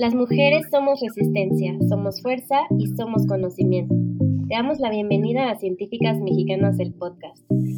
Las 0.00 0.14
mujeres 0.14 0.64
somos 0.70 0.98
resistencia, 0.98 1.76
somos 1.90 2.22
fuerza 2.22 2.56
y 2.78 2.86
somos 2.86 3.26
conocimiento. 3.26 3.94
Te 4.48 4.54
damos 4.54 4.80
la 4.80 4.88
bienvenida 4.88 5.50
a 5.50 5.58
Científicas 5.58 6.18
Mexicanas 6.18 6.78
el 6.78 6.94
podcast. 6.94 7.36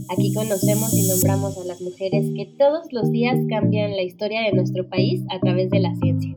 Aquí 0.09 0.33
conocemos 0.33 0.95
y 0.95 1.09
nombramos 1.09 1.59
a 1.59 1.65
las 1.65 1.83
mujeres 1.83 2.31
que 2.37 2.47
todos 2.57 2.87
los 2.93 3.11
días 3.11 3.37
cambian 3.49 3.97
la 3.97 4.05
historia 4.05 4.43
de 4.43 4.53
nuestro 4.53 4.89
país 4.89 5.25
a 5.33 5.41
través 5.41 5.69
de 5.71 5.81
la 5.81 5.93
ciencia. 5.97 6.37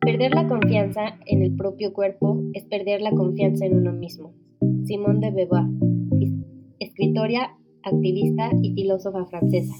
Perder 0.00 0.34
la 0.34 0.48
confianza 0.48 1.20
en 1.26 1.44
el 1.44 1.54
propio 1.54 1.92
cuerpo 1.92 2.42
es 2.52 2.64
perder 2.64 3.00
la 3.00 3.12
confianza 3.12 3.64
en 3.64 3.76
uno 3.76 3.92
mismo. 3.92 4.32
Simone 4.86 5.20
de 5.20 5.30
Beauvoir, 5.30 5.68
escritora, 6.80 7.56
activista 7.84 8.50
y 8.60 8.74
filósofa 8.74 9.24
francesa. 9.26 9.74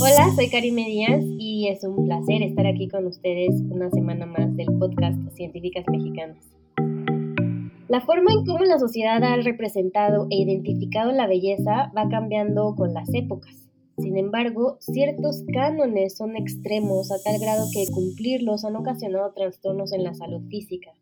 Hola, 0.00 0.32
soy 0.36 0.48
Karime 0.48 0.86
Díaz 0.86 1.24
y 1.38 1.47
es 1.66 1.82
un 1.82 2.04
placer 2.04 2.42
estar 2.42 2.66
aquí 2.66 2.88
con 2.88 3.06
ustedes 3.06 3.60
una 3.68 3.90
semana 3.90 4.26
más 4.26 4.56
del 4.56 4.68
podcast 4.78 5.18
Científicas 5.34 5.84
Mexicanas. 5.90 6.44
La 7.88 8.00
forma 8.02 8.32
en 8.32 8.46
cómo 8.46 8.64
la 8.64 8.78
sociedad 8.78 9.22
ha 9.24 9.36
representado 9.36 10.28
e 10.30 10.36
identificado 10.36 11.10
la 11.10 11.26
belleza 11.26 11.90
va 11.96 12.08
cambiando 12.08 12.76
con 12.76 12.94
las 12.94 13.12
épocas. 13.12 13.68
Sin 13.98 14.16
embargo, 14.16 14.76
ciertos 14.78 15.42
cánones 15.52 16.16
son 16.16 16.36
extremos 16.36 17.10
a 17.10 17.16
tal 17.24 17.40
grado 17.40 17.66
que 17.72 17.90
cumplirlos 17.92 18.64
han 18.64 18.76
ocasionado 18.76 19.32
trastornos 19.32 19.92
en 19.92 20.04
la 20.04 20.14
salud 20.14 20.46
física. 20.48 20.92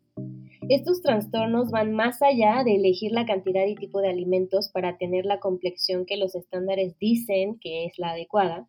Estos 0.69 1.01
trastornos 1.01 1.69
van 1.69 1.93
más 1.93 2.21
allá 2.21 2.63
de 2.65 2.75
elegir 2.75 3.11
la 3.11 3.25
cantidad 3.25 3.65
y 3.67 3.75
tipo 3.75 4.01
de 4.01 4.09
alimentos 4.09 4.69
para 4.69 4.97
tener 4.97 5.25
la 5.25 5.39
complexión 5.39 6.05
que 6.05 6.17
los 6.17 6.33
estándares 6.35 6.97
dicen 6.99 7.59
que 7.59 7.85
es 7.85 7.99
la 7.99 8.11
adecuada, 8.11 8.67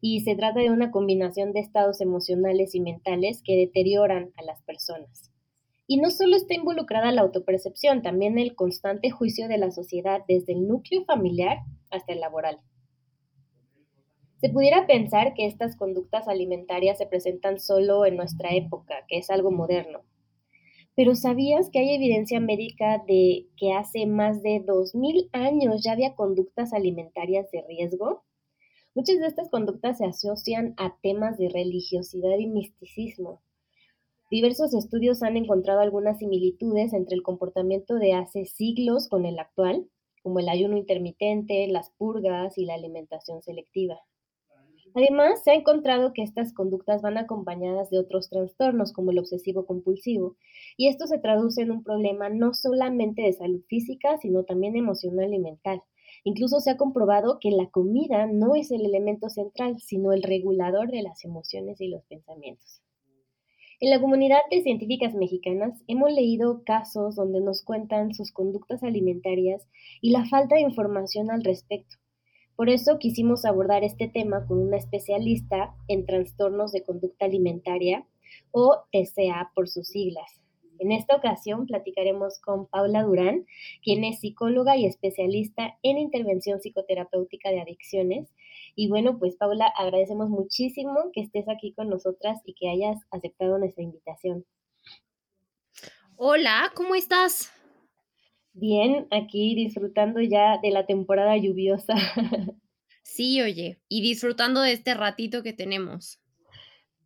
y 0.00 0.20
se 0.20 0.34
trata 0.34 0.60
de 0.60 0.70
una 0.70 0.90
combinación 0.90 1.52
de 1.52 1.60
estados 1.60 2.00
emocionales 2.00 2.74
y 2.74 2.80
mentales 2.80 3.42
que 3.44 3.56
deterioran 3.56 4.32
a 4.36 4.42
las 4.42 4.62
personas. 4.62 5.30
Y 5.86 5.98
no 5.98 6.10
solo 6.10 6.36
está 6.36 6.54
involucrada 6.54 7.12
la 7.12 7.22
autopercepción, 7.22 8.02
también 8.02 8.38
el 8.38 8.54
constante 8.54 9.10
juicio 9.10 9.48
de 9.48 9.58
la 9.58 9.70
sociedad 9.70 10.22
desde 10.26 10.54
el 10.54 10.66
núcleo 10.66 11.04
familiar 11.04 11.58
hasta 11.90 12.12
el 12.12 12.20
laboral. 12.20 12.60
Se 14.40 14.50
pudiera 14.50 14.86
pensar 14.86 15.34
que 15.34 15.46
estas 15.46 15.76
conductas 15.76 16.28
alimentarias 16.28 16.98
se 16.98 17.06
presentan 17.06 17.58
solo 17.58 18.04
en 18.04 18.16
nuestra 18.16 18.54
época, 18.54 18.94
que 19.08 19.18
es 19.18 19.30
algo 19.30 19.50
moderno. 19.50 20.00
Pero 20.96 21.14
¿sabías 21.14 21.70
que 21.70 21.80
hay 21.80 21.94
evidencia 21.94 22.40
médica 22.40 23.02
de 23.06 23.46
que 23.56 23.72
hace 23.72 24.06
más 24.06 24.42
de 24.42 24.62
2.000 24.64 25.28
años 25.32 25.82
ya 25.82 25.92
había 25.92 26.14
conductas 26.14 26.72
alimentarias 26.72 27.50
de 27.50 27.62
riesgo? 27.66 28.22
Muchas 28.94 29.18
de 29.18 29.26
estas 29.26 29.50
conductas 29.50 29.98
se 29.98 30.04
asocian 30.04 30.74
a 30.76 30.96
temas 31.02 31.36
de 31.36 31.48
religiosidad 31.48 32.38
y 32.38 32.46
misticismo. 32.46 33.42
Diversos 34.30 34.72
estudios 34.72 35.24
han 35.24 35.36
encontrado 35.36 35.80
algunas 35.80 36.18
similitudes 36.18 36.92
entre 36.92 37.16
el 37.16 37.22
comportamiento 37.24 37.96
de 37.96 38.12
hace 38.12 38.44
siglos 38.44 39.08
con 39.08 39.26
el 39.26 39.40
actual, 39.40 39.88
como 40.22 40.38
el 40.38 40.48
ayuno 40.48 40.76
intermitente, 40.76 41.66
las 41.66 41.90
purgas 41.90 42.56
y 42.56 42.66
la 42.66 42.74
alimentación 42.74 43.42
selectiva. 43.42 43.98
Además, 44.94 45.42
se 45.42 45.50
ha 45.50 45.54
encontrado 45.54 46.12
que 46.12 46.22
estas 46.22 46.52
conductas 46.52 47.02
van 47.02 47.18
acompañadas 47.18 47.90
de 47.90 47.98
otros 47.98 48.30
trastornos 48.30 48.92
como 48.92 49.10
el 49.10 49.18
obsesivo 49.18 49.66
compulsivo, 49.66 50.36
y 50.76 50.86
esto 50.86 51.08
se 51.08 51.18
traduce 51.18 51.62
en 51.62 51.72
un 51.72 51.82
problema 51.82 52.28
no 52.28 52.54
solamente 52.54 53.22
de 53.22 53.32
salud 53.32 53.62
física, 53.66 54.18
sino 54.18 54.44
también 54.44 54.76
emocional 54.76 55.34
y 55.34 55.40
mental. 55.40 55.82
Incluso 56.24 56.60
se 56.60 56.70
ha 56.70 56.76
comprobado 56.78 57.38
que 57.38 57.50
la 57.50 57.68
comida 57.70 58.26
no 58.26 58.54
es 58.54 58.70
el 58.70 58.84
elemento 58.84 59.28
central, 59.28 59.78
sino 59.78 60.12
el 60.12 60.22
regulador 60.22 60.90
de 60.90 61.02
las 61.02 61.24
emociones 61.24 61.80
y 61.80 61.88
los 61.88 62.02
pensamientos. 62.04 62.80
En 63.80 63.90
la 63.90 64.00
comunidad 64.00 64.38
de 64.50 64.62
científicas 64.62 65.14
mexicanas 65.14 65.82
hemos 65.86 66.10
leído 66.10 66.62
casos 66.64 67.16
donde 67.16 67.42
nos 67.42 67.62
cuentan 67.62 68.14
sus 68.14 68.32
conductas 68.32 68.82
alimentarias 68.82 69.68
y 70.00 70.10
la 70.12 70.24
falta 70.24 70.54
de 70.54 70.62
información 70.62 71.30
al 71.30 71.44
respecto. 71.44 71.96
Por 72.56 72.70
eso 72.70 72.98
quisimos 72.98 73.44
abordar 73.44 73.84
este 73.84 74.08
tema 74.08 74.46
con 74.46 74.58
una 74.60 74.78
especialista 74.78 75.74
en 75.88 76.06
trastornos 76.06 76.72
de 76.72 76.84
conducta 76.84 77.26
alimentaria 77.26 78.06
o 78.52 78.84
TCA 78.92 79.50
por 79.54 79.68
sus 79.68 79.88
siglas. 79.88 80.43
En 80.78 80.92
esta 80.92 81.16
ocasión 81.16 81.66
platicaremos 81.66 82.40
con 82.40 82.66
Paula 82.66 83.02
Durán, 83.02 83.46
quien 83.82 84.04
es 84.04 84.20
psicóloga 84.20 84.76
y 84.76 84.86
especialista 84.86 85.78
en 85.82 85.98
intervención 85.98 86.60
psicoterapéutica 86.60 87.50
de 87.50 87.60
adicciones. 87.60 88.34
Y 88.74 88.88
bueno, 88.88 89.18
pues 89.18 89.36
Paula, 89.36 89.72
agradecemos 89.76 90.28
muchísimo 90.28 91.10
que 91.12 91.20
estés 91.22 91.48
aquí 91.48 91.72
con 91.72 91.88
nosotras 91.88 92.40
y 92.44 92.54
que 92.54 92.68
hayas 92.68 93.02
aceptado 93.10 93.58
nuestra 93.58 93.82
invitación. 93.82 94.44
Hola, 96.16 96.72
¿cómo 96.74 96.94
estás? 96.94 97.52
Bien, 98.52 99.08
aquí 99.10 99.54
disfrutando 99.54 100.20
ya 100.20 100.58
de 100.62 100.70
la 100.70 100.86
temporada 100.86 101.36
lluviosa. 101.36 101.94
Sí, 103.06 103.40
oye, 103.42 103.78
y 103.86 104.00
disfrutando 104.00 104.62
de 104.62 104.72
este 104.72 104.94
ratito 104.94 105.42
que 105.42 105.52
tenemos. 105.52 106.20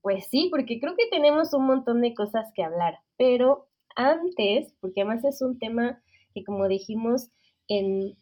Pues 0.01 0.27
sí, 0.29 0.49
porque 0.51 0.79
creo 0.81 0.95
que 0.97 1.09
tenemos 1.11 1.53
un 1.53 1.67
montón 1.67 2.01
de 2.01 2.15
cosas 2.15 2.51
que 2.55 2.63
hablar, 2.63 3.01
pero 3.19 3.69
antes, 3.95 4.73
porque 4.81 5.03
además 5.03 5.25
es 5.25 5.43
un 5.43 5.59
tema 5.59 6.03
que 6.33 6.45
como 6.45 6.67
dijimos 6.69 7.31
en... 7.67 8.17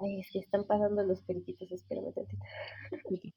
Ay, 0.00 0.20
es 0.20 0.30
que 0.30 0.40
están 0.40 0.64
pasando 0.64 1.02
los 1.02 1.22
periquitos, 1.22 1.72
espérame 1.72 2.12
tantito. 2.12 2.44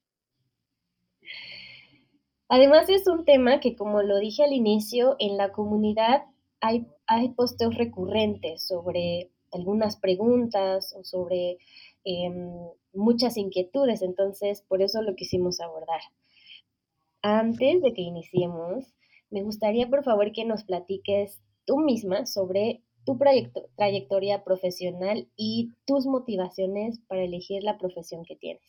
Además 2.54 2.90
es 2.90 3.08
un 3.08 3.24
tema 3.24 3.62
que 3.62 3.78
como 3.78 4.02
lo 4.02 4.18
dije 4.18 4.44
al 4.44 4.52
inicio, 4.52 5.16
en 5.20 5.38
la 5.38 5.54
comunidad 5.54 6.26
hay, 6.60 6.86
hay 7.08 7.30
posteos 7.30 7.76
recurrentes 7.76 8.68
sobre 8.68 9.32
algunas 9.54 9.96
preguntas 9.96 10.94
o 10.98 11.06
sobre 11.06 11.60
em, 12.04 12.52
muchas 12.94 13.38
inquietudes, 13.38 14.02
entonces 14.02 14.64
por 14.64 14.82
eso 14.82 15.02
lo 15.02 15.16
quisimos 15.16 15.62
abordar. 15.62 16.02
Antes 17.22 17.82
de 17.82 17.94
que 17.94 18.02
iniciemos, 18.02 18.94
me 19.32 19.44
gustaría 19.44 19.90
por 19.90 20.04
favor 20.04 20.32
que 20.32 20.46
nos 20.46 20.64
platiques 20.64 21.42
tú 21.66 21.80
misma 21.80 22.26
sobre 22.26 22.84
tu 23.06 23.18
trayectoria 23.76 24.44
profesional 24.44 25.28
y 25.36 25.72
tus 25.86 26.06
motivaciones 26.06 27.00
para 27.08 27.24
elegir 27.24 27.64
la 27.64 27.78
profesión 27.78 28.24
que 28.26 28.36
tienes. 28.36 28.62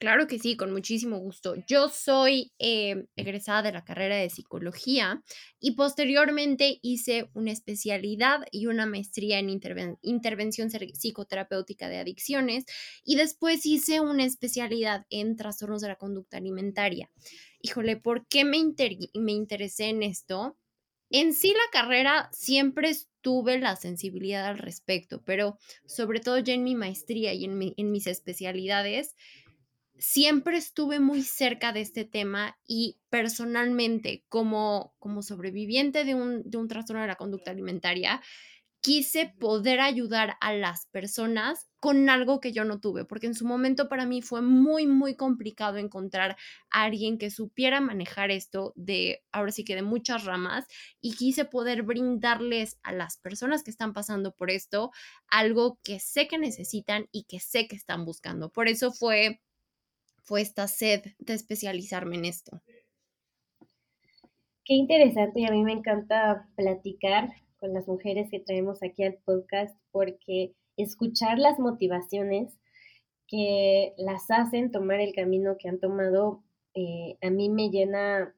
Claro 0.00 0.26
que 0.26 0.38
sí, 0.38 0.56
con 0.56 0.72
muchísimo 0.72 1.18
gusto. 1.18 1.56
Yo 1.66 1.90
soy 1.90 2.52
eh, 2.58 3.04
egresada 3.16 3.60
de 3.64 3.72
la 3.72 3.84
carrera 3.84 4.16
de 4.16 4.30
psicología 4.30 5.22
y 5.60 5.72
posteriormente 5.72 6.78
hice 6.80 7.28
una 7.34 7.52
especialidad 7.52 8.40
y 8.50 8.64
una 8.64 8.86
maestría 8.86 9.38
en 9.38 9.50
intervención 9.50 10.70
psicoterapéutica 10.70 11.90
de 11.90 11.98
adicciones 11.98 12.64
y 13.04 13.16
después 13.16 13.66
hice 13.66 14.00
una 14.00 14.24
especialidad 14.24 15.04
en 15.10 15.36
trastornos 15.36 15.82
de 15.82 15.88
la 15.88 15.96
conducta 15.96 16.38
alimentaria. 16.38 17.10
Híjole, 17.62 17.96
¿por 17.96 18.26
qué 18.26 18.44
me, 18.44 18.58
me 19.14 19.32
interesé 19.32 19.88
en 19.90 20.02
esto? 20.02 20.56
En 21.10 21.34
sí 21.34 21.52
la 21.52 21.80
carrera 21.80 22.30
siempre 22.32 22.92
tuve 23.20 23.58
la 23.58 23.76
sensibilidad 23.76 24.46
al 24.46 24.58
respecto, 24.58 25.22
pero 25.24 25.58
sobre 25.86 26.20
todo 26.20 26.38
ya 26.38 26.54
en 26.54 26.64
mi 26.64 26.74
maestría 26.74 27.34
y 27.34 27.44
en, 27.44 27.74
en 27.76 27.92
mis 27.92 28.06
especialidades, 28.06 29.14
siempre 29.98 30.56
estuve 30.56 31.00
muy 31.00 31.22
cerca 31.22 31.72
de 31.72 31.82
este 31.82 32.04
tema 32.04 32.58
y 32.66 33.00
personalmente, 33.10 34.24
como, 34.28 34.94
como 34.98 35.22
sobreviviente 35.22 36.04
de 36.04 36.14
un, 36.14 36.42
de 36.48 36.58
un 36.58 36.68
trastorno 36.68 37.02
de 37.02 37.08
la 37.08 37.16
conducta 37.16 37.50
alimentaria, 37.50 38.22
quise 38.82 39.34
poder 39.38 39.80
ayudar 39.80 40.36
a 40.40 40.52
las 40.54 40.86
personas 40.86 41.68
con 41.80 42.08
algo 42.08 42.40
que 42.40 42.52
yo 42.52 42.64
no 42.64 42.80
tuve, 42.80 43.04
porque 43.04 43.26
en 43.26 43.34
su 43.34 43.46
momento 43.46 43.88
para 43.88 44.06
mí 44.06 44.22
fue 44.22 44.42
muy, 44.42 44.86
muy 44.86 45.16
complicado 45.16 45.78
encontrar 45.78 46.36
a 46.70 46.84
alguien 46.84 47.18
que 47.18 47.30
supiera 47.30 47.80
manejar 47.80 48.30
esto 48.30 48.72
de, 48.76 49.22
ahora 49.32 49.52
sí 49.52 49.64
que 49.64 49.74
de 49.74 49.82
muchas 49.82 50.24
ramas, 50.24 50.66
y 51.00 51.14
quise 51.14 51.44
poder 51.44 51.82
brindarles 51.82 52.78
a 52.82 52.92
las 52.92 53.16
personas 53.18 53.62
que 53.62 53.70
están 53.70 53.92
pasando 53.92 54.32
por 54.34 54.50
esto 54.50 54.90
algo 55.28 55.78
que 55.82 56.00
sé 56.00 56.28
que 56.28 56.38
necesitan 56.38 57.08
y 57.12 57.24
que 57.24 57.40
sé 57.40 57.68
que 57.68 57.76
están 57.76 58.04
buscando. 58.04 58.50
Por 58.50 58.68
eso 58.68 58.92
fue 58.92 59.40
fue 60.22 60.42
esta 60.42 60.68
sed 60.68 61.02
de 61.18 61.34
especializarme 61.34 62.16
en 62.16 62.24
esto. 62.26 62.62
Qué 64.64 64.74
interesante 64.74 65.40
y 65.40 65.46
a 65.46 65.50
mí 65.50 65.64
me 65.64 65.72
encanta 65.72 66.48
platicar 66.54 67.30
con 67.60 67.72
las 67.74 67.86
mujeres 67.86 68.28
que 68.30 68.40
traemos 68.40 68.82
aquí 68.82 69.04
al 69.04 69.18
podcast 69.24 69.76
porque 69.92 70.54
escuchar 70.76 71.38
las 71.38 71.58
motivaciones 71.58 72.58
que 73.28 73.94
las 73.98 74.30
hacen 74.30 74.72
tomar 74.72 75.00
el 75.00 75.14
camino 75.14 75.56
que 75.58 75.68
han 75.68 75.78
tomado 75.78 76.42
eh, 76.74 77.16
a 77.22 77.30
mí 77.30 77.48
me 77.48 77.70
llena 77.70 78.34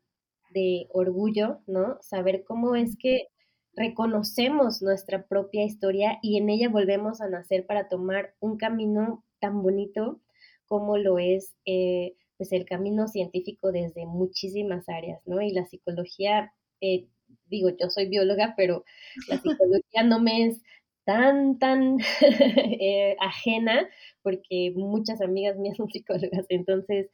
de 0.51 0.87
orgullo, 0.91 1.61
¿no? 1.67 1.99
Saber 2.03 2.45
cómo 2.45 2.75
es 2.75 2.97
que 2.99 3.29
reconocemos 3.75 4.83
nuestra 4.83 5.27
propia 5.27 5.65
historia 5.65 6.19
y 6.23 6.37
en 6.37 6.51
ella 6.51 6.69
volvemos 6.69 7.21
a 7.21 7.29
nacer 7.29 7.67
para 7.67 7.89
tomar 7.89 8.35
un 8.41 8.59
camino 8.59 9.25
tan 9.41 9.63
bonito 9.63 10.21
como 10.67 10.99
lo 10.99 11.19
es 11.19 11.55
eh, 11.65 12.17
pues 12.37 12.53
el 12.53 12.65
camino 12.65 13.09
científico 13.09 13.73
desde 13.73 14.07
muchísimas 14.07 14.89
áreas, 14.89 15.21
¿no? 15.27 15.41
Y 15.41 15.53
la 15.53 15.67
psicología, 15.67 16.53
eh, 16.81 17.09
digo, 17.53 17.71
yo 17.71 17.91
soy 17.91 18.09
bióloga, 18.09 18.55
pero 18.57 18.85
la 19.29 19.39
psicología 19.43 20.03
no 20.03 20.21
me 20.21 20.47
es 20.47 20.63
tan, 21.05 21.59
tan 21.59 21.99
eh, 22.81 23.17
ajena, 23.21 23.89
porque 24.23 24.73
muchas 24.75 25.21
amigas 25.21 25.57
mías 25.59 25.77
son 25.77 25.89
psicólogas, 25.91 26.47
entonces, 26.49 27.11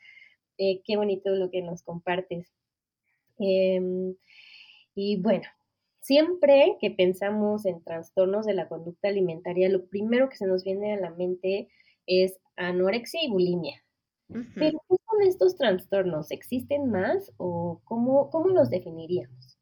eh, 0.59 0.81
qué 0.85 0.97
bonito 0.97 1.31
lo 1.31 1.51
que 1.51 1.63
nos 1.63 1.83
compartes. 1.83 2.49
Em, 3.39 4.17
y 4.95 5.21
bueno, 5.21 5.45
siempre 6.01 6.77
que 6.81 6.91
pensamos 6.91 7.67
en 7.67 7.83
trastornos 7.85 8.47
de 8.47 8.55
la 8.55 8.69
conducta 8.69 9.09
alimentaria, 9.09 9.69
lo 9.69 9.87
primero 9.87 10.29
que 10.29 10.37
se 10.37 10.47
nos 10.47 10.65
viene 10.65 10.95
a 10.95 11.01
la 11.01 11.11
mente 11.11 11.69
es 12.07 12.39
anorexia 12.57 13.21
y 13.23 13.31
bulimia. 13.31 13.83
Pero, 14.55 14.83
¿qué 14.89 14.97
son 15.11 15.23
estos 15.23 15.57
trastornos? 15.57 16.31
¿Existen 16.31 16.91
más 16.91 17.33
o 17.39 17.81
cómo, 17.85 18.29
cómo 18.31 18.49
los 18.49 18.69
definiríamos? 18.69 19.58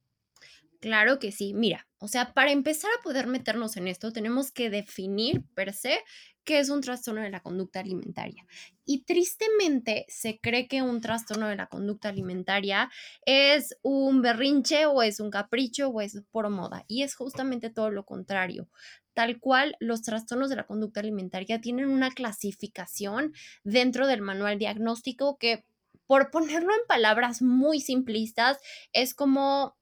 Claro 0.81 1.19
que 1.19 1.33
sí. 1.33 1.55
Mira, 1.55 1.89
o 1.99 2.09
sea, 2.09 2.33
para 2.35 2.53
empezar 2.53 2.91
a 2.99 3.03
poder 3.03 3.27
meternos 3.27 3.77
en 3.77 3.89
esto, 3.89 4.13
tenemos 4.13 4.53
que 4.53 4.71
definir 4.71 5.43
per 5.55 5.73
se 5.73 6.01
qué 6.45 6.59
es 6.61 6.69
un 6.71 6.81
trastorno 6.81 7.23
de 7.23 7.31
la 7.31 7.41
conducta 7.41 7.81
alimentaria. 7.81 8.47
Y 8.85 9.03
tristemente 9.05 10.05
se 10.09 10.39
cree 10.39 10.69
que 10.69 10.83
un 10.83 11.01
trastorno 11.01 11.49
de 11.49 11.57
la 11.57 11.67
conducta 11.67 12.09
alimentaria 12.11 12.91
es 13.25 13.77
un 13.83 14.23
berrinche 14.23 14.87
o 14.87 15.03
es 15.03 15.19
un 15.19 15.31
capricho 15.31 15.89
o 15.89 16.01
es 16.01 16.23
por 16.31 16.49
moda. 16.51 16.85
Y 16.87 17.03
es 17.03 17.17
justamente 17.17 17.71
todo 17.71 17.91
lo 17.91 18.05
contrario. 18.05 18.69
Tal 19.15 19.41
cual, 19.41 19.77
los 19.81 20.03
trastornos 20.03 20.51
de 20.51 20.57
la 20.57 20.67
conducta 20.67 21.01
alimentaria 21.01 21.61
tienen 21.61 21.89
una 21.89 22.11
clasificación 22.11 23.33
dentro 23.65 24.07
del 24.07 24.21
manual 24.21 24.59
diagnóstico 24.59 25.39
que, 25.39 25.65
por 26.07 26.31
ponerlo 26.31 26.73
en 26.73 26.87
palabras 26.87 27.43
muy 27.43 27.81
simplistas, 27.81 28.59
es 28.93 29.15
como 29.15 29.77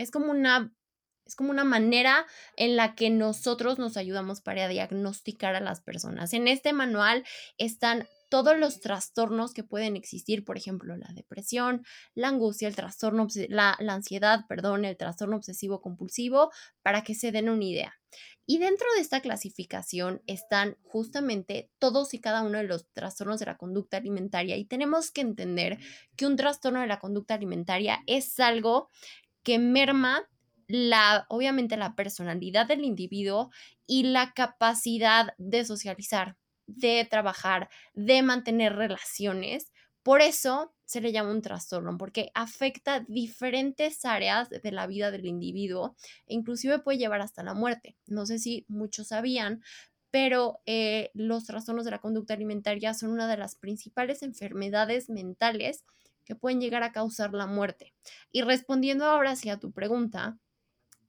es 0.00 0.10
como 0.10 0.30
una 0.30 0.72
es 1.26 1.36
como 1.36 1.50
una 1.50 1.62
manera 1.62 2.26
en 2.56 2.74
la 2.74 2.96
que 2.96 3.08
nosotros 3.08 3.78
nos 3.78 3.96
ayudamos 3.96 4.40
para 4.40 4.66
diagnosticar 4.66 5.54
a 5.54 5.60
las 5.60 5.80
personas. 5.80 6.32
En 6.32 6.48
este 6.48 6.72
manual 6.72 7.24
están 7.56 8.08
todos 8.30 8.58
los 8.58 8.80
trastornos 8.80 9.52
que 9.52 9.62
pueden 9.62 9.94
existir, 9.94 10.44
por 10.44 10.56
ejemplo, 10.56 10.96
la 10.96 11.12
depresión, 11.14 11.84
la 12.14 12.28
angustia, 12.28 12.66
el 12.66 12.74
trastorno, 12.74 13.28
la, 13.48 13.76
la 13.78 13.94
ansiedad, 13.94 14.44
perdón, 14.48 14.84
el 14.84 14.96
trastorno 14.96 15.36
obsesivo 15.36 15.80
compulsivo, 15.80 16.50
para 16.82 17.02
que 17.02 17.14
se 17.14 17.30
den 17.30 17.48
una 17.48 17.64
idea. 17.64 17.94
Y 18.46 18.58
dentro 18.58 18.88
de 18.96 19.00
esta 19.00 19.20
clasificación 19.20 20.22
están 20.26 20.76
justamente 20.82 21.70
todos 21.78 22.14
y 22.14 22.20
cada 22.20 22.42
uno 22.42 22.58
de 22.58 22.64
los 22.64 22.90
trastornos 22.92 23.38
de 23.38 23.46
la 23.46 23.56
conducta 23.56 23.98
alimentaria 23.98 24.56
y 24.56 24.64
tenemos 24.64 25.12
que 25.12 25.20
entender 25.20 25.78
que 26.16 26.26
un 26.26 26.34
trastorno 26.34 26.80
de 26.80 26.88
la 26.88 26.98
conducta 26.98 27.34
alimentaria 27.34 28.00
es 28.08 28.40
algo 28.40 28.88
que 29.42 29.58
merma 29.58 30.28
la, 30.66 31.26
obviamente, 31.28 31.76
la 31.76 31.94
personalidad 31.94 32.66
del 32.66 32.84
individuo 32.84 33.50
y 33.86 34.04
la 34.04 34.32
capacidad 34.32 35.34
de 35.38 35.64
socializar, 35.64 36.36
de 36.66 37.06
trabajar, 37.10 37.68
de 37.94 38.22
mantener 38.22 38.76
relaciones. 38.76 39.72
Por 40.02 40.20
eso 40.22 40.72
se 40.84 41.00
le 41.00 41.12
llama 41.12 41.30
un 41.30 41.42
trastorno, 41.42 41.98
porque 41.98 42.30
afecta 42.34 43.00
diferentes 43.00 44.04
áreas 44.04 44.48
de 44.50 44.72
la 44.72 44.86
vida 44.86 45.10
del 45.10 45.26
individuo 45.26 45.96
e 46.26 46.34
inclusive 46.34 46.78
puede 46.78 46.98
llevar 46.98 47.20
hasta 47.20 47.42
la 47.42 47.54
muerte. 47.54 47.96
No 48.06 48.26
sé 48.26 48.38
si 48.38 48.64
muchos 48.68 49.08
sabían, 49.08 49.62
pero 50.10 50.60
eh, 50.66 51.10
los 51.14 51.44
trastornos 51.44 51.84
de 51.84 51.92
la 51.92 52.00
conducta 52.00 52.34
alimentaria 52.34 52.94
son 52.94 53.10
una 53.10 53.28
de 53.28 53.36
las 53.36 53.54
principales 53.56 54.22
enfermedades 54.22 55.08
mentales 55.08 55.84
que 56.30 56.36
pueden 56.36 56.60
llegar 56.60 56.84
a 56.84 56.92
causar 56.92 57.34
la 57.34 57.48
muerte. 57.48 57.92
Y 58.30 58.42
respondiendo 58.42 59.04
ahora 59.04 59.32
hacia 59.32 59.58
tu 59.58 59.72
pregunta, 59.72 60.38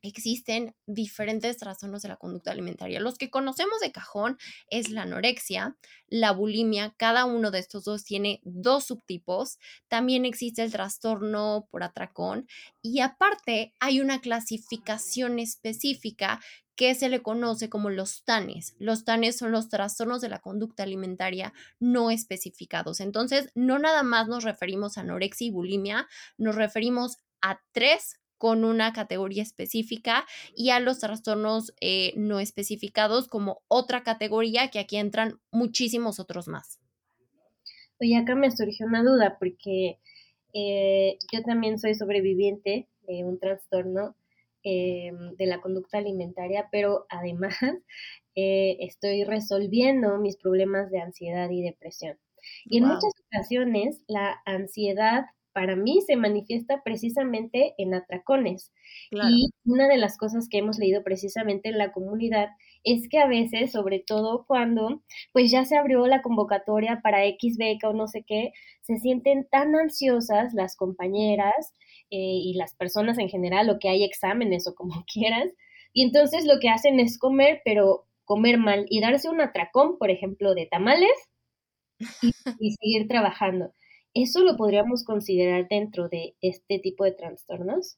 existen 0.01 0.75
diferentes 0.85 1.57
trastornos 1.57 2.01
de 2.01 2.09
la 2.09 2.17
conducta 2.17 2.51
alimentaria. 2.51 2.99
Los 2.99 3.17
que 3.17 3.29
conocemos 3.29 3.79
de 3.79 3.91
cajón 3.91 4.37
es 4.69 4.89
la 4.89 5.03
anorexia, 5.03 5.75
la 6.07 6.31
bulimia, 6.31 6.93
cada 6.97 7.25
uno 7.25 7.51
de 7.51 7.59
estos 7.59 7.85
dos 7.85 8.03
tiene 8.03 8.41
dos 8.43 8.85
subtipos. 8.85 9.59
También 9.87 10.25
existe 10.25 10.63
el 10.63 10.71
trastorno 10.71 11.67
por 11.71 11.83
atracón 11.83 12.47
y 12.81 12.99
aparte 12.99 13.73
hay 13.79 14.01
una 14.01 14.21
clasificación 14.21 15.39
específica 15.39 16.39
que 16.75 16.95
se 16.95 17.09
le 17.09 17.21
conoce 17.21 17.69
como 17.69 17.89
los 17.89 18.23
TANES. 18.23 18.75
Los 18.79 19.05
TANES 19.05 19.37
son 19.37 19.51
los 19.51 19.69
trastornos 19.69 20.21
de 20.21 20.29
la 20.29 20.39
conducta 20.39 20.83
alimentaria 20.83 21.53
no 21.79 22.09
especificados. 22.09 23.01
Entonces, 23.01 23.49
no 23.53 23.77
nada 23.77 24.01
más 24.01 24.27
nos 24.27 24.43
referimos 24.43 24.97
a 24.97 25.01
anorexia 25.01 25.47
y 25.47 25.51
bulimia, 25.51 26.07
nos 26.37 26.55
referimos 26.55 27.17
a 27.41 27.61
tres 27.71 28.20
con 28.41 28.65
una 28.65 28.91
categoría 28.91 29.43
específica 29.43 30.25
y 30.55 30.71
a 30.71 30.79
los 30.79 30.97
trastornos 30.97 31.75
eh, 31.79 32.11
no 32.17 32.39
especificados 32.39 33.27
como 33.27 33.61
otra 33.67 34.01
categoría 34.01 34.71
que 34.71 34.79
aquí 34.79 34.97
entran 34.97 35.39
muchísimos 35.51 36.19
otros 36.19 36.47
más. 36.47 36.79
Oye, 38.01 38.17
acá 38.17 38.33
me 38.33 38.49
surgió 38.49 38.87
una 38.87 39.03
duda 39.03 39.37
porque 39.39 39.99
eh, 40.53 41.19
yo 41.31 41.43
también 41.43 41.77
soy 41.77 41.93
sobreviviente 41.93 42.87
de 43.07 43.23
un 43.23 43.39
trastorno 43.39 44.15
Em, 44.63 45.35
de 45.37 45.47
la 45.47 45.59
conducta 45.59 45.97
alimentaria, 45.97 46.69
pero 46.71 47.07
además 47.09 47.55
eh, 48.35 48.77
estoy 48.81 49.23
resolviendo 49.23 50.19
mis 50.19 50.37
problemas 50.37 50.91
de 50.91 51.01
ansiedad 51.01 51.49
y 51.49 51.63
depresión. 51.63 52.19
Y 52.65 52.77
en 52.77 52.85
muchas 52.85 53.11
ocasiones 53.25 54.03
la 54.07 54.39
ansiedad 54.45 55.25
para 55.53 55.75
mí 55.75 56.01
se 56.01 56.15
manifiesta 56.15 56.81
precisamente 56.83 57.73
en 57.77 57.93
atracones. 57.93 58.71
Y 59.11 59.49
una 59.65 59.87
de 59.87 59.97
las 59.97 60.17
cosas 60.17 60.47
que 60.49 60.59
hemos 60.59 60.77
leído 60.77 61.03
precisamente 61.03 61.69
en 61.69 61.77
la 61.77 61.91
comunidad 61.91 62.49
es 62.83 63.07
que 63.09 63.19
a 63.19 63.27
veces, 63.27 63.71
sobre 63.71 63.99
todo 63.99 64.45
cuando 64.45 65.01
pues 65.33 65.51
ya 65.51 65.65
se 65.65 65.77
abrió 65.77 66.07
la 66.07 66.21
convocatoria 66.21 67.01
para 67.03 67.25
X 67.25 67.57
beca 67.57 67.89
o 67.89 67.93
no 67.93 68.07
sé 68.07 68.23
qué, 68.25 68.51
se 68.81 68.97
sienten 68.97 69.47
tan 69.49 69.75
ansiosas 69.75 70.53
las 70.53 70.75
compañeras 70.75 71.73
eh, 72.09 72.17
y 72.17 72.53
las 72.55 72.75
personas 72.75 73.19
en 73.19 73.29
general 73.29 73.69
o 73.69 73.79
que 73.79 73.89
hay 73.89 74.03
exámenes 74.03 74.67
o 74.67 74.75
como 74.75 75.05
quieras. 75.13 75.51
Y 75.93 76.03
entonces 76.03 76.45
lo 76.45 76.59
que 76.59 76.69
hacen 76.69 76.99
es 76.99 77.17
comer, 77.19 77.61
pero 77.65 78.05
comer 78.25 78.57
mal 78.57 78.85
y 78.89 79.01
darse 79.01 79.29
un 79.29 79.41
atracón, 79.41 79.97
por 79.97 80.09
ejemplo, 80.09 80.55
de 80.55 80.65
tamales 80.65 81.11
y, 82.59 82.71
seguir 82.71 83.07
trabajando. 83.07 83.73
¿Eso 84.13 84.41
lo 84.41 84.57
podríamos 84.57 85.03
considerar 85.03 85.67
dentro 85.69 86.09
de 86.09 86.35
este 86.41 86.79
tipo 86.79 87.05
de 87.05 87.13
trastornos? 87.13 87.97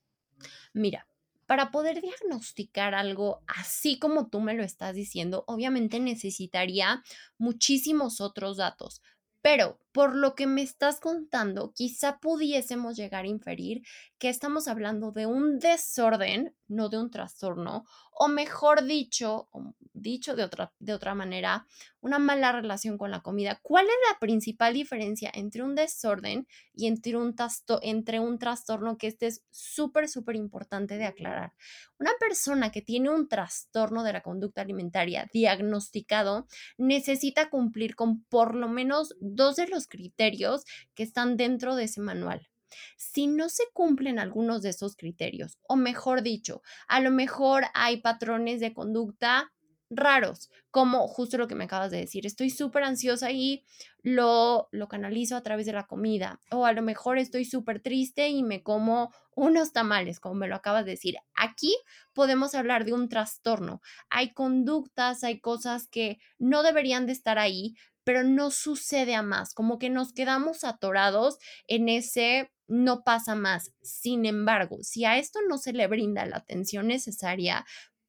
Mira, 0.74 1.08
para 1.48 1.72
poder 1.72 2.01
diagnosticar 2.01 2.93
algo 2.93 3.41
así 3.48 4.00
como 4.00 4.27
tú 4.27 4.39
me 4.39 4.53
lo 4.53 4.63
estás 4.63 4.96
diciendo, 4.96 5.43
obviamente 5.48 6.00
necesitaría 6.00 7.03
muchísimos 7.38 8.22
otros 8.22 8.58
datos. 8.58 9.01
Pero 9.41 9.77
por 9.91 10.15
lo 10.15 10.36
que 10.36 10.48
me 10.48 10.62
estás 10.62 11.01
contando, 11.01 11.74
quizá 11.75 12.20
pudiésemos 12.20 12.96
llegar 12.96 13.25
a 13.25 13.27
inferir 13.27 13.82
que 14.17 14.29
estamos 14.29 14.70
hablando 14.70 15.12
de 15.12 15.25
un 15.25 15.60
desorden, 15.60 16.55
no 16.67 16.89
de 16.89 16.98
un 16.98 17.12
trastorno, 17.12 17.86
o 18.12 18.27
mejor 18.27 18.84
dicho, 18.84 19.50
dicho 19.93 20.36
de 20.36 20.43
otra, 20.43 20.74
de 20.79 20.93
otra 20.93 21.15
manera, 21.15 21.67
una 22.01 22.20
mala 22.20 22.51
relación 22.51 22.98
con 22.98 23.12
la 23.12 23.22
comida. 23.22 23.60
¿Cuál 23.62 23.86
es 23.86 23.96
la 24.12 24.20
principal 24.20 24.74
diferencia 24.74 25.32
entre 25.34 25.63
un 25.63 25.75
desorden 25.75 26.48
y 26.74 26.88
entre 26.88 27.17
un, 27.17 27.36
entre 27.82 28.20
un 28.20 28.39
trastorno 28.39 28.98
que 28.98 29.08
este 29.08 29.27
es 29.27 29.43
súper, 29.51 30.08
súper 30.08 30.36
importante 30.36 30.98
de 30.98 31.05
aclarar? 31.05 31.53
Una 32.00 32.12
persona 32.20 32.72
que 32.72 32.82
tiene 32.82 33.10
un 33.10 33.27
trastorno 33.27 34.03
de 34.03 34.13
la 34.13 34.22
conducta 34.22 34.62
alimentaria 34.62 35.29
diagnosticado 35.34 36.48
necesita 36.77 37.50
cumplir 37.50 37.96
con 37.96 38.24
por 38.25 38.55
lo 38.55 38.67
menos 38.67 39.15
dos 39.20 39.55
de 39.55 39.67
los 39.67 39.88
criterios 39.88 40.65
que 40.96 41.03
están 41.03 41.38
dentro 41.38 41.75
de 41.75 41.86
ese 41.86 42.01
manual. 42.01 42.50
Si 42.98 43.27
no 43.27 43.50
se 43.50 43.63
cumplen 43.74 44.20
algunos 44.20 44.62
de 44.62 44.70
esos 44.70 44.96
criterios, 44.96 45.58
o 45.68 45.75
mejor 45.75 46.22
dicho, 46.22 46.62
a 46.88 47.00
lo 47.00 47.12
mejor 47.12 47.65
hay 47.74 48.01
patrones 48.01 48.60
de 48.60 48.74
conducta 48.74 49.51
raros, 49.96 50.50
como 50.72 51.08
justo 51.08 51.38
lo 51.38 51.48
que 51.48 51.56
me 51.56 51.65
acabas 51.65 51.92
de 51.92 51.98
decir, 51.98 52.25
estoy 52.25 52.50
súper 52.50 52.84
ansiosa 52.84 53.32
y 53.32 53.63
lo, 54.01 54.68
lo 54.72 54.88
canalizo 54.88 55.36
a 55.36 55.44
través 55.44 55.65
de 55.65 55.74
la 55.74 55.86
comida, 55.86 56.39
o 56.51 56.65
a 56.65 56.74
lo 56.74 56.82
mejor 56.82 57.18
estoy 57.18 57.46
súper 57.46 57.82
triste 57.82 58.27
y 58.30 58.44
me 58.44 58.63
como 58.63 59.13
unos 59.36 59.72
tamales, 59.72 60.20
como 60.20 60.36
me 60.36 60.48
lo 60.48 60.56
acabas 60.56 60.86
de 60.86 60.92
decir. 60.92 61.15
Aquí 61.36 61.75
podemos 62.13 62.56
hablar 62.56 62.86
de 62.86 62.94
un 62.94 63.10
trastorno. 63.10 63.82
Hay 64.10 64.34
conductas, 64.34 65.24
hay 65.24 65.39
cosas 65.39 65.88
que 65.88 66.20
no 66.38 66.63
deberían 66.63 67.06
de 67.06 67.13
estar 67.13 67.39
ahí, 67.39 67.75
pero 68.03 68.24
no 68.24 68.51
sucede 68.51 69.15
a 69.15 69.22
más, 69.22 69.53
como 69.53 69.80
que 69.80 69.89
nos 69.89 70.13
quedamos 70.13 70.63
atorados 70.63 71.38
en 71.68 71.88
ese 71.89 72.51
no 72.67 73.03
pasa 73.03 73.36
más. 73.36 73.74
Sin 73.82 74.25
embargo, 74.25 74.77
si 74.82 75.05
a 75.05 75.17
esto 75.17 75.39
no 75.48 75.58
se 75.58 75.74
le 75.74 75.88
brinda 75.88 76.25
la 76.25 76.38
atención 76.38 76.88
necesaria, 76.88 77.65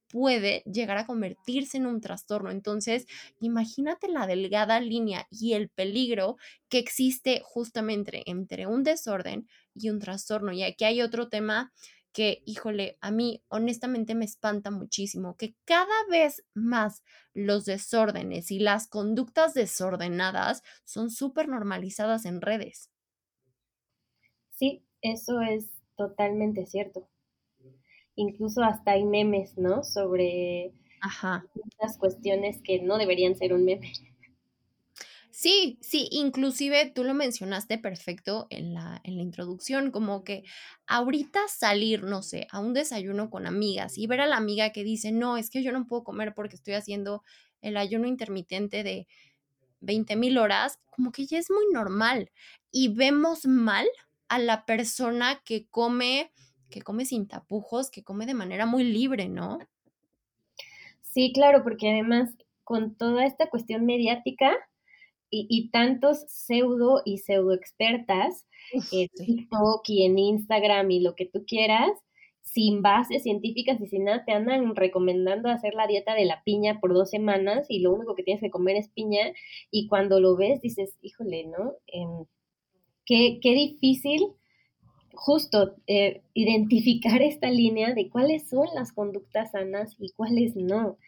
puede 0.08 0.62
llegar 0.64 0.96
a 0.98 1.06
convertirse 1.06 1.76
en 1.76 1.86
un 1.86 2.00
trastorno. 2.00 2.50
Entonces, 2.50 3.06
imagínate 3.40 4.08
la 4.08 4.26
delgada 4.26 4.78
línea 4.80 5.26
y 5.30 5.54
el 5.54 5.70
peligro 5.70 6.36
que 6.68 6.78
existe 6.78 7.42
justamente 7.44 8.22
entre 8.30 8.66
un 8.66 8.84
desorden 8.84 9.48
y 9.74 9.90
un 9.90 9.98
trastorno. 9.98 10.52
Y 10.52 10.62
aquí 10.62 10.84
hay 10.84 11.02
otro 11.02 11.28
tema 11.28 11.72
que, 12.12 12.42
híjole, 12.46 12.96
a 13.00 13.10
mí 13.10 13.42
honestamente 13.48 14.14
me 14.14 14.24
espanta 14.24 14.70
muchísimo, 14.70 15.36
que 15.36 15.56
cada 15.64 16.06
vez 16.08 16.44
más 16.54 17.02
los 17.32 17.64
desórdenes 17.64 18.52
y 18.52 18.60
las 18.60 18.86
conductas 18.86 19.52
desordenadas 19.52 20.62
son 20.84 21.10
súper 21.10 21.48
normalizadas 21.48 22.24
en 22.24 22.40
redes. 22.40 22.88
Sí, 24.54 24.82
eso 25.02 25.40
es 25.40 25.70
totalmente 25.96 26.66
cierto. 26.66 27.08
Incluso 28.16 28.62
hasta 28.62 28.92
hay 28.92 29.04
memes, 29.04 29.58
¿no? 29.58 29.82
Sobre 29.84 30.72
Ajá. 31.00 31.44
las 31.80 31.98
cuestiones 31.98 32.62
que 32.62 32.80
no 32.80 32.98
deberían 32.98 33.36
ser 33.36 33.52
un 33.52 33.64
meme. 33.64 33.92
Sí, 35.30 35.78
sí, 35.82 36.08
inclusive 36.12 36.92
tú 36.94 37.02
lo 37.02 37.12
mencionaste 37.12 37.78
perfecto 37.78 38.46
en 38.50 38.72
la, 38.72 39.00
en 39.02 39.16
la 39.16 39.22
introducción, 39.22 39.90
como 39.90 40.22
que 40.22 40.44
ahorita 40.86 41.40
salir, 41.48 42.04
no 42.04 42.22
sé, 42.22 42.46
a 42.52 42.60
un 42.60 42.72
desayuno 42.72 43.30
con 43.30 43.46
amigas 43.46 43.98
y 43.98 44.06
ver 44.06 44.20
a 44.20 44.26
la 44.28 44.36
amiga 44.36 44.70
que 44.70 44.84
dice, 44.84 45.10
no, 45.10 45.36
es 45.36 45.50
que 45.50 45.64
yo 45.64 45.72
no 45.72 45.86
puedo 45.88 46.04
comer 46.04 46.34
porque 46.34 46.54
estoy 46.54 46.74
haciendo 46.74 47.24
el 47.62 47.76
ayuno 47.76 48.06
intermitente 48.06 48.84
de 48.84 49.08
20 49.80 50.16
mil 50.16 50.38
horas, 50.38 50.78
como 50.90 51.10
que 51.10 51.26
ya 51.26 51.38
es 51.38 51.50
muy 51.50 51.66
normal 51.72 52.30
y 52.70 52.88
vemos 52.94 53.46
mal 53.46 53.88
a 54.34 54.38
la 54.38 54.66
persona 54.66 55.40
que 55.44 55.68
come, 55.68 56.32
que 56.70 56.82
come 56.82 57.04
sin 57.04 57.28
tapujos, 57.28 57.90
que 57.90 58.02
come 58.02 58.26
de 58.26 58.34
manera 58.34 58.66
muy 58.66 58.82
libre, 58.82 59.28
¿no? 59.28 59.58
Sí, 61.02 61.32
claro, 61.32 61.62
porque 61.62 61.90
además 61.90 62.34
con 62.64 62.96
toda 62.96 63.26
esta 63.26 63.48
cuestión 63.48 63.86
mediática, 63.86 64.56
y, 65.36 65.70
tantos 65.70 66.24
pseudo 66.28 67.02
y 67.04 67.18
pseudo 67.18 67.54
expertas 67.54 68.46
en 68.92 69.08
TikTok 69.08 69.82
y 69.88 70.04
en 70.04 70.16
Instagram 70.16 70.90
y 70.92 71.00
lo 71.00 71.16
que 71.16 71.26
tú 71.26 71.44
quieras, 71.44 71.90
sin 72.42 72.82
bases 72.82 73.24
científicas 73.24 73.80
y 73.80 73.86
sin 73.86 74.04
nada, 74.04 74.24
te 74.24 74.32
andan 74.32 74.76
recomendando 74.76 75.48
hacer 75.48 75.74
la 75.74 75.88
dieta 75.88 76.14
de 76.14 76.24
la 76.24 76.44
piña 76.44 76.78
por 76.78 76.94
dos 76.94 77.10
semanas 77.10 77.66
y 77.68 77.80
lo 77.80 77.92
único 77.92 78.14
que 78.14 78.22
tienes 78.22 78.42
que 78.42 78.50
comer 78.50 78.76
es 78.76 78.90
piña 78.90 79.32
y 79.72 79.88
cuando 79.88 80.20
lo 80.20 80.36
ves 80.36 80.60
dices, 80.60 80.96
híjole, 81.02 81.46
¿no? 81.46 81.72
Em, 81.88 82.26
qué, 83.06 83.38
qué, 83.42 83.54
difícil 83.54 84.28
justo 85.14 85.76
eh, 85.86 86.22
identificar 86.34 87.22
esta 87.22 87.50
línea 87.50 87.94
de 87.94 88.08
cuáles 88.08 88.48
son 88.48 88.66
las 88.74 88.92
conductas 88.92 89.52
sanas 89.52 89.96
y 89.98 90.10
cuáles 90.12 90.56
no. 90.56 90.98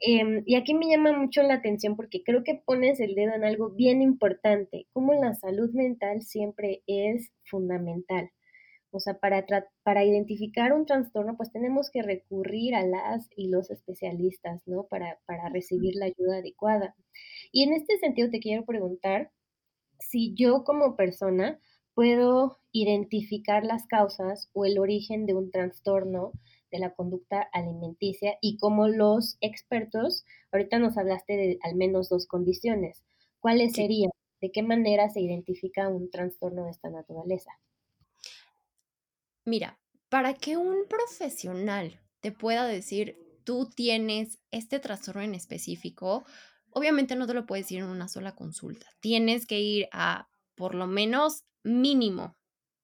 Em, 0.00 0.42
y 0.44 0.56
aquí 0.56 0.74
me 0.74 0.88
llama 0.88 1.12
mucho 1.12 1.42
la 1.42 1.54
atención 1.54 1.96
porque 1.96 2.22
creo 2.22 2.44
que 2.44 2.54
pones 2.54 3.00
el 3.00 3.14
dedo 3.14 3.34
en 3.34 3.44
algo 3.44 3.70
bien 3.70 4.02
importante, 4.02 4.86
como 4.92 5.14
la 5.14 5.34
salud 5.34 5.70
mental 5.72 6.22
siempre 6.22 6.82
es 6.86 7.32
fundamental. 7.44 8.30
O 8.90 9.00
sea, 9.00 9.18
para, 9.18 9.44
para 9.82 10.04
identificar 10.04 10.72
un 10.72 10.86
trastorno, 10.86 11.36
pues 11.36 11.52
tenemos 11.52 11.90
que 11.90 12.02
recurrir 12.02 12.74
a 12.74 12.86
las 12.86 13.28
y 13.36 13.48
los 13.48 13.70
especialistas, 13.70 14.62
¿no? 14.66 14.86
Para, 14.86 15.18
para 15.26 15.48
recibir 15.48 15.96
la 15.96 16.06
ayuda 16.06 16.38
adecuada. 16.38 16.94
Y 17.52 17.64
en 17.64 17.74
este 17.74 17.98
sentido 17.98 18.30
te 18.30 18.40
quiero 18.40 18.64
preguntar 18.64 19.30
si 19.98 20.34
yo 20.34 20.64
como 20.64 20.96
persona 20.96 21.58
puedo 21.94 22.58
identificar 22.72 23.64
las 23.64 23.86
causas 23.86 24.50
o 24.52 24.66
el 24.66 24.78
origen 24.78 25.24
de 25.24 25.34
un 25.34 25.50
trastorno 25.50 26.32
de 26.70 26.78
la 26.78 26.94
conducta 26.94 27.48
alimenticia 27.52 28.36
y 28.42 28.58
como 28.58 28.88
los 28.88 29.38
expertos, 29.40 30.24
ahorita 30.52 30.78
nos 30.78 30.98
hablaste 30.98 31.36
de 31.36 31.58
al 31.62 31.74
menos 31.74 32.08
dos 32.08 32.26
condiciones. 32.26 33.02
¿Cuáles 33.40 33.74
serían? 33.74 34.10
¿De 34.40 34.50
qué 34.52 34.62
manera 34.62 35.08
se 35.08 35.20
identifica 35.20 35.88
un 35.88 36.10
trastorno 36.10 36.64
de 36.64 36.70
esta 36.70 36.90
naturaleza? 36.90 37.52
Mira, 39.44 39.78
para 40.08 40.34
que 40.34 40.56
un 40.56 40.86
profesional 40.88 42.00
te 42.20 42.32
pueda 42.32 42.66
decir, 42.66 43.40
tú 43.44 43.70
tienes 43.74 44.38
este 44.50 44.80
trastorno 44.80 45.22
en 45.22 45.34
específico, 45.34 46.24
obviamente 46.76 47.16
no 47.16 47.26
te 47.26 47.32
lo 47.32 47.46
puedes 47.46 47.64
decir 47.64 47.78
en 47.78 47.86
una 47.86 48.06
sola 48.06 48.34
consulta. 48.34 48.86
Tienes 49.00 49.46
que 49.46 49.60
ir 49.60 49.88
a 49.92 50.28
por 50.54 50.74
lo 50.74 50.86
menos 50.86 51.44
mínimo 51.62 52.36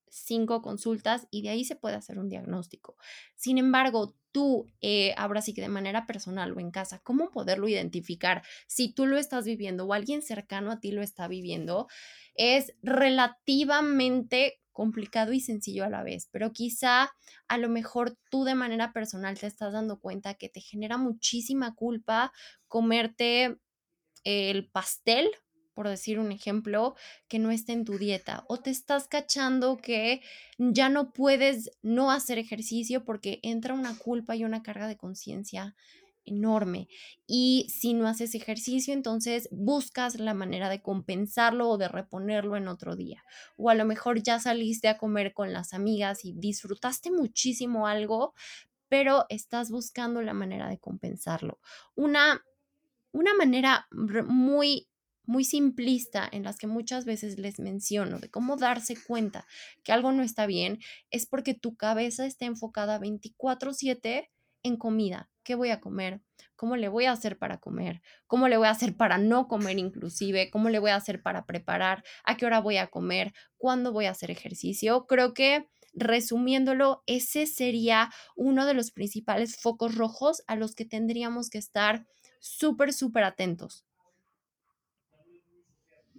cinco 0.09 0.63
consultas 0.63 1.27
y 1.31 1.43
de 1.43 1.51
ahí 1.51 1.65
se 1.67 1.77
puede 1.77 1.97
hacer 1.97 2.19
un 2.19 2.31
diagnóstico. 2.31 2.97
Sin 3.35 3.59
embargo, 3.59 4.15
tú, 4.31 4.67
eh, 4.81 5.13
ahora 5.19 5.43
sí 5.43 5.53
que 5.53 5.61
de 5.61 5.69
manera 5.69 6.07
personal 6.07 6.53
o 6.53 6.61
en 6.61 6.71
casa, 6.71 7.01
¿cómo 7.01 7.31
poderlo 7.31 7.69
identificar? 7.69 8.43
Si 8.67 8.95
tú 8.95 9.05
lo 9.05 9.19
estás 9.19 9.45
viviendo 9.45 9.85
o 9.85 9.93
alguien 9.93 10.23
cercano 10.23 10.73
a 10.73 10.81
ti 10.81 10.91
lo 10.91 11.03
está 11.03 11.29
viviendo, 11.29 11.87
es 12.35 12.75
relativamente 12.83 14.63
complicado 14.73 15.35
y 15.35 15.41
sencillo 15.41 15.85
a 15.85 15.91
la 15.91 16.03
vez, 16.03 16.31
pero 16.33 16.51
quizá 16.53 17.11
a 17.47 17.59
lo 17.59 17.69
mejor 17.69 18.17
tú 18.31 18.45
de 18.45 18.55
manera 18.55 18.95
personal 18.95 19.39
te 19.39 19.47
estás 19.47 19.75
dando 19.75 20.01
cuenta 20.01 20.33
que 20.33 20.49
te 20.49 20.63
genera 20.63 20.97
muchísima 20.97 21.75
culpa 21.75 22.33
comerte 22.69 23.59
el 24.25 24.69
pastel 24.69 25.31
por 25.75 25.89
decir 25.89 26.19
un 26.19 26.33
ejemplo, 26.33 26.95
que 27.29 27.39
no 27.39 27.51
está 27.51 27.73
en 27.73 27.85
tu 27.85 27.99
dieta 27.99 28.45
o 28.49 28.59
te 28.59 28.71
estás 28.71 29.09
cachando 29.09 29.79
que 29.79 30.21
ya 30.59 30.89
no 30.89 31.13
puedes 31.13 31.71
no 31.83 32.11
hacer 32.11 32.39
ejercicio 32.39 33.05
porque 33.05 33.41
entra 33.43 33.75
una 33.75 33.97
culpa 33.97 34.37
y 34.37 34.45
una 34.45 34.63
carga 34.63 34.87
de 34.87 34.97
conciencia 34.97 35.75
enorme. 36.25 36.89
Y 37.27 37.67
si 37.69 37.95
no 37.95 38.07
haces 38.07 38.35
ejercicio, 38.35 38.95
entonces 38.95 39.49
buscas 39.51 40.21
la 40.21 40.35
manera 40.35 40.69
de 40.69 40.81
compensarlo 40.81 41.69
o 41.69 41.79
de 41.79 41.89
reponerlo 41.89 42.57
en 42.57 42.69
otro 42.69 42.95
día. 42.95 43.25
O 43.57 43.71
a 43.71 43.75
lo 43.75 43.85
mejor 43.85 44.23
ya 44.23 44.39
saliste 44.39 44.89
a 44.89 44.99
comer 44.99 45.33
con 45.33 45.53
las 45.53 45.73
amigas 45.75 46.25
y 46.25 46.33
disfrutaste 46.35 47.11
muchísimo 47.11 47.89
algo, 47.89 48.35
pero 48.89 49.25
estás 49.31 49.71
buscando 49.71 50.23
la 50.23 50.35
manera 50.35 50.69
de 50.69 50.79
compensarlo. 50.79 51.59
Una, 51.97 52.45
una 53.13 53.35
manera 53.35 53.87
muy 53.91 54.89
muy 55.25 55.45
simplista 55.45 56.29
en 56.31 56.43
las 56.43 56.59
que 56.59 56.67
muchas 56.67 57.05
veces 57.05 57.39
les 57.39 57.61
menciono 57.61 58.19
de 58.19 58.29
cómo 58.29 58.57
darse 58.57 58.97
cuenta 59.07 59.47
que 59.85 59.93
algo 59.93 60.11
no 60.13 60.23
está 60.25 60.47
bien, 60.47 60.81
es 61.11 61.27
porque 61.27 61.55
tu 61.55 61.77
cabeza 61.77 62.27
está 62.27 62.45
enfocada 62.47 62.99
24/7 62.99 64.31
en 64.65 64.77
comida. 64.77 65.31
¿Qué 65.45 65.55
voy 65.55 65.71
a 65.71 65.81
comer? 65.81 66.23
¿Cómo 66.57 66.77
le 66.77 66.89
voy 66.89 67.07
a 67.07 67.13
hacer 67.13 67.39
para 67.39 67.59
comer? 67.59 68.03
¿Cómo 68.27 68.49
le 68.49 68.57
voy 68.57 68.69
a 68.69 68.71
hacer 68.71 68.97
para 68.97 69.19
no 69.19 69.49
comer 69.49 69.79
inclusive? 69.79 70.51
¿Cómo 70.51 70.69
le 70.69 70.79
voy 70.79 70.91
a 70.91 70.97
hacer 70.97 71.23
para 71.23 71.47
preparar? 71.47 72.05
¿A 72.25 72.37
qué 72.37 72.47
hora 72.47 72.61
voy 72.61 72.77
a 72.77 72.89
comer? 72.89 73.33
¿Cuándo 73.57 73.93
voy 73.93 74.07
a 74.07 74.11
hacer 74.11 74.31
ejercicio? 74.31 75.07
Creo 75.07 75.35
que 75.35 75.69
resumiéndolo, 75.95 77.03
ese 77.07 77.47
sería 77.47 78.11
uno 78.37 78.67
de 78.67 78.75
los 78.75 78.93
principales 78.93 79.57
focos 79.61 79.95
rojos 79.95 80.43
a 80.47 80.57
los 80.57 80.75
que 80.75 80.85
tendríamos 80.85 81.51
que 81.51 81.59
estar 81.59 82.07
súper, 82.43 82.93
súper 82.93 83.25
atentos. 83.25 83.87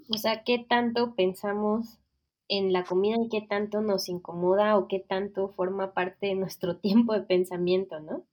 O 0.10 0.18
sea, 0.18 0.44
¿qué 0.44 0.65
tanto 0.68 1.15
pensamos 1.15 2.00
en 2.48 2.74
la 2.74 2.84
comida 2.84 3.18
y 3.24 3.30
qué 3.30 3.42
tanto 3.42 3.82
nos 3.82 4.10
incomoda 4.10 4.77
o 4.77 4.88
qué 4.88 5.00
tanto 5.00 5.50
forma 5.50 5.94
parte 5.94 6.27
de 6.27 6.36
nuestro 6.36 6.77
tiempo 6.82 7.13
de 7.13 7.22
pensamiento, 7.22 8.00
¿no? 8.00 8.25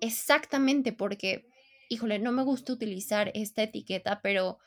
Exactamente, 0.00 0.92
porque, 0.92 1.48
híjole, 1.88 2.18
no 2.18 2.32
me 2.32 2.42
gusta 2.42 2.72
utilizar 2.72 3.30
esta 3.34 3.62
etiqueta, 3.62 4.20
pero 4.22 4.58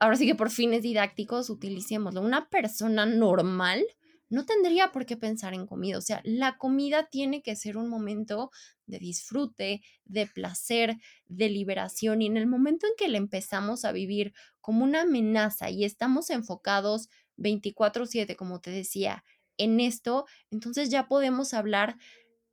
ahora 0.00 0.16
sí 0.16 0.26
que 0.26 0.34
por 0.34 0.50
fines 0.50 0.82
didácticos 0.82 1.50
utilicémoslo. 1.50 2.20
Una 2.20 2.48
persona 2.48 3.06
normal 3.06 3.84
no 4.32 4.46
tendría 4.46 4.92
por 4.92 5.04
qué 5.04 5.16
pensar 5.18 5.52
en 5.52 5.66
comida. 5.66 5.98
O 5.98 6.00
sea, 6.00 6.22
la 6.24 6.56
comida 6.56 7.08
tiene 7.10 7.42
que 7.42 7.54
ser 7.54 7.76
un 7.76 7.90
momento 7.90 8.50
de 8.86 8.98
disfrute, 8.98 9.82
de 10.06 10.26
placer, 10.26 10.96
de 11.26 11.50
liberación. 11.50 12.22
Y 12.22 12.26
en 12.26 12.38
el 12.38 12.46
momento 12.46 12.86
en 12.86 12.94
que 12.96 13.08
la 13.08 13.18
empezamos 13.18 13.84
a 13.84 13.92
vivir 13.92 14.32
como 14.62 14.84
una 14.84 15.02
amenaza 15.02 15.68
y 15.70 15.84
estamos 15.84 16.30
enfocados 16.30 17.08
24/7, 17.36 18.34
como 18.34 18.60
te 18.60 18.70
decía, 18.70 19.22
en 19.58 19.80
esto, 19.80 20.24
entonces 20.50 20.88
ya 20.88 21.08
podemos 21.08 21.52
hablar 21.52 21.98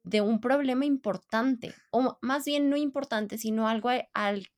de 0.04 0.22
un 0.22 0.42
problema 0.42 0.86
importante, 0.86 1.74
o 1.92 2.18
más 2.22 2.46
bien 2.46 2.70
no 2.70 2.76
importante, 2.78 3.38
sino 3.38 3.68
algo 3.70 3.90
a, 3.90 4.08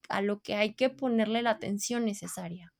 a 0.09 0.21
lo 0.21 0.41
que 0.41 0.55
hay 0.55 0.73
que 0.75 0.89
ponerle 0.89 1.43
la 1.43 1.51
atención 1.51 2.05
necesaria. 2.05 2.73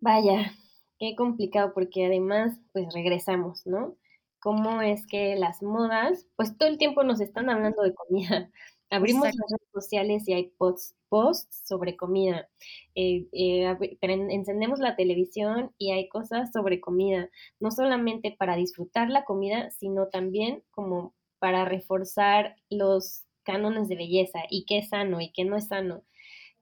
Vaya, 0.00 0.52
qué 1.00 1.16
complicado 1.16 1.72
porque 1.74 2.06
además, 2.06 2.60
pues 2.72 2.92
regresamos, 2.94 3.66
¿no? 3.66 3.96
Cómo 4.38 4.82
es 4.82 5.06
que 5.06 5.34
las 5.36 5.62
modas, 5.62 6.28
pues 6.36 6.56
todo 6.56 6.68
el 6.68 6.78
tiempo 6.78 7.02
nos 7.04 7.20
están 7.20 7.50
hablando 7.50 7.82
de 7.82 7.94
comida. 7.94 8.50
Abrimos 8.90 9.24
las 9.24 9.34
redes 9.34 9.70
sociales 9.72 10.28
y 10.28 10.32
hay 10.34 10.50
posts, 10.58 10.96
posts 11.08 11.62
sobre 11.66 11.96
comida. 11.96 12.48
Eh, 12.94 13.28
eh, 13.32 13.76
encendemos 14.02 14.80
la 14.80 14.96
televisión 14.96 15.72
y 15.78 15.92
hay 15.92 16.08
cosas 16.08 16.50
sobre 16.52 16.80
comida. 16.80 17.30
No 17.60 17.70
solamente 17.70 18.34
para 18.38 18.56
disfrutar 18.56 19.08
la 19.08 19.24
comida, 19.24 19.70
sino 19.70 20.08
también 20.08 20.64
como 20.70 21.14
para 21.38 21.64
reforzar 21.64 22.56
los 22.68 23.24
cánones 23.44 23.88
de 23.88 23.96
belleza 23.96 24.40
y 24.50 24.64
qué 24.66 24.78
es 24.78 24.90
sano 24.90 25.20
y 25.20 25.32
qué 25.32 25.44
no 25.44 25.56
es 25.56 25.68
sano. 25.68 26.02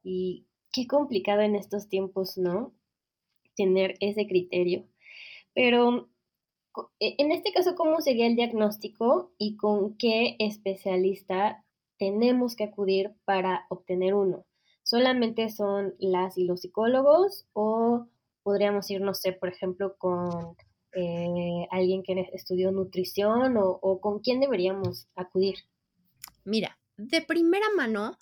Y 0.02 0.46
qué 0.70 0.86
complicado 0.86 1.40
en 1.40 1.56
estos 1.56 1.88
tiempos, 1.88 2.36
¿no? 2.38 2.74
Tener 3.58 3.96
ese 3.98 4.26
criterio. 4.28 4.86
Pero 5.52 6.08
e, 7.00 7.16
en 7.18 7.32
este 7.32 7.52
caso, 7.52 7.74
¿cómo 7.74 8.00
sería 8.00 8.26
el 8.26 8.36
diagnóstico 8.36 9.32
y 9.36 9.56
con 9.56 9.96
qué 9.96 10.36
especialista 10.38 11.64
tenemos 11.98 12.54
que 12.54 12.64
acudir 12.64 13.10
para 13.24 13.66
obtener 13.68 14.14
uno? 14.14 14.46
¿Solamente 14.84 15.50
son 15.50 15.94
las 15.98 16.38
y 16.38 16.44
los 16.44 16.60
psicólogos 16.60 17.46
o 17.52 18.06
podríamos 18.44 18.88
ir, 18.90 19.00
no 19.00 19.12
sé, 19.12 19.32
por 19.32 19.48
ejemplo, 19.48 19.96
con 19.98 20.56
eh, 20.94 21.66
alguien 21.70 22.02
que 22.04 22.30
estudió 22.32 22.70
nutrición 22.70 23.56
o 23.58 24.00
con 24.00 24.20
quién 24.20 24.40
deberíamos 24.40 25.08
acudir? 25.16 25.56
Mira, 26.44 26.78
de 26.96 27.20
primera 27.20 27.66
mano, 27.76 28.16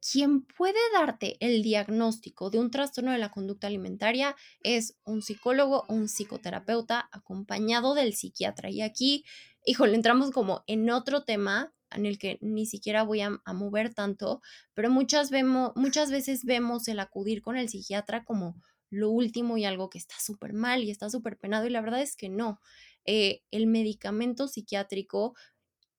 quien 0.00 0.42
puede 0.42 0.78
darte 0.92 1.36
el 1.40 1.62
diagnóstico 1.62 2.50
de 2.50 2.58
un 2.58 2.70
trastorno 2.70 3.12
de 3.12 3.18
la 3.18 3.30
conducta 3.30 3.66
alimentaria 3.66 4.34
es 4.62 4.96
un 5.04 5.22
psicólogo 5.22 5.84
o 5.88 5.94
un 5.94 6.08
psicoterapeuta 6.08 7.08
acompañado 7.12 7.94
del 7.94 8.14
psiquiatra. 8.14 8.70
Y 8.70 8.80
aquí, 8.80 9.24
híjole, 9.64 9.94
entramos 9.94 10.30
como 10.30 10.64
en 10.66 10.90
otro 10.90 11.24
tema 11.24 11.72
en 11.90 12.06
el 12.06 12.18
que 12.18 12.38
ni 12.40 12.66
siquiera 12.66 13.02
voy 13.02 13.20
a, 13.20 13.40
mover 13.52 13.92
tanto, 13.92 14.40
pero 14.74 14.90
muchas, 14.90 15.30
veces 15.30 16.44
vemos 16.44 16.88
el 16.88 17.00
acudir 17.00 17.42
con 17.42 17.56
el 17.56 17.68
psiquiatra 17.68 18.24
como 18.24 18.54
lo 18.90 19.10
último 19.10 19.56
y 19.56 19.64
algo 19.64 19.90
que 19.90 19.98
está 19.98 20.14
súper 20.18 20.52
mal 20.52 20.82
y 20.82 20.90
está 20.90 21.10
súper 21.10 21.36
penado 21.36 21.66
y 21.66 21.70
la 21.70 21.80
verdad 21.80 22.00
es 22.00 22.16
que 22.16 22.28
no. 22.28 22.60
Eh, 23.04 23.42
el 23.50 23.66
medicamento 23.66 24.46
psiquiátrico 24.46 25.34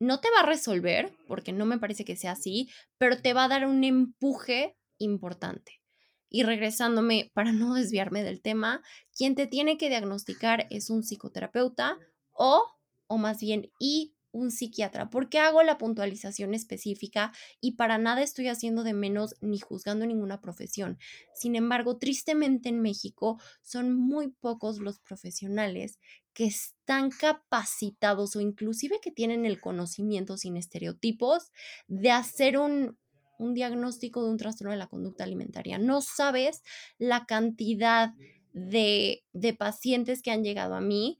no 0.01 0.19
te 0.19 0.29
va 0.31 0.39
a 0.39 0.45
resolver, 0.47 1.13
porque 1.27 1.53
no 1.53 1.67
me 1.67 1.77
parece 1.77 2.03
que 2.03 2.15
sea 2.15 2.31
así, 2.31 2.69
pero 2.97 3.21
te 3.21 3.33
va 3.33 3.43
a 3.43 3.47
dar 3.47 3.67
un 3.67 3.83
empuje 3.83 4.75
importante. 4.97 5.79
Y 6.27 6.41
regresándome, 6.41 7.29
para 7.35 7.51
no 7.51 7.75
desviarme 7.75 8.23
del 8.23 8.41
tema, 8.41 8.81
quien 9.15 9.35
te 9.35 9.45
tiene 9.45 9.77
que 9.77 9.89
diagnosticar 9.89 10.65
es 10.71 10.89
un 10.89 11.03
psicoterapeuta 11.03 11.99
o, 12.31 12.65
o 13.05 13.17
más 13.19 13.41
bien, 13.41 13.71
y 13.79 14.15
un 14.31 14.49
psiquiatra. 14.49 15.09
porque 15.09 15.39
hago 15.39 15.61
la 15.61 15.77
puntualización 15.77 16.53
específica 16.53 17.31
y 17.59 17.73
para 17.75 17.97
nada 17.97 18.21
estoy 18.23 18.47
haciendo 18.47 18.83
de 18.83 18.93
menos 18.93 19.35
ni 19.41 19.59
juzgando 19.59 20.05
ninguna 20.07 20.41
profesión? 20.41 20.97
Sin 21.35 21.55
embargo, 21.55 21.97
tristemente 21.97 22.69
en 22.69 22.81
México 22.81 23.39
son 23.61 23.93
muy 23.93 24.29
pocos 24.29 24.79
los 24.79 24.99
profesionales 24.99 25.99
que 26.33 26.45
están 26.45 27.09
capacitados 27.11 28.35
o 28.35 28.41
inclusive 28.41 28.99
que 29.01 29.11
tienen 29.11 29.45
el 29.45 29.59
conocimiento 29.59 30.37
sin 30.37 30.57
estereotipos 30.57 31.51
de 31.87 32.11
hacer 32.11 32.57
un, 32.57 32.97
un 33.37 33.53
diagnóstico 33.53 34.23
de 34.23 34.31
un 34.31 34.37
trastorno 34.37 34.71
de 34.71 34.77
la 34.77 34.87
conducta 34.87 35.23
alimentaria. 35.23 35.77
No 35.77 36.01
sabes 36.01 36.63
la 36.97 37.25
cantidad 37.25 38.13
de, 38.53 39.23
de 39.33 39.53
pacientes 39.53 40.21
que 40.21 40.31
han 40.31 40.43
llegado 40.43 40.75
a 40.75 40.81
mí 40.81 41.19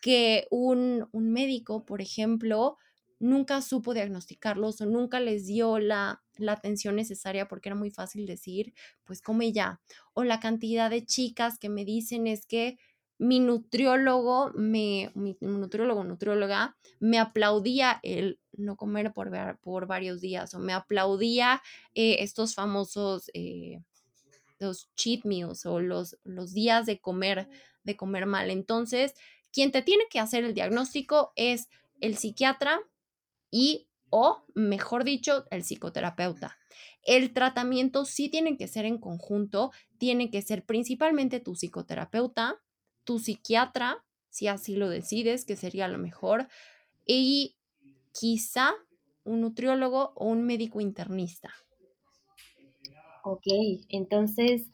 que 0.00 0.46
un, 0.50 1.08
médico, 1.12 1.84
por 1.84 2.00
ejemplo, 2.00 2.76
nunca 3.18 3.60
supo 3.60 3.94
diagnosticarlos 3.94 4.80
o 4.80 4.86
nunca 4.86 5.20
les 5.20 5.46
dio 5.46 5.78
la, 5.78 6.22
atención 6.48 6.96
necesaria 6.96 7.48
porque 7.48 7.68
era 7.68 7.76
muy 7.76 7.90
fácil 7.90 8.26
decir, 8.26 8.72
pues 9.04 9.20
come 9.20 9.52
ya. 9.52 9.80
O 10.14 10.24
la 10.24 10.40
cantidad 10.40 10.88
de 10.88 11.04
chicas 11.04 11.58
que 11.58 11.68
me 11.68 11.84
dicen 11.84 12.26
es 12.26 12.46
que 12.46 12.78
mi 13.20 13.38
nutriólogo, 13.38 14.50
me, 14.54 15.12
mi 15.14 15.36
nutriólogo, 15.42 16.04
nutrióloga, 16.04 16.78
me 17.00 17.18
aplaudía 17.18 18.00
el 18.02 18.40
no 18.52 18.76
comer 18.76 19.12
por, 19.12 19.30
por 19.60 19.86
varios 19.86 20.22
días 20.22 20.54
o 20.54 20.58
me 20.58 20.72
aplaudía 20.72 21.60
eh, 21.94 22.16
estos 22.20 22.54
famosos, 22.54 23.30
eh, 23.34 23.82
los 24.58 24.88
cheat 24.96 25.26
meals 25.26 25.66
o 25.66 25.80
los, 25.80 26.18
los 26.24 26.54
días 26.54 26.86
de 26.86 26.98
comer, 26.98 27.46
de 27.84 27.94
comer 27.94 28.24
mal. 28.24 28.50
Entonces, 28.50 29.12
quien 29.52 29.70
te 29.70 29.82
tiene 29.82 30.04
que 30.08 30.18
hacer 30.18 30.44
el 30.44 30.54
diagnóstico 30.54 31.34
es 31.36 31.68
el 32.00 32.16
psiquiatra 32.16 32.80
y 33.50 33.86
o, 34.08 34.46
mejor 34.54 35.04
dicho, 35.04 35.44
el 35.50 35.62
psicoterapeuta. 35.62 36.56
El 37.02 37.34
tratamiento 37.34 38.06
sí 38.06 38.30
tiene 38.30 38.56
que 38.56 38.66
ser 38.66 38.86
en 38.86 38.96
conjunto, 38.96 39.72
tiene 39.98 40.30
que 40.30 40.40
ser 40.40 40.64
principalmente 40.64 41.38
tu 41.38 41.54
psicoterapeuta, 41.54 42.62
tu 43.10 43.18
psiquiatra, 43.18 44.04
si 44.28 44.46
así 44.46 44.76
lo 44.76 44.88
decides, 44.88 45.44
que 45.44 45.56
sería 45.56 45.88
lo 45.88 45.98
mejor, 45.98 46.46
y 47.04 47.56
quizá 48.12 48.70
un 49.24 49.40
nutriólogo 49.40 50.12
o 50.14 50.26
un 50.26 50.44
médico 50.44 50.80
internista. 50.80 51.50
Ok, 53.24 53.46
entonces, 53.88 54.70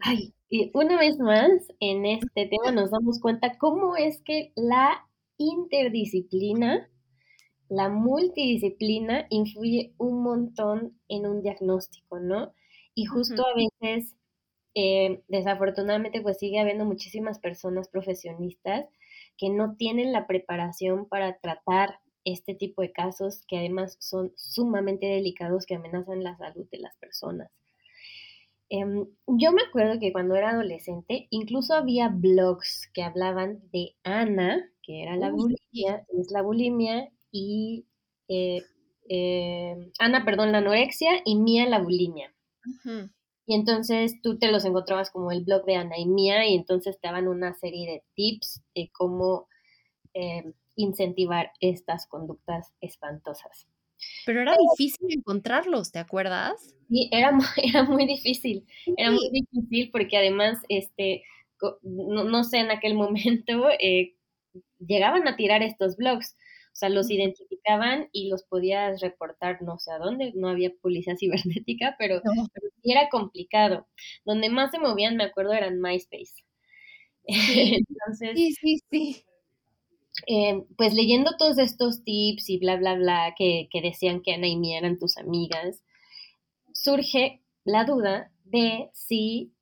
ay, 0.00 0.32
y 0.48 0.70
una 0.72 0.98
vez 0.98 1.18
más, 1.18 1.50
en 1.80 2.06
este 2.06 2.46
tema 2.46 2.72
nos 2.72 2.92
damos 2.92 3.20
cuenta 3.20 3.58
cómo 3.58 3.94
es 3.94 4.22
que 4.22 4.54
la 4.56 5.06
interdisciplina, 5.36 6.88
la 7.68 7.90
multidisciplina 7.90 9.26
influye 9.28 9.92
un 9.98 10.22
montón 10.22 10.98
en 11.08 11.26
un 11.26 11.42
diagnóstico, 11.42 12.20
¿no? 12.20 12.54
Y 12.94 13.04
justo 13.04 13.44
a 13.46 13.52
veces, 13.54 14.14
eh, 14.74 15.22
desafortunadamente, 15.28 16.20
pues 16.20 16.38
sigue 16.38 16.60
habiendo 16.60 16.84
muchísimas 16.84 17.38
personas 17.38 17.88
profesionistas 17.88 18.86
que 19.36 19.50
no 19.50 19.76
tienen 19.76 20.12
la 20.12 20.26
preparación 20.26 21.06
para 21.06 21.38
tratar 21.38 22.00
este 22.24 22.54
tipo 22.54 22.82
de 22.82 22.92
casos 22.92 23.44
que 23.48 23.58
además 23.58 23.96
son 24.00 24.32
sumamente 24.36 25.06
delicados 25.06 25.66
que 25.66 25.74
amenazan 25.74 26.22
la 26.22 26.36
salud 26.36 26.66
de 26.70 26.78
las 26.78 26.94
personas. 26.96 27.50
Em, 28.68 29.06
yo 29.26 29.50
me 29.52 29.62
acuerdo 29.62 29.98
que 29.98 30.12
cuando 30.12 30.36
era 30.36 30.50
adolescente, 30.50 31.26
incluso 31.30 31.74
había 31.74 32.08
blogs 32.08 32.88
que 32.94 33.02
hablaban 33.02 33.60
de 33.72 33.96
Ana, 34.04 34.70
que 34.82 35.02
era 35.02 35.16
la 35.16 35.30
bulimia, 35.30 36.06
es 36.16 36.30
la 36.30 36.42
bulimia, 36.42 37.10
y 37.32 37.86
eh, 38.28 38.62
eh, 39.08 39.90
Ana, 39.98 40.24
perdón, 40.24 40.52
la 40.52 40.58
anorexia, 40.58 41.10
y 41.24 41.34
Mía 41.34 41.68
la 41.68 41.80
bulimia. 41.80 42.32
Y 43.50 43.54
entonces 43.54 44.22
tú 44.22 44.38
te 44.38 44.52
los 44.52 44.64
encontrabas 44.64 45.10
como 45.10 45.32
el 45.32 45.42
blog 45.42 45.64
de 45.64 45.74
Ana 45.74 45.98
y 45.98 46.54
entonces 46.54 47.00
te 47.00 47.08
daban 47.08 47.26
una 47.26 47.52
serie 47.52 47.90
de 47.90 48.02
tips 48.14 48.62
de 48.76 48.92
cómo 48.92 49.48
em, 50.14 50.52
incentivar 50.76 51.50
estas 51.58 52.06
conductas 52.06 52.72
espantosas. 52.80 53.66
Pero 54.24 54.42
era 54.42 54.54
difícil 54.70 55.08
encontrarlos, 55.10 55.90
¿te 55.90 55.98
acuerdas? 55.98 56.76
Sí, 56.88 57.08
era, 57.10 57.36
era 57.56 57.82
muy 57.82 58.06
difícil, 58.06 58.64
era 58.96 59.10
muy 59.10 59.28
difícil 59.32 59.90
porque 59.90 60.16
además, 60.16 60.58
este, 60.68 61.24
no, 61.82 62.44
sé, 62.44 62.58
en 62.58 62.70
aquel 62.70 62.94
momento 62.94 63.68
eh, 63.80 64.14
llegaban 64.78 65.26
a 65.26 65.34
tirar 65.34 65.64
estos 65.64 65.96
blogs, 65.96 66.36
sea, 66.80 66.88
los 66.88 67.10
identificaban 67.10 68.08
y 68.12 68.28
los 68.28 68.42
podías 68.42 69.00
reportar 69.00 69.62
no 69.62 69.78
sé 69.78 69.92
a 69.92 69.98
dónde, 69.98 70.32
no 70.34 70.48
había 70.48 70.72
policía 70.80 71.16
cibernética, 71.18 71.96
pero, 71.98 72.20
sí 72.82 72.90
era 72.90 73.08
complicado. 73.08 73.86
Donde 74.24 74.48
más 74.48 74.70
se 74.70 74.78
movían, 74.78 75.16
me 75.16 75.24
acuerdo, 75.24 75.52
eran 75.52 75.80
MySpace. 75.80 76.44
Entonces, 77.26 78.30
sí, 78.34 78.52
sí, 78.52 78.80
sí. 78.90 79.24
Eh, 80.26 80.64
pues 80.76 80.92
leyendo 80.92 81.36
todos 81.38 81.58
estos 81.58 82.02
tips 82.04 82.50
y 82.50 82.58
bla, 82.58 82.76
bla, 82.76 82.94
bla 82.94 83.34
que, 83.36 83.68
decían 83.82 84.22
que 84.22 84.34
Ana 84.34 84.48
y 84.48 84.56
Mía 84.56 84.78
eran 84.78 84.98
tus 84.98 85.16
amigas, 85.16 85.82
surge 86.72 87.40
la 87.64 87.84
duda 87.84 88.32
de 88.44 88.90
si 88.92 89.52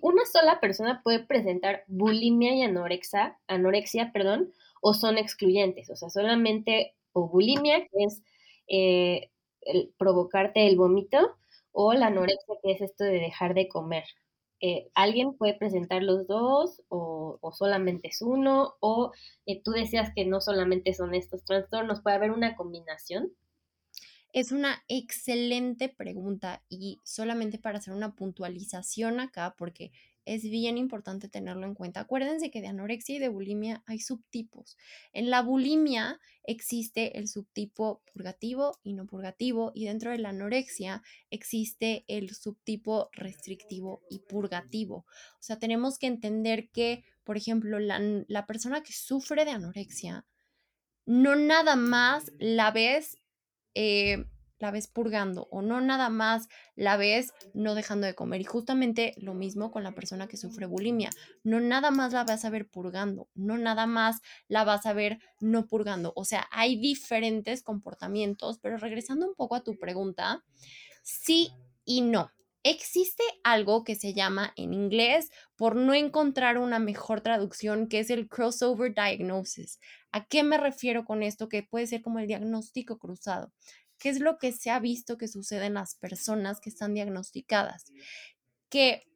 una 0.00 0.24
sola 0.24 0.58
persona 0.58 1.02
puede 1.02 1.20
presentar 1.20 1.84
bulimia 1.86 2.54
y 2.54 2.62
anorexia, 2.62 3.38
anorexia, 3.46 4.10
perdón, 4.12 4.52
o 4.80 4.94
son 4.94 5.18
excluyentes, 5.18 5.90
o 5.90 5.96
sea, 5.96 6.10
solamente 6.10 6.94
o 7.12 7.28
bulimia, 7.28 7.80
que 7.80 8.04
es 8.04 8.22
eh, 8.68 9.30
provocarte 9.98 10.66
el 10.66 10.76
vómito, 10.76 11.36
o 11.72 11.92
la 11.92 12.06
anorexia, 12.06 12.54
que 12.62 12.72
es 12.72 12.80
esto 12.80 13.04
de 13.04 13.20
dejar 13.20 13.54
de 13.54 13.68
comer. 13.68 14.04
Eh, 14.62 14.90
alguien 14.94 15.34
puede 15.38 15.54
presentar 15.54 16.02
los 16.02 16.26
dos 16.26 16.82
o, 16.88 17.38
solamente 17.52 18.08
es 18.08 18.20
uno, 18.20 18.74
o 18.80 19.12
eh, 19.46 19.62
tú 19.62 19.70
decías 19.72 20.12
que 20.14 20.26
no 20.26 20.40
solamente 20.40 20.92
son 20.92 21.14
estos 21.14 21.44
trastornos, 21.44 22.02
puede 22.02 22.16
haber 22.16 22.30
una 22.30 22.56
combinación. 22.56 23.32
Es 24.32 24.52
una 24.52 24.82
excelente 24.88 25.88
pregunta 25.88 26.62
y 26.68 26.98
solamente 27.04 27.58
para 27.58 27.78
hacer 27.78 27.94
una 27.94 28.14
puntualización 28.14 29.18
acá, 29.18 29.54
porque 29.58 29.92
es 30.24 30.42
bien 30.42 30.78
importante 30.78 31.28
tenerlo 31.28 31.66
en 31.66 31.74
cuenta. 31.74 32.00
Acuérdense 32.00 32.50
que 32.50 32.60
de 32.60 32.68
anorexia 32.68 33.16
y 33.16 33.18
de 33.18 33.28
bulimia 33.28 33.82
hay 33.86 33.98
subtipos. 33.98 34.76
En 35.12 35.30
la 35.30 35.42
bulimia 35.42 36.20
existe 36.44 37.18
el 37.18 37.28
subtipo 37.28 38.02
purgativo 38.12 38.78
y 38.82 38.94
no 38.94 39.06
purgativo 39.06 39.72
y 39.74 39.86
dentro 39.86 40.10
de 40.10 40.18
la 40.18 40.30
anorexia 40.30 41.02
existe 41.30 42.04
el 42.08 42.34
subtipo 42.34 43.10
restrictivo 43.12 44.02
y 44.10 44.20
purgativo. 44.20 45.06
O 45.38 45.42
sea, 45.42 45.58
tenemos 45.58 45.98
que 45.98 46.06
entender 46.06 46.70
que, 46.70 47.04
por 47.24 47.36
ejemplo, 47.36 47.78
la, 47.78 48.00
la 48.28 48.46
persona 48.46 48.82
que 48.82 48.92
sufre 48.92 49.44
de 49.44 49.52
anorexia, 49.52 50.26
no 51.06 51.36
nada 51.36 51.76
más 51.76 52.32
la 52.38 52.70
ves 52.70 53.18
eh, 53.74 54.24
la 54.60 54.70
ves 54.70 54.86
purgando 54.86 55.48
o 55.50 55.62
no 55.62 55.80
nada 55.80 56.08
más 56.10 56.48
la 56.76 56.96
ves 56.96 57.32
no 57.54 57.74
dejando 57.74 58.06
de 58.06 58.14
comer. 58.14 58.40
Y 58.40 58.44
justamente 58.44 59.14
lo 59.16 59.34
mismo 59.34 59.72
con 59.72 59.82
la 59.82 59.92
persona 59.92 60.28
que 60.28 60.36
sufre 60.36 60.66
bulimia. 60.66 61.10
No 61.42 61.60
nada 61.60 61.90
más 61.90 62.12
la 62.12 62.24
vas 62.24 62.44
a 62.44 62.50
ver 62.50 62.68
purgando, 62.68 63.28
no 63.34 63.58
nada 63.58 63.86
más 63.86 64.20
la 64.48 64.64
vas 64.64 64.86
a 64.86 64.92
ver 64.92 65.18
no 65.40 65.66
purgando. 65.66 66.12
O 66.14 66.24
sea, 66.24 66.46
hay 66.52 66.76
diferentes 66.76 67.62
comportamientos, 67.62 68.58
pero 68.60 68.76
regresando 68.76 69.26
un 69.26 69.34
poco 69.34 69.56
a 69.56 69.64
tu 69.64 69.78
pregunta, 69.78 70.44
sí 71.02 71.50
y 71.84 72.02
no. 72.02 72.30
Existe 72.62 73.22
algo 73.42 73.84
que 73.84 73.94
se 73.94 74.12
llama 74.12 74.52
en 74.54 74.74
inglés, 74.74 75.30
por 75.56 75.76
no 75.76 75.94
encontrar 75.94 76.58
una 76.58 76.78
mejor 76.78 77.22
traducción, 77.22 77.88
que 77.88 78.00
es 78.00 78.10
el 78.10 78.28
crossover 78.28 78.94
diagnosis. 78.94 79.80
¿A 80.12 80.26
qué 80.26 80.42
me 80.42 80.58
refiero 80.58 81.06
con 81.06 81.22
esto? 81.22 81.48
Que 81.48 81.62
puede 81.62 81.86
ser 81.86 82.02
como 82.02 82.18
el 82.18 82.26
diagnóstico 82.26 82.98
cruzado. 82.98 83.50
¿Qué 84.00 84.08
es 84.08 84.18
lo 84.18 84.38
que 84.38 84.50
se 84.50 84.70
ha 84.70 84.80
visto 84.80 85.18
que 85.18 85.28
sucede 85.28 85.66
en 85.66 85.74
las 85.74 85.94
personas 85.94 86.58
que 86.58 86.70
están 86.70 86.94
diagnosticadas? 86.94 87.92
Que 88.70 89.06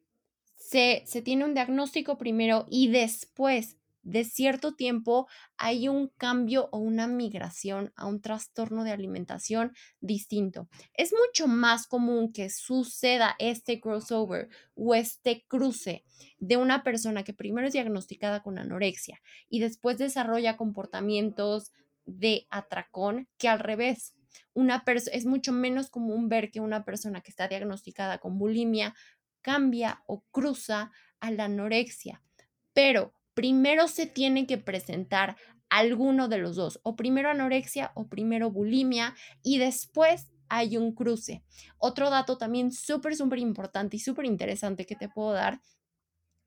se, 0.55 1.03
se 1.07 1.21
tiene 1.21 1.43
un 1.43 1.55
diagnóstico 1.55 2.17
primero 2.17 2.65
y 2.69 2.89
después 2.89 3.77
de 4.05 4.23
cierto 4.23 4.75
tiempo 4.75 5.27
hay 5.57 5.89
un 5.89 6.09
cambio 6.09 6.69
o 6.71 6.77
una 6.77 7.07
migración 7.07 7.91
a 7.95 8.05
un 8.05 8.21
trastorno 8.21 8.83
de 8.83 8.91
alimentación 8.91 9.73
distinto. 9.99 10.69
Es 10.93 11.11
mucho 11.11 11.47
más 11.47 11.87
común 11.87 12.31
que 12.31 12.51
suceda 12.51 13.35
este 13.39 13.81
crossover 13.81 14.49
o 14.75 14.93
este 14.93 15.43
cruce 15.47 16.05
de 16.37 16.57
una 16.57 16.83
persona 16.83 17.23
que 17.23 17.33
primero 17.33 17.65
es 17.67 17.73
diagnosticada 17.73 18.43
con 18.43 18.59
anorexia 18.59 19.19
y 19.49 19.59
después 19.59 19.97
desarrolla 19.97 20.55
comportamientos 20.55 21.71
de 22.05 22.45
atracón 22.51 23.27
que 23.39 23.49
al 23.49 23.59
revés 23.59 24.14
una 24.53 24.83
es 25.11 25.25
mucho 25.25 25.51
menos 25.51 25.89
común 25.89 26.29
ver 26.29 26.51
que 26.51 26.59
una 26.59 26.85
persona 26.85 27.21
que 27.21 27.31
está 27.31 27.47
diagnosticada 27.47 28.17
con 28.19 28.37
bulimia 28.37 28.93
cambia 29.41 30.03
o 30.07 30.23
cruza 30.31 30.91
a 31.19 31.31
la 31.31 31.45
anorexia. 31.45 32.21
Pero 32.73 33.13
primero 33.33 33.87
se 33.87 34.07
tiene 34.07 34.47
que 34.47 34.57
presentar 34.57 35.35
alguno 35.69 36.27
de 36.27 36.37
los 36.37 36.55
dos, 36.55 36.79
o 36.83 36.95
primero 36.95 37.29
anorexia 37.29 37.91
o 37.95 38.07
primero 38.07 38.51
bulimia, 38.51 39.15
y 39.43 39.57
después 39.57 40.31
hay 40.47 40.77
un 40.77 40.93
cruce. 40.93 41.43
Otro 41.77 42.09
dato 42.09 42.37
también 42.37 42.71
súper, 42.71 43.15
súper 43.15 43.39
importante 43.39 43.97
y 43.97 43.99
súper 43.99 44.25
interesante 44.25 44.85
que 44.85 44.95
te 44.95 45.09
puedo 45.09 45.33
dar 45.33 45.59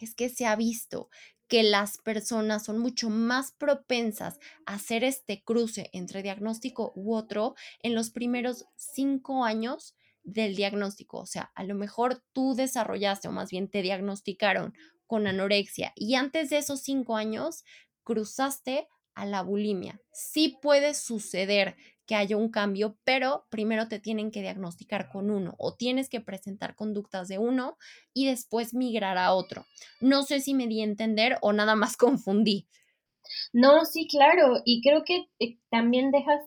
es 0.05 0.15
que 0.15 0.29
se 0.29 0.47
ha 0.47 0.57
visto 0.57 1.11
que 1.49 1.63
las 1.63 1.97
personas 1.99 2.65
son 2.65 2.79
mucho 2.79 3.09
más 3.09 3.53
propensas 3.53 4.39
a 4.67 4.75
hacer 4.75 5.03
este 5.03 5.43
cruce 5.43 5.89
entre 5.93 6.23
diagnóstico 6.23 6.93
u 6.95 7.15
otro 7.15 7.55
en 7.83 7.95
los 7.95 8.11
primeros 8.11 8.67
cinco 8.77 9.45
años 9.45 9.95
del 10.23 10.55
diagnóstico. 10.55 11.19
O 11.19 11.27
sea, 11.27 11.51
a 11.55 11.65
lo 11.65 11.75
mejor 11.75 12.23
tú 12.33 12.55
desarrollaste 12.55 13.29
o 13.29 13.33
más 13.33 13.51
bien 13.51 13.69
te 13.69 13.81
diagnosticaron 13.81 14.75
con 15.07 15.27
anorexia 15.27 15.93
y 15.97 16.15
antes 16.17 16.51
de 16.51 16.59
esos 16.59 16.83
cinco 16.83 17.17
años 17.17 17.65
cruzaste 18.05 18.89
a 19.15 19.25
la 19.25 19.43
bulimia. 19.43 20.01
Sí 20.13 20.59
puede 20.61 20.93
suceder 20.95 21.77
que 22.09 22.17
haya 22.17 22.39
un 22.39 22.49
cambio, 22.51 22.97
pero 23.05 23.45
primero 23.51 23.87
te 23.87 24.01
tienen 24.01 24.31
que 24.31 24.41
diagnosticar 24.41 25.11
con 25.11 25.31
uno 25.31 25.55
o 25.59 25.75
tienes 25.75 26.09
que 26.09 26.23
presentar 26.23 26.75
conductas 26.75 27.29
de 27.29 27.39
uno 27.39 27.77
y 28.15 28.27
después 28.27 28.73
migrar 28.73 29.19
a 29.19 29.35
otro. 29.35 29.67
No 30.01 30.23
sé 30.23 30.41
si 30.41 30.55
me 30.55 30.67
di 30.67 30.81
a 30.81 30.85
entender 30.85 31.37
o 31.43 31.53
nada 31.53 31.77
más 31.77 31.97
confundí. 31.99 32.67
No, 33.53 33.85
sí, 33.85 34.09
claro, 34.09 34.63
y 34.65 34.81
creo 34.81 35.05
que 35.05 35.27
eh, 35.39 35.59
también 35.71 36.11
dejas 36.11 36.41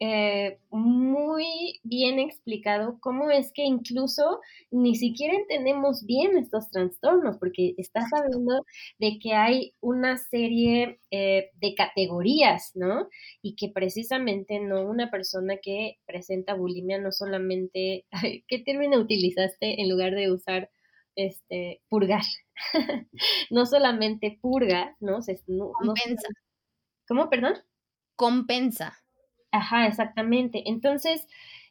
eh, 0.00 0.60
muy 0.70 1.80
bien 1.82 2.20
explicado 2.20 2.98
cómo 3.00 3.30
es 3.30 3.52
que 3.52 3.64
incluso 3.64 4.40
ni 4.70 4.94
siquiera 4.94 5.34
entendemos 5.34 6.04
bien 6.06 6.38
estos 6.38 6.70
trastornos, 6.70 7.36
porque 7.38 7.74
estás 7.78 8.12
hablando 8.12 8.64
de 9.00 9.18
que 9.18 9.34
hay 9.34 9.74
una 9.80 10.16
serie 10.16 11.00
eh, 11.10 11.50
de 11.54 11.74
categorías, 11.74 12.72
¿no? 12.76 13.08
Y 13.42 13.56
que 13.56 13.70
precisamente 13.70 14.60
no 14.60 14.82
una 14.82 15.10
persona 15.10 15.56
que 15.60 15.98
presenta 16.06 16.54
bulimia 16.54 16.98
no 16.98 17.10
solamente, 17.10 18.06
¿qué 18.46 18.58
término 18.60 18.98
utilizaste 18.98 19.80
en 19.80 19.88
lugar 19.90 20.14
de 20.14 20.30
usar 20.30 20.70
este 21.16 21.82
purgar? 21.88 22.22
no 23.50 23.66
solamente 23.66 24.38
purga, 24.40 24.96
¿no? 25.00 25.18
Compensa. 25.72 26.28
¿Cómo, 27.08 27.28
perdón? 27.28 27.54
Compensa. 28.14 28.96
Ajá, 29.52 29.86
exactamente. 29.86 30.62
Entonces, 30.66 31.26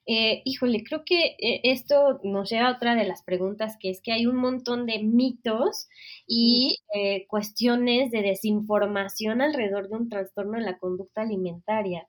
eh, 0.07 0.41
híjole, 0.45 0.83
creo 0.83 1.03
que 1.05 1.35
eh, 1.39 1.61
esto 1.63 2.19
nos 2.23 2.49
lleva 2.49 2.69
a 2.69 2.75
otra 2.75 2.95
de 2.95 3.05
las 3.05 3.23
preguntas, 3.23 3.77
que 3.79 3.89
es 3.91 4.01
que 4.01 4.11
hay 4.13 4.25
un 4.25 4.37
montón 4.37 4.85
de 4.85 4.99
mitos 5.03 5.87
y 6.27 6.79
eh, 6.95 7.27
cuestiones 7.27 8.09
de 8.11 8.21
desinformación 8.21 9.41
alrededor 9.41 9.89
de 9.89 9.97
un 9.97 10.09
trastorno 10.09 10.57
en 10.57 10.65
la 10.65 10.77
conducta 10.79 11.21
alimentaria. 11.21 12.07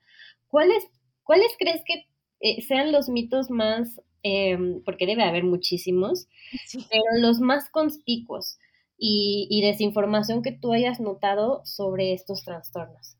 ¿Cuáles, 0.49 0.85
cuáles 1.25 1.53
crees 1.59 1.83
que 1.85 2.07
sean 2.63 2.93
los 2.93 3.09
mitos 3.09 3.51
más, 3.51 4.01
em, 4.23 4.83
porque 4.85 5.07
debe 5.07 5.25
haber 5.25 5.45
muchísimos, 5.45 6.29
pero 6.91 7.03
los 7.21 7.41
más 7.41 7.69
conspicuos 7.71 8.59
y 9.01 9.61
desinformación 9.63 10.43
que 10.43 10.53
tú 10.53 10.73
hayas 10.73 11.01
notado 11.01 11.63
sobre 11.65 12.13
estos 12.15 12.43
trastornos? 12.45 13.18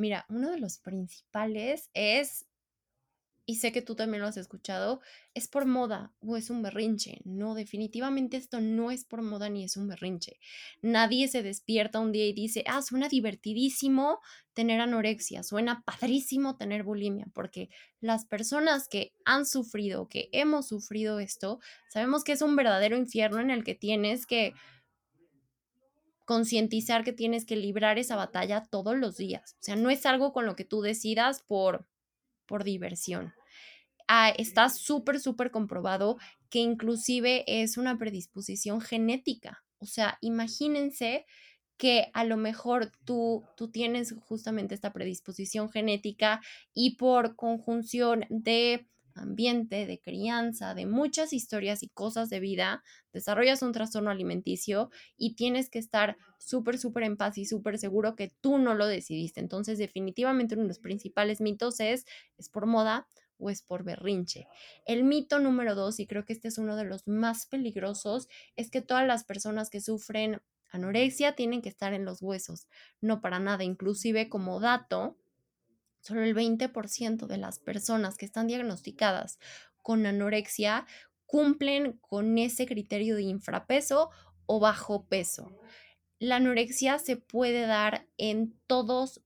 Mira, 0.00 0.24
uno 0.30 0.50
de 0.50 0.58
los 0.58 0.78
principales 0.78 1.90
es, 1.92 2.46
y 3.44 3.56
sé 3.56 3.70
que 3.70 3.82
tú 3.82 3.94
también 3.94 4.22
lo 4.22 4.28
has 4.28 4.38
escuchado, 4.38 5.02
es 5.34 5.46
por 5.46 5.66
moda 5.66 6.14
o 6.20 6.38
es 6.38 6.48
un 6.48 6.62
berrinche. 6.62 7.20
No, 7.24 7.54
definitivamente 7.54 8.38
esto 8.38 8.62
no 8.62 8.90
es 8.90 9.04
por 9.04 9.20
moda 9.20 9.50
ni 9.50 9.62
es 9.62 9.76
un 9.76 9.88
berrinche. 9.88 10.40
Nadie 10.80 11.28
se 11.28 11.42
despierta 11.42 12.00
un 12.00 12.12
día 12.12 12.26
y 12.26 12.32
dice, 12.32 12.64
ah, 12.66 12.80
suena 12.80 13.10
divertidísimo 13.10 14.20
tener 14.54 14.80
anorexia, 14.80 15.42
suena 15.42 15.82
padrísimo 15.84 16.56
tener 16.56 16.82
bulimia, 16.82 17.26
porque 17.34 17.68
las 18.00 18.24
personas 18.24 18.88
que 18.88 19.12
han 19.26 19.44
sufrido, 19.44 20.08
que 20.08 20.30
hemos 20.32 20.68
sufrido 20.68 21.20
esto, 21.20 21.60
sabemos 21.92 22.24
que 22.24 22.32
es 22.32 22.40
un 22.40 22.56
verdadero 22.56 22.96
infierno 22.96 23.40
en 23.40 23.50
el 23.50 23.64
que 23.64 23.74
tienes 23.74 24.24
que 24.24 24.54
concientizar 26.30 27.02
que 27.02 27.12
tienes 27.12 27.44
que 27.44 27.56
librar 27.56 27.98
esa 27.98 28.14
batalla 28.14 28.62
todos 28.62 28.96
los 28.96 29.16
días. 29.16 29.56
O 29.58 29.64
sea, 29.64 29.74
no 29.74 29.90
es 29.90 30.06
algo 30.06 30.32
con 30.32 30.46
lo 30.46 30.54
que 30.54 30.64
tú 30.64 30.80
decidas 30.80 31.42
por, 31.42 31.88
por 32.46 32.62
diversión. 32.62 33.34
Ah, 34.06 34.28
está 34.28 34.68
súper, 34.68 35.18
súper 35.18 35.50
comprobado 35.50 36.18
que 36.48 36.60
inclusive 36.60 37.42
es 37.48 37.76
una 37.76 37.98
predisposición 37.98 38.80
genética. 38.80 39.64
O 39.78 39.86
sea, 39.86 40.18
imagínense 40.20 41.26
que 41.76 42.12
a 42.14 42.22
lo 42.22 42.36
mejor 42.36 42.92
tú, 43.04 43.42
tú 43.56 43.72
tienes 43.72 44.14
justamente 44.20 44.76
esta 44.76 44.92
predisposición 44.92 45.68
genética 45.68 46.40
y 46.72 46.94
por 46.94 47.34
conjunción 47.34 48.24
de 48.28 48.86
ambiente, 49.20 49.86
de 49.86 50.00
crianza, 50.00 50.74
de 50.74 50.86
muchas 50.86 51.32
historias 51.32 51.82
y 51.82 51.88
cosas 51.88 52.30
de 52.30 52.40
vida, 52.40 52.82
desarrollas 53.12 53.62
un 53.62 53.72
trastorno 53.72 54.10
alimenticio 54.10 54.90
y 55.16 55.34
tienes 55.34 55.70
que 55.70 55.78
estar 55.78 56.16
súper, 56.38 56.78
súper 56.78 57.04
en 57.04 57.16
paz 57.16 57.38
y 57.38 57.44
súper 57.44 57.78
seguro 57.78 58.16
que 58.16 58.32
tú 58.40 58.58
no 58.58 58.74
lo 58.74 58.86
decidiste. 58.86 59.40
Entonces, 59.40 59.78
definitivamente 59.78 60.54
uno 60.54 60.62
de 60.64 60.68
los 60.68 60.78
principales 60.78 61.40
mitos 61.40 61.80
es, 61.80 62.06
¿es 62.38 62.48
por 62.48 62.66
moda 62.66 63.06
o 63.38 63.50
es 63.50 63.62
por 63.62 63.84
berrinche? 63.84 64.46
El 64.86 65.04
mito 65.04 65.38
número 65.38 65.74
dos, 65.74 66.00
y 66.00 66.06
creo 66.06 66.24
que 66.24 66.32
este 66.32 66.48
es 66.48 66.58
uno 66.58 66.76
de 66.76 66.84
los 66.84 67.06
más 67.06 67.46
peligrosos, 67.46 68.28
es 68.56 68.70
que 68.70 68.80
todas 68.80 69.06
las 69.06 69.24
personas 69.24 69.70
que 69.70 69.80
sufren 69.80 70.40
anorexia 70.70 71.34
tienen 71.34 71.62
que 71.62 71.68
estar 71.68 71.92
en 71.92 72.04
los 72.04 72.22
huesos. 72.22 72.66
No 73.00 73.20
para 73.20 73.38
nada, 73.38 73.64
inclusive 73.64 74.28
como 74.28 74.60
dato, 74.60 75.16
Solo 76.00 76.22
el 76.22 76.34
20% 76.34 77.26
de 77.26 77.36
las 77.36 77.58
personas 77.58 78.16
que 78.16 78.24
están 78.24 78.46
diagnosticadas 78.46 79.38
con 79.82 80.06
anorexia 80.06 80.86
cumplen 81.26 81.98
con 82.00 82.38
ese 82.38 82.66
criterio 82.66 83.16
de 83.16 83.22
infrapeso 83.22 84.10
o 84.46 84.60
bajo 84.60 85.04
peso. 85.04 85.52
La 86.18 86.36
anorexia 86.36 86.98
se 86.98 87.16
puede 87.16 87.66
dar 87.66 88.06
en 88.18 88.54
todos 88.66 89.22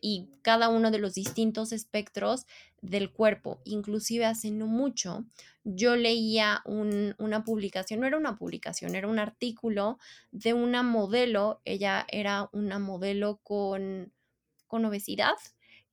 y 0.00 0.30
cada 0.42 0.68
uno 0.68 0.90
de 0.90 0.98
los 0.98 1.14
distintos 1.14 1.72
espectros 1.72 2.46
del 2.80 3.10
cuerpo. 3.10 3.60
Inclusive 3.64 4.24
hace 4.24 4.50
no 4.50 4.66
mucho 4.66 5.24
yo 5.64 5.96
leía 5.96 6.62
una 6.64 7.42
publicación, 7.42 7.98
no 7.98 8.06
era 8.06 8.16
una 8.16 8.36
publicación, 8.36 8.94
era 8.94 9.08
un 9.08 9.18
artículo 9.18 9.98
de 10.30 10.54
una 10.54 10.84
modelo, 10.84 11.60
ella 11.64 12.06
era 12.08 12.48
una 12.52 12.78
modelo 12.78 13.40
con, 13.42 14.12
con 14.68 14.84
obesidad 14.84 15.34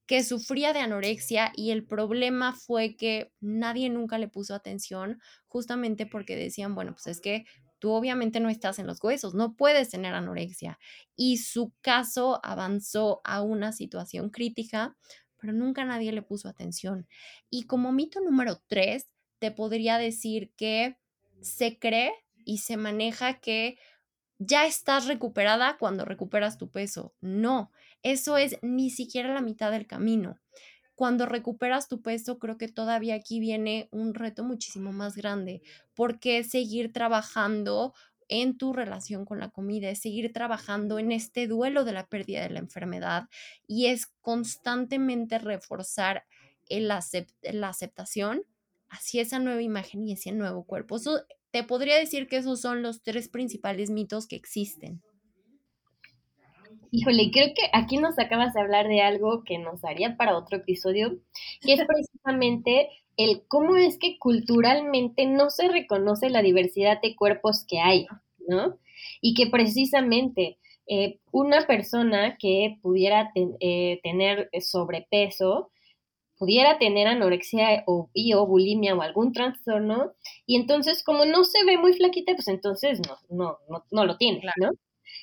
que 0.05 0.23
sufría 0.23 0.73
de 0.73 0.79
anorexia 0.79 1.51
y 1.55 1.71
el 1.71 1.85
problema 1.85 2.53
fue 2.53 2.95
que 2.95 3.31
nadie 3.39 3.89
nunca 3.89 4.17
le 4.17 4.27
puso 4.27 4.53
atención 4.53 5.19
justamente 5.47 6.05
porque 6.05 6.35
decían, 6.35 6.75
bueno, 6.75 6.93
pues 6.93 7.07
es 7.07 7.21
que 7.21 7.45
tú 7.79 7.91
obviamente 7.91 8.39
no 8.39 8.49
estás 8.49 8.79
en 8.79 8.87
los 8.87 9.03
huesos, 9.03 9.33
no 9.33 9.55
puedes 9.55 9.89
tener 9.89 10.13
anorexia. 10.13 10.79
Y 11.15 11.37
su 11.37 11.73
caso 11.81 12.39
avanzó 12.43 13.21
a 13.23 13.41
una 13.41 13.71
situación 13.73 14.29
crítica, 14.29 14.95
pero 15.37 15.53
nunca 15.53 15.83
nadie 15.85 16.11
le 16.13 16.21
puso 16.21 16.47
atención. 16.47 17.07
Y 17.49 17.63
como 17.63 17.91
mito 17.91 18.21
número 18.21 18.61
tres, 18.67 19.09
te 19.39 19.51
podría 19.51 19.97
decir 19.97 20.53
que 20.55 20.97
se 21.41 21.77
cree 21.77 22.13
y 22.45 22.59
se 22.59 22.77
maneja 22.77 23.39
que 23.39 23.77
ya 24.45 24.65
estás 24.65 25.07
recuperada 25.07 25.77
cuando 25.77 26.05
recuperas 26.05 26.57
tu 26.57 26.69
peso. 26.69 27.13
No, 27.21 27.71
eso 28.01 28.37
es 28.37 28.57
ni 28.61 28.89
siquiera 28.89 29.33
la 29.33 29.41
mitad 29.41 29.71
del 29.71 29.87
camino. 29.87 30.37
Cuando 30.95 31.25
recuperas 31.25 31.87
tu 31.87 32.01
peso, 32.01 32.37
creo 32.37 32.57
que 32.57 32.67
todavía 32.67 33.15
aquí 33.15 33.39
viene 33.39 33.89
un 33.91 34.13
reto 34.13 34.43
muchísimo 34.43 34.91
más 34.91 35.15
grande, 35.15 35.61
porque 35.95 36.43
seguir 36.43 36.93
trabajando 36.93 37.93
en 38.29 38.57
tu 38.57 38.73
relación 38.73 39.25
con 39.25 39.39
la 39.39 39.49
comida, 39.49 39.89
es 39.89 39.99
seguir 39.99 40.31
trabajando 40.31 40.99
en 40.99 41.11
este 41.11 41.47
duelo 41.47 41.83
de 41.83 41.93
la 41.93 42.07
pérdida 42.07 42.41
de 42.41 42.49
la 42.49 42.59
enfermedad 42.59 43.27
y 43.67 43.87
es 43.87 44.07
constantemente 44.21 45.39
reforzar 45.39 46.25
la 46.69 46.97
aceptación 47.67 48.43
hacia 48.89 49.21
esa 49.21 49.39
nueva 49.39 49.61
imagen 49.61 50.03
y 50.03 50.13
ese 50.13 50.31
nuevo 50.31 50.63
cuerpo. 50.63 50.99
Te 51.53 51.63
podría 51.63 51.99
decir 51.99 52.27
que 52.27 52.37
esos 52.37 52.59
son 52.59 52.81
los 52.81 53.03
tres 53.03 53.29
principales 53.29 53.91
mitos 53.91 54.25
que 54.25 54.35
existen. 54.35 55.03
Híjole, 56.89 57.29
creo 57.31 57.49
que 57.53 57.69
aquí 57.73 57.97
nos 57.97 58.17
acabas 58.17 58.55
de 58.55 58.61
hablar 58.61 58.87
de 58.87 59.01
algo 59.01 59.43
que 59.43 59.59
nos 59.59 59.85
haría 59.85 60.17
para 60.17 60.35
otro 60.35 60.57
episodio, 60.57 61.19
que 61.61 61.73
es 61.73 61.81
precisamente 61.87 62.89
el 63.17 63.43
cómo 63.47 63.75
es 63.77 63.99
que 63.99 64.17
culturalmente 64.17 65.27
no 65.27 65.51
se 65.51 65.67
reconoce 65.67 66.31
la 66.31 66.41
diversidad 66.41 66.99
de 66.99 67.15
cuerpos 67.15 67.65
que 67.67 67.79
hay, 67.79 68.07
¿no? 68.47 68.79
Y 69.21 69.35
que 69.35 69.45
precisamente 69.45 70.57
eh, 70.87 71.19
una 71.31 71.67
persona 71.67 72.35
que 72.39 72.79
pudiera 72.81 73.31
eh, 73.35 73.99
tener 74.01 74.49
sobrepeso, 74.59 75.69
pudiera 76.43 76.77
tener 76.77 77.07
anorexia 77.07 77.85
o, 77.87 78.09
y 78.13 78.33
o 78.33 78.45
bulimia 78.45 78.93
o 78.95 79.01
algún 79.01 79.31
trastorno, 79.31 80.11
y 80.45 80.57
entonces 80.57 81.01
como 81.01 81.23
no 81.23 81.45
se 81.45 81.63
ve 81.63 81.77
muy 81.77 81.93
flaquita, 81.93 82.33
pues 82.35 82.49
entonces 82.49 82.99
no, 83.07 83.15
no, 83.29 83.59
no, 83.69 83.85
no 83.91 84.05
lo 84.05 84.17
tiene, 84.17 84.41
¿no? 84.57 84.71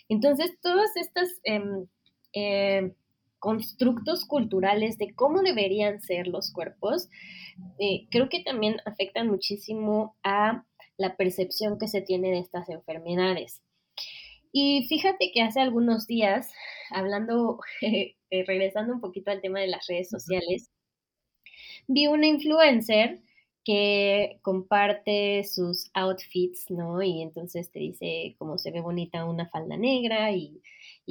Entonces, 0.08 0.50
todos 0.62 0.88
estos 0.96 1.28
em, 1.44 1.86
em, 2.32 2.94
constructos 3.38 4.24
culturales 4.24 4.96
de 4.96 5.14
cómo 5.14 5.42
deberían 5.42 6.00
ser 6.00 6.26
los 6.26 6.52
cuerpos, 6.54 7.10
eh, 7.78 8.06
creo 8.10 8.30
que 8.30 8.42
también 8.42 8.78
afectan 8.86 9.28
muchísimo 9.28 10.16
a 10.22 10.64
la 10.96 11.16
percepción 11.16 11.78
que 11.78 11.88
se 11.88 12.00
tiene 12.00 12.30
de 12.30 12.38
estas 12.38 12.70
enfermedades. 12.70 13.60
Y 14.52 14.86
fíjate 14.88 15.32
que 15.34 15.42
hace 15.42 15.60
algunos 15.60 16.06
días, 16.06 16.50
hablando, 16.90 17.60
eh, 17.82 18.14
regresando 18.46 18.94
un 18.94 19.02
poquito 19.02 19.30
al 19.30 19.42
tema 19.42 19.60
de 19.60 19.68
las 19.68 19.86
redes 19.86 20.08
sociales, 20.08 20.70
vi 21.92 22.06
una 22.06 22.26
influencer 22.26 23.20
que 23.64 24.38
comparte 24.42 25.44
sus 25.44 25.90
outfits, 25.94 26.70
¿no? 26.70 27.02
Y 27.02 27.20
entonces 27.20 27.70
te 27.70 27.80
dice 27.80 28.36
cómo 28.38 28.58
se 28.58 28.70
ve 28.70 28.80
bonita 28.80 29.24
una 29.24 29.48
falda 29.48 29.76
negra 29.76 30.32
y, 30.32 30.62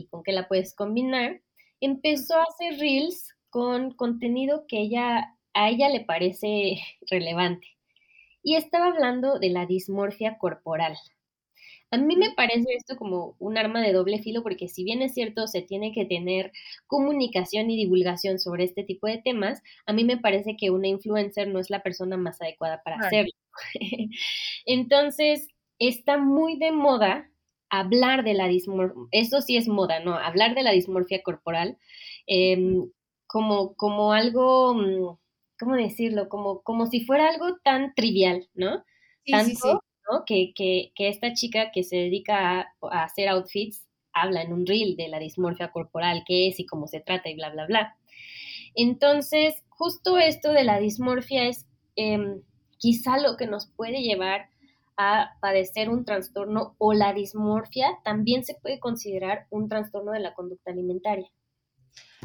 con 0.10 0.24
qué 0.24 0.32
la 0.32 0.48
puedes 0.48 0.74
combinar. 0.74 1.42
Empezó 1.82 2.36
a 2.38 2.44
hacer 2.44 2.80
reels 2.80 3.36
con 3.50 3.92
contenido 3.92 4.66
que 4.68 4.80
ella, 4.80 5.36
a 5.54 5.70
ella 5.70 5.90
le 5.90 6.02
parece 6.02 6.80
relevante. 7.12 7.68
Y 8.42 8.56
estaba 8.56 8.88
hablando 8.88 9.38
de 9.38 9.50
la 9.50 9.66
dismorfia 9.66 10.38
corporal, 10.38 10.98
a 11.92 11.98
mí 11.98 12.16
me 12.16 12.32
parece 12.32 12.74
esto 12.78 12.96
como 12.98 13.36
un 13.40 13.58
arma 13.58 13.82
de 13.82 13.94
doble 13.94 14.20
filo 14.20 14.44
porque 14.44 14.68
si 14.68 14.84
bien 14.84 15.02
es 15.02 15.14
cierto 15.14 15.48
se 15.48 15.62
tiene 15.62 15.92
que 15.92 16.06
tener 16.06 16.52
comunicación 16.88 17.70
y 17.72 17.78
divulgación 17.78 18.40
sobre 18.40 18.64
este 18.64 18.84
tipo 18.84 19.08
de 19.08 19.18
temas, 19.18 19.62
a 19.86 19.94
mí 19.94 20.04
me 20.04 20.18
parece 20.18 20.56
que 20.56 20.70
una 20.70 20.88
influencer 20.88 21.48
no 21.48 21.60
es 21.60 21.70
la 21.70 21.82
persona 21.82 22.16
más 22.18 22.42
adecuada 22.42 22.82
para 22.84 22.98
hacerlo. 22.98 23.32
Entonces, 24.66 25.48
está 25.80 26.18
muy 26.18 26.58
de 26.58 26.72
moda 26.72 27.30
hablar 27.70 28.24
de 28.24 28.34
la 28.34 28.48
dismorfia, 28.48 29.02
esto 29.12 29.42
sí 29.42 29.58
es 29.58 29.68
moda, 29.68 30.00
¿no? 30.00 30.16
Hablar 30.16 30.56
de 30.56 30.64
la 30.64 30.72
dismorfia 30.72 31.22
corporal 31.24 31.78
em, 32.28 32.90
como, 33.28 33.76
como 33.76 34.14
algo, 34.14 34.74
mm, 34.74 35.18
¿cómo 35.60 35.76
decirlo? 35.76 36.30
Como, 36.30 36.62
como 36.62 36.88
si 36.88 37.06
fuera 37.06 37.30
algo 37.30 37.58
tan 37.64 37.94
trivial, 37.94 38.48
¿no? 38.54 38.84
Sí, 39.24 39.34
sí, 39.46 39.56
sí. 39.56 39.70
Que, 40.26 40.92
esta 40.98 41.34
chica 41.34 41.72
que 41.72 41.84
se 41.84 41.98
dedica 41.98 42.62
a, 42.62 43.04
hacer 43.04 43.30
outfits 43.30 43.88
habla 44.14 44.42
en 44.42 44.54
un 44.54 44.66
reel 44.66 44.96
de 44.96 45.08
la 45.08 45.20
dismorfia 45.20 45.72
corporal, 45.72 46.24
qué 46.26 46.48
es 46.48 46.60
y 46.60 46.66
cómo 46.66 46.88
se 46.88 47.00
trata 47.00 47.30
y 47.30 47.36
bla, 47.36 47.52
bla, 47.52 47.66
bla. 47.68 47.96
Entonces, 48.76 49.64
justo 49.70 50.18
esto 50.18 50.52
de 50.52 50.64
la 50.64 50.80
dismorfia 50.80 51.48
es 51.48 51.66
em, 51.96 52.42
quizá 52.78 53.18
lo 53.18 53.38
que 53.38 53.48
nos 53.48 53.68
puede 53.68 54.02
llevar 54.02 54.50
a 54.98 55.38
padecer 55.40 55.90
un 55.90 56.04
trastorno 56.04 56.76
o 56.78 56.94
la 56.94 57.14
dismorfia 57.14 57.88
también 58.04 58.44
se 58.44 58.56
puede 58.56 58.80
considerar 58.80 59.48
un 59.50 59.70
trastorno 59.70 60.12
de 60.12 60.20
la 60.20 60.34
conducta 60.34 60.72
alimentaria. 60.72 61.30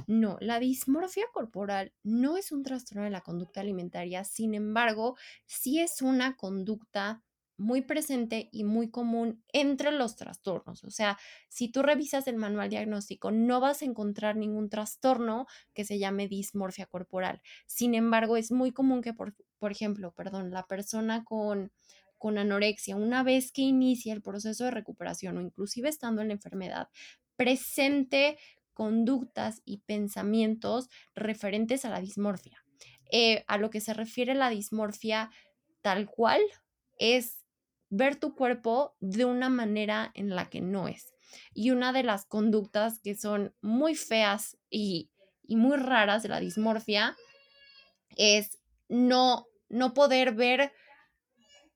No, 0.06 0.36
la 0.40 0.58
dismorfia 0.58 1.24
corporal 1.32 1.92
no 2.02 2.36
es 2.36 2.50
un 2.50 2.62
trastorno 2.62 3.04
de 3.04 3.10
la 3.10 3.20
conducta 3.20 3.60
alimentaria, 3.60 4.24
sin 4.24 4.54
embargo, 4.54 5.16
sí 5.46 5.80
es 5.80 6.02
una 6.02 6.36
conducta 6.36 7.22
muy 7.56 7.82
presente 7.82 8.48
y 8.52 8.64
muy 8.64 8.90
común 8.90 9.42
entre 9.52 9.92
los 9.92 10.16
trastornos. 10.16 10.84
O 10.84 10.90
sea, 10.90 11.18
si 11.48 11.70
tú 11.70 11.82
revisas 11.82 12.26
el 12.26 12.36
manual 12.36 12.70
diagnóstico, 12.70 13.30
no 13.30 13.60
vas 13.60 13.82
a 13.82 13.84
encontrar 13.84 14.36
ningún 14.36 14.68
trastorno 14.68 15.46
que 15.72 15.84
se 15.84 15.98
llame 15.98 16.28
dismorfia 16.28 16.86
corporal. 16.86 17.40
Sin 17.66 17.94
embargo, 17.94 18.36
es 18.36 18.50
muy 18.50 18.72
común 18.72 19.02
que, 19.02 19.14
por, 19.14 19.34
por 19.58 19.72
ejemplo, 19.72 20.12
perdón, 20.12 20.50
la 20.50 20.66
persona 20.66 21.24
con, 21.24 21.72
con 22.18 22.38
anorexia, 22.38 22.96
una 22.96 23.22
vez 23.22 23.52
que 23.52 23.62
inicia 23.62 24.12
el 24.12 24.22
proceso 24.22 24.64
de 24.64 24.70
recuperación 24.70 25.38
o 25.38 25.40
inclusive 25.40 25.88
estando 25.88 26.22
en 26.22 26.28
la 26.28 26.34
enfermedad, 26.34 26.88
presente 27.36 28.38
conductas 28.72 29.62
y 29.64 29.78
pensamientos 29.78 30.88
referentes 31.14 31.84
a 31.84 31.90
la 31.90 32.00
dismorfia. 32.00 32.64
Eh, 33.12 33.44
a 33.46 33.58
lo 33.58 33.70
que 33.70 33.80
se 33.80 33.94
refiere 33.94 34.34
la 34.34 34.50
dismorfia 34.50 35.30
tal 35.82 36.06
cual 36.06 36.40
es 36.98 37.43
ver 37.96 38.16
tu 38.16 38.34
cuerpo 38.34 38.96
de 39.00 39.24
una 39.24 39.48
manera 39.48 40.10
en 40.14 40.34
la 40.34 40.50
que 40.50 40.60
no 40.60 40.88
es. 40.88 41.14
Y 41.52 41.70
una 41.70 41.92
de 41.92 42.02
las 42.02 42.26
conductas 42.26 42.98
que 42.98 43.14
son 43.14 43.54
muy 43.60 43.94
feas 43.94 44.56
y, 44.68 45.10
muy 45.48 45.76
raras 45.76 46.22
de 46.22 46.30
la 46.30 46.40
dismorfia 46.40 47.16
es 48.16 48.58
no, 48.88 49.46
no 49.68 49.94
poder 49.94 50.34
ver, 50.34 50.72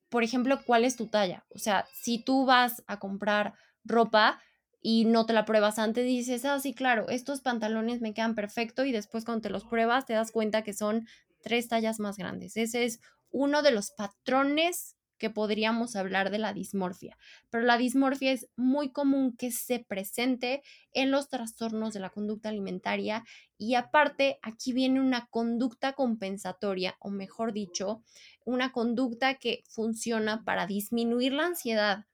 por 0.09 0.25
ejemplo, 0.25 0.59
cuál 0.65 0.85
es 0.85 0.97
tu 0.97 1.07
talla. 1.07 1.45
O 1.51 1.59
sea, 1.59 1.87
si 2.03 2.25
tú 2.25 2.47
vas 2.47 2.83
a 2.87 2.99
comprar 2.99 3.55
ropa 3.85 4.41
y 4.81 5.05
no 5.05 5.27
te 5.27 5.35
la 5.35 5.45
pruebas 5.45 5.79
antes, 5.79 6.05
dices, 6.05 6.45
ah, 6.45 6.59
sí, 6.59 6.75
claro, 6.75 7.09
estos 7.11 7.43
pantalones 7.43 8.01
me 8.01 8.15
quedan 8.15 8.35
perfecto 8.35 8.85
y 8.85 8.91
después 8.91 9.25
cuando 9.25 9.43
te 9.43 9.51
los 9.51 9.65
pruebas 9.65 10.07
te 10.07 10.15
das 10.15 10.33
cuenta 10.33 10.65
que 10.65 10.73
son 10.73 11.07
tres 11.43 11.69
tallas 11.69 12.01
más 12.01 12.17
grandes. 12.17 12.57
Ese 12.57 12.85
es 12.85 13.01
uno 13.31 13.63
de 13.63 13.71
los 13.71 13.91
patrones 13.91 14.98
que 15.19 15.31
podríamos 15.31 15.97
hablar 15.97 16.31
de 16.31 16.39
la 16.39 16.53
dismorfia, 16.53 17.19
pero 17.51 17.65
la 17.65 17.77
dismorfia 17.77 18.33
es 18.33 18.49
muy 18.57 18.93
común 18.93 19.37
que 19.37 19.51
se 19.51 19.81
presente 19.81 20.63
en 20.93 21.11
los 21.11 21.29
trastornos 21.29 21.93
de 21.93 22.01
la 22.01 22.11
conducta 22.11 22.49
alimentaria 22.49 23.25
y 23.59 23.75
aparte 23.75 24.39
aquí 24.43 24.73
viene 24.73 25.01
una 25.01 25.27
conducta 25.27 25.93
compensatoria 25.93 26.97
o 27.01 27.11
mejor 27.11 27.53
dicho, 27.53 28.03
una 28.45 28.73
conducta 28.73 29.35
que 29.35 29.65
funciona 29.69 30.45
para 30.45 30.67
disminuir 30.67 31.33
la 31.33 31.47
ansiedad 31.47 32.07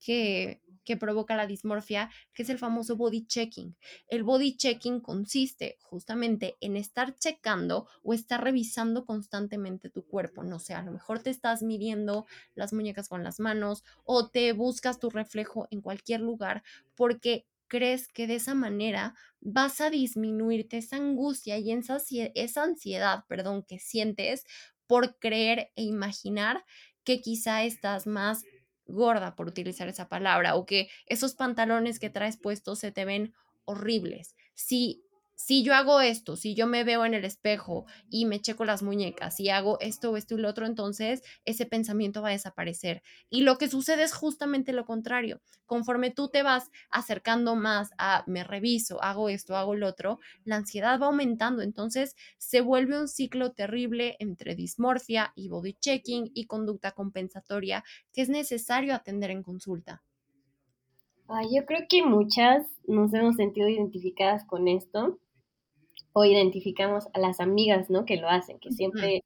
que 0.00 0.60
que 0.88 0.96
provoca 0.96 1.36
la 1.36 1.46
dismorfia, 1.46 2.10
que 2.32 2.44
es 2.44 2.48
el 2.48 2.56
famoso 2.56 2.96
body 2.96 3.26
checking. 3.26 3.76
El 4.08 4.24
body 4.24 4.56
checking 4.56 5.00
consiste 5.00 5.76
justamente 5.82 6.56
en 6.62 6.78
estar 6.78 7.14
checando 7.14 7.86
o 8.02 8.14
estar 8.14 8.42
revisando 8.42 9.04
constantemente 9.04 9.90
tu 9.90 10.06
cuerpo. 10.06 10.44
No 10.44 10.58
sé, 10.58 10.72
a 10.72 10.80
lo 10.80 10.90
mejor 10.90 11.18
te 11.22 11.28
estás 11.28 11.62
midiendo 11.62 12.24
las 12.54 12.72
muñecas 12.72 13.10
con 13.10 13.22
las 13.22 13.38
manos 13.38 13.84
o 14.04 14.30
te 14.30 14.50
buscas 14.54 14.98
tu 14.98 15.10
reflejo 15.10 15.68
en 15.70 15.82
cualquier 15.82 16.22
lugar 16.22 16.62
porque 16.94 17.44
crees 17.66 18.08
que 18.08 18.26
de 18.26 18.36
esa 18.36 18.54
manera 18.54 19.14
vas 19.42 19.82
a 19.82 19.90
disminuirte 19.90 20.78
esa 20.78 20.96
angustia 20.96 21.58
y 21.58 21.70
esa, 21.70 22.62
ansiedad, 22.62 23.24
perdón, 23.28 23.62
que 23.62 23.78
sientes 23.78 24.46
por 24.86 25.18
creer 25.18 25.70
e 25.76 25.82
imaginar 25.82 26.64
que 27.04 27.20
quizá 27.20 27.64
estás 27.64 28.06
más 28.06 28.42
gorda, 28.88 29.36
por 29.36 29.46
utilizar 29.48 29.88
esa 29.88 30.08
palabra, 30.08 30.56
o 30.56 30.66
que 30.66 30.88
esos 31.06 31.34
pantalones 31.34 31.98
que 31.98 32.10
traes 32.10 32.36
puestos 32.36 32.80
se 32.80 32.90
te 32.90 33.04
ven 33.04 33.34
horribles. 33.64 34.34
Si 34.54 35.04
si 35.40 35.62
yo 35.62 35.72
hago 35.76 36.00
esto, 36.00 36.34
si 36.34 36.56
yo 36.56 36.66
me 36.66 36.82
veo 36.82 37.04
en 37.04 37.14
el 37.14 37.24
espejo 37.24 37.86
y 38.10 38.26
me 38.26 38.40
checo 38.40 38.64
las 38.64 38.82
muñecas 38.82 39.38
y 39.38 39.50
hago 39.50 39.78
esto, 39.78 40.16
esto 40.16 40.34
y 40.34 40.38
lo 40.38 40.48
otro, 40.48 40.66
entonces 40.66 41.22
ese 41.44 41.64
pensamiento 41.64 42.22
va 42.22 42.30
a 42.30 42.32
desaparecer. 42.32 43.02
Y 43.30 43.42
lo 43.42 43.56
que 43.56 43.68
sucede 43.68 44.02
es 44.02 44.12
justamente 44.12 44.72
lo 44.72 44.84
contrario. 44.84 45.40
Conforme 45.64 46.10
tú 46.10 46.28
te 46.28 46.42
vas 46.42 46.72
acercando 46.90 47.54
más 47.54 47.90
a 47.98 48.24
me 48.26 48.42
reviso, 48.42 49.00
hago 49.00 49.28
esto, 49.28 49.56
hago 49.56 49.76
lo 49.76 49.86
otro, 49.86 50.18
la 50.42 50.56
ansiedad 50.56 51.00
va 51.00 51.06
aumentando. 51.06 51.62
Entonces 51.62 52.16
se 52.38 52.60
vuelve 52.60 52.98
un 52.98 53.06
ciclo 53.06 53.52
terrible 53.52 54.16
entre 54.18 54.56
dismorfia 54.56 55.32
y 55.36 55.48
body 55.48 55.74
checking 55.74 56.32
y 56.34 56.46
conducta 56.46 56.90
compensatoria 56.90 57.84
que 58.12 58.22
es 58.22 58.28
necesario 58.28 58.92
atender 58.92 59.30
en 59.30 59.44
consulta. 59.44 60.02
yo 61.52 61.64
creo 61.64 61.86
que 61.88 62.04
muchas 62.04 62.66
nos 62.88 63.14
hemos 63.14 63.36
sentido 63.36 63.68
identificadas 63.68 64.44
con 64.44 64.66
esto 64.66 65.20
o 66.12 66.24
identificamos 66.24 67.08
a 67.12 67.20
las 67.20 67.40
amigas, 67.40 67.90
¿no? 67.90 68.04
Que 68.04 68.16
lo 68.16 68.28
hacen, 68.28 68.58
que 68.58 68.72
siempre 68.72 69.22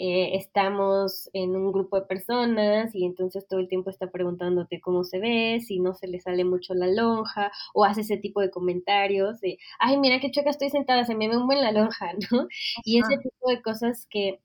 eh, 0.00 0.36
estamos 0.36 1.28
en 1.32 1.56
un 1.56 1.72
grupo 1.72 1.98
de 1.98 2.06
personas 2.06 2.94
y 2.94 3.04
entonces 3.04 3.48
todo 3.48 3.58
el 3.58 3.68
tiempo 3.68 3.90
está 3.90 4.10
preguntándote 4.12 4.80
cómo 4.80 5.02
se 5.02 5.18
ve, 5.18 5.60
si 5.60 5.80
no 5.80 5.92
se 5.92 6.06
le 6.06 6.20
sale 6.20 6.44
mucho 6.44 6.72
la 6.74 6.86
lonja, 6.86 7.50
o 7.74 7.84
hace 7.84 8.02
ese 8.02 8.16
tipo 8.16 8.40
de 8.40 8.50
comentarios 8.50 9.40
de, 9.40 9.58
ay, 9.80 9.98
mira 9.98 10.20
qué 10.20 10.30
choca 10.30 10.50
estoy 10.50 10.70
sentada, 10.70 11.04
se 11.04 11.16
me 11.16 11.28
ve 11.28 11.36
un 11.36 11.46
buen 11.46 11.60
la 11.60 11.72
lonja, 11.72 12.12
¿no? 12.32 12.46
Y 12.84 13.00
ese 13.00 13.18
tipo 13.18 13.50
de 13.50 13.60
cosas 13.60 14.06
que 14.08 14.40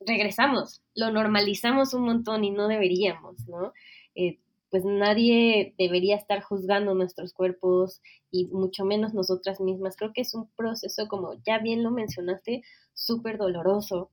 regresamos, 0.00 0.82
lo 0.94 1.10
normalizamos 1.10 1.94
un 1.94 2.02
montón 2.04 2.44
y 2.44 2.50
no 2.50 2.68
deberíamos, 2.68 3.48
¿no? 3.48 3.72
Eh, 4.14 4.38
pues 4.76 4.84
nadie 4.84 5.74
debería 5.78 6.16
estar 6.16 6.42
juzgando 6.42 6.94
nuestros 6.94 7.32
cuerpos 7.32 8.02
y 8.30 8.44
mucho 8.48 8.84
menos 8.84 9.14
nosotras 9.14 9.58
mismas. 9.58 9.96
Creo 9.96 10.12
que 10.12 10.20
es 10.20 10.34
un 10.34 10.50
proceso, 10.50 11.08
como 11.08 11.32
ya 11.46 11.60
bien 11.60 11.82
lo 11.82 11.90
mencionaste, 11.90 12.62
súper 12.92 13.38
doloroso. 13.38 14.10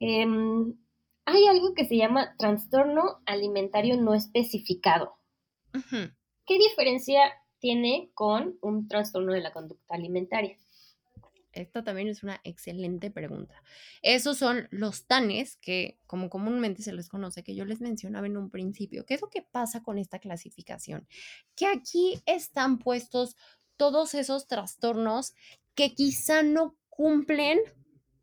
Em, 0.00 0.74
hay 1.26 1.46
algo 1.48 1.74
que 1.74 1.84
se 1.84 1.98
llama 1.98 2.34
trastorno 2.38 3.18
alimentario 3.26 3.98
no 3.98 4.14
especificado. 4.14 5.18
¿Qué 6.46 6.56
diferencia 6.56 7.20
tiene 7.58 8.10
con 8.14 8.56
un 8.62 8.88
trastorno 8.88 9.34
de 9.34 9.42
la 9.42 9.52
conducta 9.52 9.96
alimentaria? 9.96 10.56
Esta 11.52 11.82
también 11.82 12.08
es 12.08 12.22
una 12.22 12.40
excelente 12.44 13.10
pregunta. 13.10 13.62
Esos 14.02 14.38
son 14.38 14.68
los 14.70 15.06
TANES, 15.06 15.56
que 15.56 15.98
como 16.06 16.28
comúnmente 16.28 16.82
se 16.82 16.92
les 16.92 17.08
conoce, 17.08 17.42
que 17.42 17.54
yo 17.54 17.64
les 17.64 17.80
mencionaba 17.80 18.26
en 18.26 18.36
un 18.36 18.50
principio. 18.50 19.06
¿Qué 19.06 19.14
es 19.14 19.22
lo 19.22 19.30
que 19.30 19.42
pasa 19.42 19.82
con 19.82 19.98
esta 19.98 20.18
clasificación? 20.18 21.08
Que 21.56 21.66
aquí 21.66 22.20
están 22.26 22.78
puestos 22.78 23.36
todos 23.76 24.14
esos 24.14 24.46
trastornos 24.46 25.34
que 25.74 25.94
quizá 25.94 26.42
no 26.42 26.76
cumplen 26.88 27.60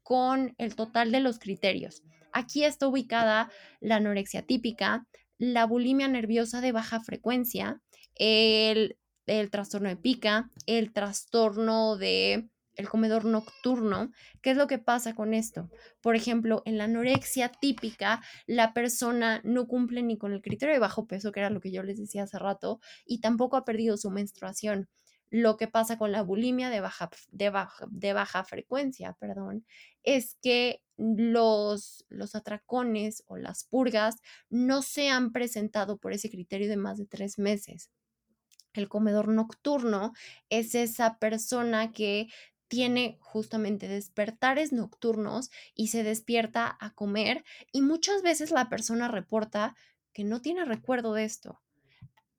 con 0.03 0.53
el 0.57 0.75
total 0.75 1.11
de 1.11 1.21
los 1.21 1.39
criterios. 1.39 2.03
Aquí 2.31 2.63
está 2.63 2.87
ubicada 2.87 3.49
la 3.79 3.95
anorexia 3.95 4.43
típica, 4.45 5.07
la 5.37 5.65
bulimia 5.65 6.07
nerviosa 6.07 6.61
de 6.61 6.73
baja 6.73 6.99
frecuencia, 6.99 7.81
el, 8.13 8.97
el 9.25 9.49
trastorno 9.49 9.89
de 9.89 9.95
pica, 9.95 10.51
el 10.65 10.93
trastorno 10.93 11.97
de 11.97 12.49
el 12.75 12.89
comedor 12.89 13.25
nocturno, 13.25 14.11
¿qué 14.41 14.51
es 14.51 14.57
lo 14.57 14.67
que 14.67 14.79
pasa 14.79 15.15
con 15.15 15.33
esto? 15.33 15.69
Por 16.01 16.15
ejemplo, 16.15 16.61
en 16.65 16.77
la 16.77 16.85
anorexia 16.85 17.49
típica, 17.49 18.21
la 18.47 18.73
persona 18.73 19.41
no 19.43 19.67
cumple 19.67 20.03
ni 20.03 20.17
con 20.17 20.33
el 20.33 20.41
criterio 20.41 20.73
de 20.73 20.79
bajo 20.79 21.07
peso, 21.07 21.31
que 21.31 21.39
era 21.39 21.49
lo 21.49 21.61
que 21.61 21.71
yo 21.71 21.83
les 21.83 21.97
decía 21.97 22.23
hace 22.23 22.39
rato, 22.39 22.79
y 23.05 23.21
tampoco 23.21 23.57
ha 23.57 23.65
perdido 23.65 23.97
su 23.97 24.11
menstruación. 24.11 24.89
Lo 25.31 25.57
que 25.57 25.67
pasa 25.67 25.97
con 25.97 26.11
la 26.11 26.21
bulimia 26.21 26.69
de 26.69 26.81
baja, 26.81 27.09
de 27.31 27.49
baja, 27.49 27.87
de 27.89 28.13
baja 28.13 28.43
frecuencia, 28.43 29.17
perdón, 29.19 29.65
es 30.03 30.37
que 30.41 30.81
los, 30.97 32.05
los 32.09 32.35
atracones 32.35 33.23
o 33.27 33.37
las 33.37 33.65
purgas 33.65 34.15
no 34.49 34.81
se 34.81 35.09
han 35.09 35.31
presentado 35.31 35.97
por 35.97 36.13
ese 36.13 36.29
criterio 36.29 36.69
de 36.69 36.77
más 36.77 36.97
de 36.97 37.05
tres 37.05 37.39
meses. 37.39 37.89
El 38.73 38.87
comedor 38.89 39.29
nocturno 39.29 40.13
es 40.49 40.75
esa 40.75 41.17
persona 41.17 41.91
que 41.91 42.27
tiene 42.67 43.17
justamente 43.21 43.87
despertares 43.87 44.71
nocturnos 44.73 45.51
y 45.73 45.87
se 45.87 46.03
despierta 46.03 46.77
a 46.79 46.93
comer 46.93 47.43
y 47.71 47.81
muchas 47.81 48.21
veces 48.21 48.51
la 48.51 48.69
persona 48.69 49.07
reporta 49.07 49.75
que 50.13 50.23
no 50.23 50.41
tiene 50.41 50.65
recuerdo 50.65 51.13
de 51.13 51.25
esto. 51.25 51.61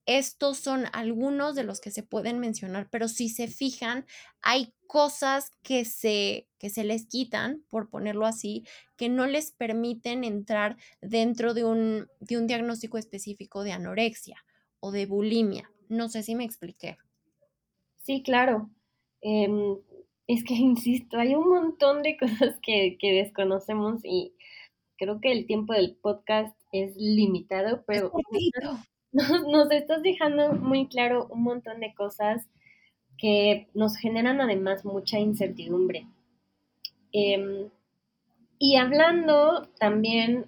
Estos 0.07 0.59
son 0.59 0.85
algunos 0.93 1.57
de 1.57 1.65
los 1.65 1.81
que 1.81 1.91
se 1.91 2.05
pueden 2.05 2.39
mencionar, 2.39 2.89
pero 2.91 3.09
si 3.09 3.29
se 3.29 3.49
fijan, 3.49 4.07
hay 4.41 4.73
cosas 4.87 5.51
que 5.63 5.85
se, 5.85 6.49
que 6.59 6.71
se 6.71 6.85
les 6.85 7.07
quitan, 7.07 7.65
por 7.69 7.91
ponerlo 7.91 8.25
así, 8.25 8.65
que 8.97 9.09
no 9.09 9.27
les 9.27 9.51
permiten 9.51 10.23
entrar 10.23 10.77
dentro 11.01 11.55
de 11.55 11.65
un, 11.65 12.07
de 12.21 12.39
un 12.39 12.47
diagnóstico 12.47 12.99
específico 12.99 13.65
de 13.65 13.73
anorexia 13.73 14.45
o 14.79 14.93
de 14.93 15.07
bulimia. 15.07 15.73
No 15.89 16.09
sé 16.09 16.23
si 16.23 16.37
me 16.37 16.45
expliqué. 16.45 16.99
Sí, 17.97 18.23
claro. 18.23 18.71
Em, 19.21 19.77
es 20.27 20.45
que, 20.45 20.55
insisto, 20.55 21.19
hay 21.19 21.35
un 21.35 21.49
montón 21.49 22.03
de 22.03 22.17
cosas 22.19 22.59
que, 22.63 22.97
desconocemos 23.01 24.01
y 24.05 24.35
creo 24.99 25.21
que 25.21 25.33
el 25.33 25.47
tiempo 25.47 25.73
del 25.73 25.97
podcast 25.97 26.57
es 26.73 26.97
limitado, 26.97 27.85
pero 27.87 28.13
nos, 29.13 29.71
estás 29.71 30.03
dejando 30.03 30.53
muy 30.53 30.89
claro 30.89 31.27
un 31.31 31.43
montón 31.43 31.81
de 31.81 31.95
cosas 31.95 32.47
que 33.19 33.69
nos 33.73 33.97
generan 33.97 34.41
además 34.41 34.85
mucha 34.85 35.19
incertidumbre. 35.19 36.07
Em, 37.13 37.71
y 38.59 38.77
hablando 38.77 39.69
también, 39.79 40.47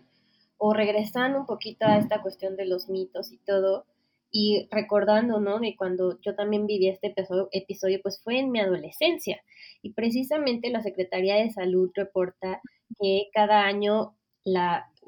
o 0.58 0.74
regresando 0.74 1.40
un 1.40 1.46
poquito 1.46 1.86
a 1.86 1.98
esta 1.98 2.20
cuestión 2.20 2.56
de 2.56 2.66
los 2.66 2.88
mitos 2.88 3.32
y 3.32 3.38
todo, 3.38 3.86
y 4.30 4.68
recordando, 4.70 5.40
¿no? 5.40 5.58
De 5.58 5.74
cuando 5.76 6.20
yo 6.20 6.34
también 6.34 6.66
viví 6.66 6.88
este 6.88 7.14
episodio, 7.52 8.00
pues 8.02 8.20
fue 8.22 8.38
en 8.38 8.50
mi 8.50 8.60
adolescencia. 8.60 9.40
Y 9.82 9.92
precisamente 9.92 10.70
la 10.70 10.82
Secretaría 10.82 11.36
de 11.36 11.50
Salud 11.50 11.90
reporta 11.94 12.60
que 13.00 13.28
cada 13.32 13.64
año 13.64 14.14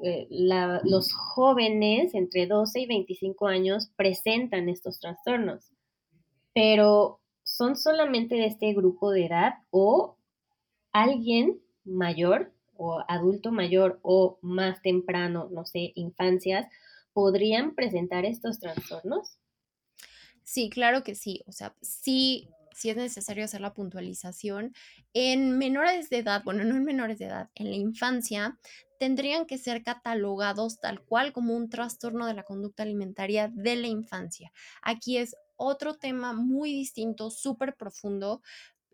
eh, 0.03 0.27
los 0.83 1.13
jóvenes 1.13 2.13
entre 2.15 2.47
12 2.47 2.81
y 2.81 2.85
25 2.87 3.47
años 3.47 3.91
presentan 3.95 4.69
estos 4.69 4.99
trastornos. 4.99 5.71
Pero 6.53 7.19
son 7.43 7.75
solamente 7.75 8.35
de 8.35 8.45
este 8.45 8.73
grupo 8.73 9.11
de 9.11 9.25
edad 9.25 9.53
o 9.69 10.17
alguien 10.91 11.59
mayor 11.83 12.51
o 12.75 13.03
adulto 13.07 13.51
mayor 13.51 13.99
o 14.01 14.39
más 14.41 14.81
temprano, 14.81 15.49
no 15.51 15.65
sé, 15.65 15.91
infancias, 15.95 16.67
podrían 17.13 17.75
presentar 17.75 18.25
estos 18.25 18.59
trastornos? 18.59 19.37
Sí, 20.43 20.69
claro 20.69 21.03
que 21.03 21.15
sí. 21.15 21.41
O 21.47 21.51
sea, 21.51 21.75
sí, 21.81 22.49
sí 22.73 22.89
es 22.89 22.97
necesario 22.97 23.45
hacer 23.45 23.61
la 23.61 23.73
puntualización. 23.73 24.73
En 25.13 25.57
menores 25.57 26.09
de 26.09 26.17
edad, 26.19 26.43
bueno, 26.43 26.63
no 26.63 26.75
en 26.75 26.83
menores 26.83 27.19
de 27.19 27.25
edad, 27.25 27.49
en 27.55 27.69
la 27.69 27.75
infancia, 27.75 28.59
tendrían 28.99 29.45
que 29.45 29.57
ser 29.57 29.83
catalogados 29.83 30.79
tal 30.79 31.01
cual 31.03 31.33
como 31.33 31.55
un 31.55 31.69
trastorno 31.69 32.27
de 32.27 32.33
la 32.33 32.43
conducta 32.43 32.83
alimentaria 32.83 33.49
de 33.53 33.75
la 33.75 33.87
infancia. 33.87 34.51
Aquí 34.81 35.17
es 35.17 35.35
otro 35.57 35.95
tema 35.95 36.33
muy 36.33 36.71
distinto, 36.73 37.31
súper 37.31 37.75
profundo. 37.75 38.41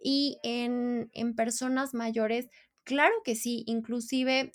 Y 0.02 0.40
en, 0.44 1.10
en 1.14 1.36
personas 1.36 1.94
mayores, 1.94 2.50
claro 2.84 3.16
que 3.24 3.36
sí, 3.36 3.64
inclusive 3.68 4.54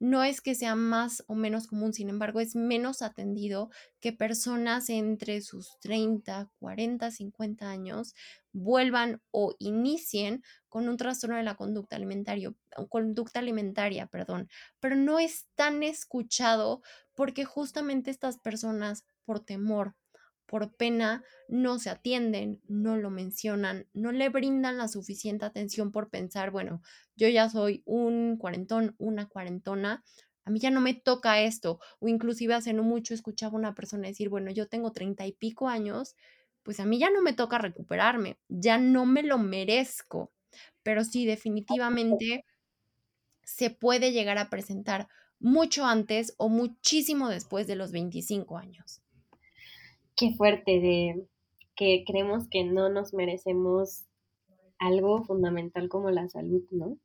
no 0.00 0.22
es 0.24 0.40
que 0.40 0.54
sea 0.54 0.74
más 0.74 1.24
o 1.26 1.34
menos 1.34 1.66
común, 1.66 1.92
sin 1.92 2.08
embargo, 2.08 2.40
es 2.40 2.54
menos 2.54 3.02
atendido 3.02 3.70
que 4.00 4.12
personas 4.12 4.90
entre 4.90 5.40
sus 5.40 5.78
30, 5.80 6.50
40, 6.60 7.10
50 7.10 7.70
años 7.70 8.14
vuelvan 8.52 9.20
o 9.30 9.54
inicien 9.58 10.42
con 10.68 10.88
un 10.88 10.96
trastorno 10.96 11.36
de 11.36 11.42
la 11.42 11.56
conducta 11.56 11.96
alimentaria, 11.96 12.52
conducta 12.88 13.40
alimentaria, 13.40 14.06
perdón, 14.06 14.48
pero 14.80 14.96
no 14.96 15.18
es 15.18 15.46
tan 15.54 15.82
escuchado 15.82 16.82
porque 17.14 17.44
justamente 17.44 18.10
estas 18.10 18.38
personas 18.38 19.04
por 19.24 19.40
temor 19.40 19.94
por 20.48 20.74
pena 20.74 21.22
no 21.46 21.78
se 21.78 21.90
atienden, 21.90 22.60
no 22.66 22.96
lo 22.96 23.10
mencionan, 23.10 23.86
no 23.92 24.12
le 24.12 24.30
brindan 24.30 24.78
la 24.78 24.88
suficiente 24.88 25.44
atención 25.44 25.92
por 25.92 26.08
pensar, 26.08 26.50
bueno, 26.50 26.80
yo 27.16 27.28
ya 27.28 27.50
soy 27.50 27.82
un 27.84 28.38
cuarentón, 28.38 28.96
una 28.98 29.28
cuarentona, 29.28 30.02
a 30.46 30.50
mí 30.50 30.58
ya 30.58 30.70
no 30.70 30.80
me 30.80 30.94
toca 30.94 31.42
esto, 31.42 31.80
o 32.00 32.08
inclusive 32.08 32.54
hace 32.54 32.72
no 32.72 32.82
mucho 32.82 33.12
escuchaba 33.12 33.56
una 33.56 33.74
persona 33.74 34.08
decir, 34.08 34.30
bueno, 34.30 34.50
yo 34.50 34.66
tengo 34.66 34.90
treinta 34.90 35.26
y 35.26 35.32
pico 35.32 35.68
años, 35.68 36.16
pues 36.62 36.80
a 36.80 36.86
mí 36.86 36.98
ya 36.98 37.10
no 37.10 37.20
me 37.20 37.34
toca 37.34 37.58
recuperarme, 37.58 38.38
ya 38.48 38.78
no 38.78 39.04
me 39.04 39.22
lo 39.22 39.36
merezco, 39.36 40.32
pero 40.82 41.04
sí, 41.04 41.26
definitivamente 41.26 42.46
se 43.42 43.68
puede 43.68 44.12
llegar 44.12 44.38
a 44.38 44.48
presentar 44.48 45.08
mucho 45.40 45.84
antes 45.84 46.34
o 46.38 46.48
muchísimo 46.48 47.28
después 47.28 47.66
de 47.66 47.76
los 47.76 47.92
25 47.92 48.56
años 48.56 49.02
qué 50.18 50.34
fuerte 50.34 50.80
de 50.80 51.26
que 51.76 52.04
creemos 52.04 52.48
que 52.48 52.64
no 52.64 52.88
nos 52.88 53.14
merecemos 53.14 54.04
algo 54.78 55.22
fundamental 55.22 55.88
como 55.88 56.10
la 56.10 56.28
salud, 56.28 56.64
¿no? 56.72 56.98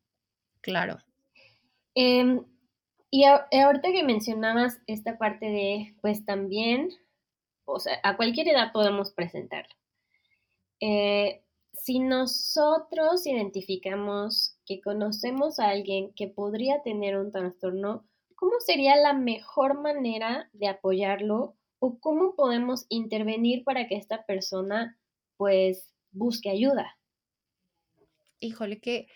Claro. 0.61 0.97
Em, 1.95 2.43
y 3.11 3.25
ahorita 3.25 3.91
que 3.91 4.03
mencionabas 4.03 4.79
esta 4.87 5.19
parte 5.19 5.45
de, 5.45 5.95
pues 6.01 6.25
también, 6.25 6.89
o 7.65 7.79
sea, 7.79 7.99
a 8.03 8.17
cualquier 8.17 8.47
edad 8.47 8.71
podemos 8.73 9.11
presentarlo. 9.11 9.75
Eh, 10.79 11.43
si 11.73 11.99
nosotros 11.99 13.27
identificamos 13.27 14.57
que 14.65 14.81
conocemos 14.81 15.59
a 15.59 15.69
alguien 15.69 16.13
que 16.15 16.27
podría 16.27 16.81
tener 16.81 17.17
un 17.17 17.31
trastorno, 17.31 18.05
¿cómo 18.35 18.53
sería 18.65 18.95
la 18.95 19.13
mejor 19.13 19.79
manera 19.79 20.49
de 20.53 20.67
apoyarlo 20.67 21.55
o 21.85 21.99
cómo 21.99 22.33
podemos 22.33 22.85
intervenir 22.87 23.65
para 23.65 23.89
que 23.89 23.97
esta 23.97 24.25
persona 24.25 24.97
pues 25.35 25.93
busque 26.11 26.49
ayuda? 26.49 26.97
Híjole, 28.39 28.79
qué, 28.79 29.07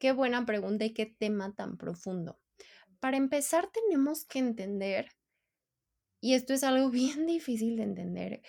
qué 0.00 0.10
buena 0.10 0.44
pregunta 0.44 0.84
y 0.84 0.92
qué 0.92 1.06
tema 1.06 1.54
tan 1.54 1.76
profundo. 1.76 2.36
Para 2.98 3.16
empezar, 3.16 3.70
tenemos 3.70 4.24
que 4.24 4.40
entender, 4.40 5.12
y 6.20 6.34
esto 6.34 6.52
es 6.52 6.64
algo 6.64 6.90
bien 6.90 7.26
difícil 7.26 7.76
de 7.76 7.84
entender, 7.84 8.42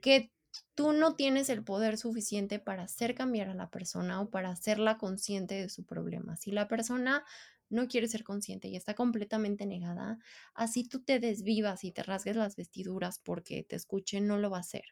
que 0.00 0.32
tú 0.74 0.92
no 0.92 1.14
tienes 1.14 1.50
el 1.50 1.62
poder 1.62 1.98
suficiente 1.98 2.58
para 2.58 2.84
hacer 2.84 3.14
cambiar 3.14 3.50
a 3.50 3.54
la 3.54 3.68
persona 3.68 4.22
o 4.22 4.30
para 4.30 4.48
hacerla 4.48 4.96
consciente 4.96 5.54
de 5.56 5.68
su 5.68 5.84
problema. 5.84 6.38
Si 6.38 6.50
la 6.50 6.66
persona 6.66 7.26
no 7.70 7.88
quiere 7.88 8.08
ser 8.08 8.24
consciente 8.24 8.68
y 8.68 8.76
está 8.76 8.94
completamente 8.94 9.66
negada, 9.66 10.18
así 10.54 10.84
tú 10.84 11.02
te 11.02 11.20
desvivas 11.20 11.84
y 11.84 11.92
te 11.92 12.02
rasgues 12.02 12.36
las 12.36 12.56
vestiduras 12.56 13.18
porque 13.18 13.62
te 13.62 13.76
escuche, 13.76 14.20
no 14.20 14.38
lo 14.38 14.50
va 14.50 14.58
a 14.58 14.60
hacer. 14.60 14.84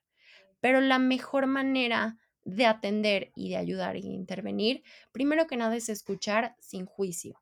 Pero 0.60 0.80
la 0.80 0.98
mejor 0.98 1.46
manera 1.46 2.18
de 2.44 2.66
atender 2.66 3.32
y 3.34 3.50
de 3.50 3.56
ayudar 3.56 3.96
y 3.96 4.06
intervenir, 4.06 4.82
primero 5.12 5.46
que 5.46 5.56
nada 5.56 5.76
es 5.76 5.88
escuchar 5.88 6.54
sin 6.60 6.86
juicio. 6.86 7.40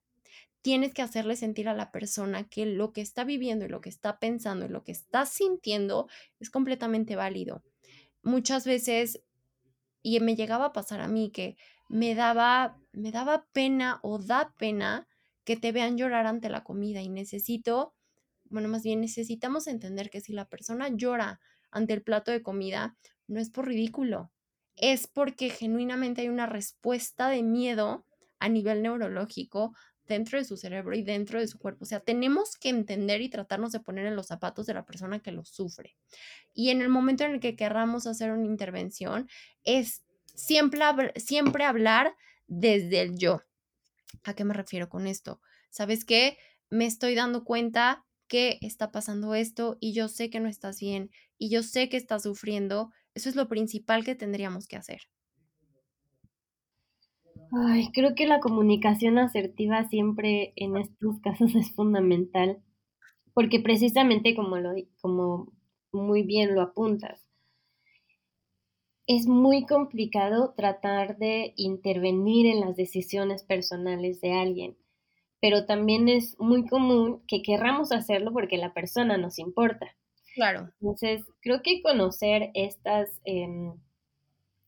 Tienes 0.62 0.94
que 0.94 1.02
hacerle 1.02 1.36
sentir 1.36 1.68
a 1.68 1.74
la 1.74 1.92
persona 1.92 2.48
que 2.48 2.64
lo 2.64 2.92
que 2.92 3.02
está 3.02 3.22
viviendo 3.24 3.66
y 3.66 3.68
lo 3.68 3.82
que 3.82 3.90
está 3.90 4.18
pensando 4.18 4.64
y 4.64 4.70
lo 4.70 4.82
que 4.82 4.92
está 4.92 5.26
sintiendo 5.26 6.08
es 6.40 6.48
completamente 6.48 7.16
válido. 7.16 7.62
Muchas 8.22 8.64
veces, 8.64 9.22
y 10.02 10.18
me 10.20 10.36
llegaba 10.36 10.66
a 10.66 10.72
pasar 10.72 11.02
a 11.02 11.08
mí, 11.08 11.30
que 11.30 11.58
me 11.90 12.14
daba, 12.14 12.78
me 12.92 13.12
daba 13.12 13.46
pena 13.52 14.00
o 14.02 14.18
da 14.18 14.54
pena 14.56 15.06
que 15.44 15.56
te 15.56 15.72
vean 15.72 15.96
llorar 15.96 16.26
ante 16.26 16.48
la 16.48 16.64
comida 16.64 17.00
y 17.02 17.08
necesito, 17.08 17.94
bueno, 18.44 18.68
más 18.68 18.82
bien 18.82 19.00
necesitamos 19.00 19.66
entender 19.66 20.10
que 20.10 20.20
si 20.20 20.32
la 20.32 20.48
persona 20.48 20.88
llora 20.88 21.40
ante 21.70 21.92
el 21.92 22.02
plato 22.02 22.30
de 22.30 22.42
comida, 22.42 22.96
no 23.26 23.40
es 23.40 23.50
por 23.50 23.66
ridículo, 23.66 24.30
es 24.76 25.06
porque 25.06 25.50
genuinamente 25.50 26.22
hay 26.22 26.28
una 26.28 26.46
respuesta 26.46 27.28
de 27.28 27.42
miedo 27.42 28.06
a 28.38 28.48
nivel 28.48 28.82
neurológico 28.82 29.74
dentro 30.06 30.38
de 30.38 30.44
su 30.44 30.56
cerebro 30.56 30.94
y 30.94 31.02
dentro 31.02 31.40
de 31.40 31.48
su 31.48 31.58
cuerpo. 31.58 31.84
O 31.84 31.86
sea, 31.86 32.00
tenemos 32.00 32.56
que 32.56 32.68
entender 32.68 33.22
y 33.22 33.30
tratarnos 33.30 33.72
de 33.72 33.80
poner 33.80 34.06
en 34.06 34.16
los 34.16 34.26
zapatos 34.26 34.66
de 34.66 34.74
la 34.74 34.84
persona 34.84 35.20
que 35.20 35.32
lo 35.32 35.44
sufre. 35.44 35.96
Y 36.52 36.70
en 36.70 36.82
el 36.82 36.88
momento 36.88 37.24
en 37.24 37.32
el 37.32 37.40
que 37.40 37.56
querramos 37.56 38.06
hacer 38.06 38.32
una 38.32 38.46
intervención, 38.46 39.28
es 39.64 40.04
siempre, 40.34 40.82
siempre 41.16 41.64
hablar 41.64 42.14
desde 42.46 43.00
el 43.00 43.16
yo. 43.16 43.40
¿A 44.22 44.34
qué 44.34 44.44
me 44.44 44.54
refiero 44.54 44.88
con 44.88 45.06
esto? 45.06 45.40
¿Sabes 45.70 46.04
qué? 46.04 46.38
Me 46.70 46.86
estoy 46.86 47.14
dando 47.14 47.44
cuenta 47.44 48.04
que 48.28 48.58
está 48.62 48.90
pasando 48.90 49.34
esto 49.34 49.76
y 49.80 49.92
yo 49.92 50.08
sé 50.08 50.30
que 50.30 50.40
no 50.40 50.48
estás 50.48 50.80
bien 50.80 51.10
y 51.38 51.50
yo 51.50 51.62
sé 51.62 51.88
que 51.88 51.96
estás 51.96 52.22
sufriendo. 52.22 52.90
Eso 53.14 53.28
es 53.28 53.36
lo 53.36 53.48
principal 53.48 54.04
que 54.04 54.14
tendríamos 54.14 54.66
que 54.66 54.76
hacer. 54.76 55.02
Ay, 57.52 57.88
creo 57.94 58.14
que 58.14 58.26
la 58.26 58.38
comunicación 58.40 59.16
asertiva 59.16 59.88
siempre 59.88 60.52
en 60.56 60.76
estos 60.76 61.20
casos 61.20 61.54
es 61.54 61.72
fundamental, 61.72 62.62
porque 63.34 63.60
precisamente 63.60 64.34
como 64.36 64.58
lo 64.58 64.72
como 65.00 65.52
muy 65.92 66.22
bien 66.24 66.54
lo 66.54 66.62
apuntas, 66.62 67.26
es 69.06 69.26
muy 69.26 69.66
complicado 69.66 70.54
tratar 70.56 71.18
de 71.18 71.52
intervenir 71.56 72.46
en 72.46 72.60
las 72.60 72.76
decisiones 72.76 73.42
personales 73.42 74.20
de 74.20 74.32
alguien, 74.32 74.76
pero 75.40 75.66
también 75.66 76.08
es 76.08 76.38
muy 76.38 76.66
común 76.66 77.22
que 77.28 77.42
querramos 77.42 77.92
hacerlo 77.92 78.32
porque 78.32 78.56
la 78.56 78.72
persona 78.72 79.18
nos 79.18 79.38
importa. 79.38 79.94
Claro. 80.34 80.70
Entonces, 80.80 81.24
creo 81.42 81.62
que 81.62 81.82
conocer 81.82 82.50
estas, 82.54 83.20
em, 83.24 83.74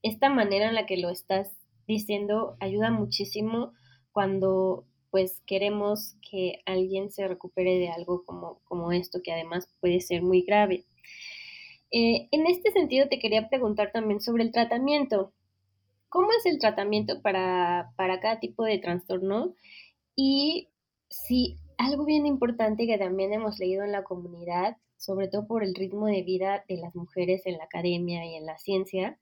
esta 0.03 0.29
manera 0.29 0.69
en 0.69 0.75
la 0.75 0.87
que 0.87 0.99
lo 0.99 1.11
estás 1.11 1.51
diciendo 1.87 2.57
ayuda 2.61 2.91
muchísimo 2.91 3.73
cuando 4.13 4.87
pues 5.11 5.41
queremos 5.47 6.17
que 6.21 6.61
alguien 6.67 7.11
se 7.11 7.27
recupere 7.27 7.79
de 7.79 7.89
algo 7.89 8.25
como, 8.25 8.61
como 8.65 8.93
esto, 8.93 9.21
que 9.23 9.33
además 9.33 9.69
puede 9.81 10.01
ser 10.01 10.23
muy 10.23 10.43
grave. 10.43 10.85
Eh, 11.91 12.29
en 12.31 12.47
este 12.47 12.73
sentido, 12.73 13.09
te 13.09 13.19
quería 13.19 13.49
preguntar 13.49 13.93
también 13.93 14.21
sobre 14.21 14.45
el 14.45 14.53
tratamiento. 14.53 15.33
¿Cómo 16.09 16.29
es 16.39 16.47
el 16.47 16.59
tratamiento 16.59 17.21
para, 17.23 17.93
para 17.97 18.21
cada 18.21 18.41
tipo 18.41 18.65
de 18.65 18.79
trastorno? 18.79 19.55
Y 20.15 20.69
si 21.09 21.59
algo 21.79 22.05
bien 22.05 22.27
importante 22.27 22.87
que 22.87 22.99
también 22.99 23.33
hemos 23.33 23.59
leído 23.59 23.85
en 23.85 23.93
la 23.93 24.05
comunidad, 24.05 24.77
sobre 24.97 25.29
todo 25.29 25.47
por 25.47 25.63
el 25.63 25.75
ritmo 25.75 26.07
de 26.07 26.23
vida 26.23 26.65
de 26.69 26.79
las 26.79 26.95
mujeres 26.95 27.43
en 27.47 27.59
la 27.59 27.65
academia 27.65 28.25
y 28.25 28.35
en 28.35 28.47
la 28.47 28.59
ciencia, 28.59 29.19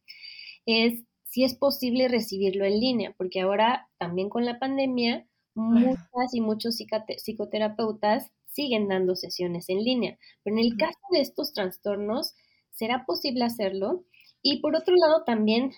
es 0.67 1.05
si 1.25 1.43
es 1.43 1.57
posible 1.57 2.07
recibirlo 2.07 2.65
en 2.65 2.79
línea, 2.79 3.15
porque 3.19 3.41
ahora 3.41 3.89
también 3.99 4.29
con 4.29 4.45
la 4.45 4.61
pandemia, 4.61 5.27
muchas 5.55 6.33
y 6.33 6.41
muchos 6.41 6.77
psicoterapeutas 6.77 8.31
siguen 8.47 8.87
dando 8.87 9.17
sesiones 9.17 9.69
en 9.69 9.83
línea. 9.83 10.19
Pero 10.45 10.57
en 10.57 10.65
el 10.65 10.77
caso 10.77 11.01
de 11.11 11.21
estos 11.21 11.53
trastornos, 11.53 12.35
¿será 12.75 13.05
posible 13.07 13.45
hacerlo? 13.45 14.05
Y 14.43 14.61
por 14.61 14.77
otro 14.77 14.95
lado 14.97 15.25
también, 15.25 15.73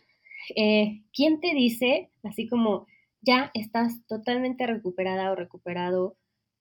eh, 0.57 1.03
¿quién 1.13 1.41
te 1.41 1.55
dice, 1.55 2.11
así 2.25 2.49
como 2.49 2.87
ya 3.21 3.51
estás 3.55 4.05
totalmente 4.07 4.67
recuperada 4.67 5.31
o 5.31 5.37
recuperado 5.37 6.17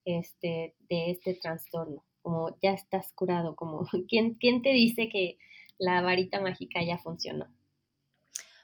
este, 0.06 0.76
de 0.90 1.12
este 1.12 1.34
trastorno? 1.34 2.06
Como 2.22 2.58
ya 2.62 2.74
estás 2.74 3.12
curado, 3.14 3.56
como 3.56 3.86
¿quién, 4.08 4.36
quién 4.36 4.62
te 4.62 4.70
dice 4.70 5.10
que 5.10 5.38
la 5.78 6.02
varita 6.02 6.42
mágica 6.42 6.84
ya 6.84 6.98
funcionó? 6.98 7.48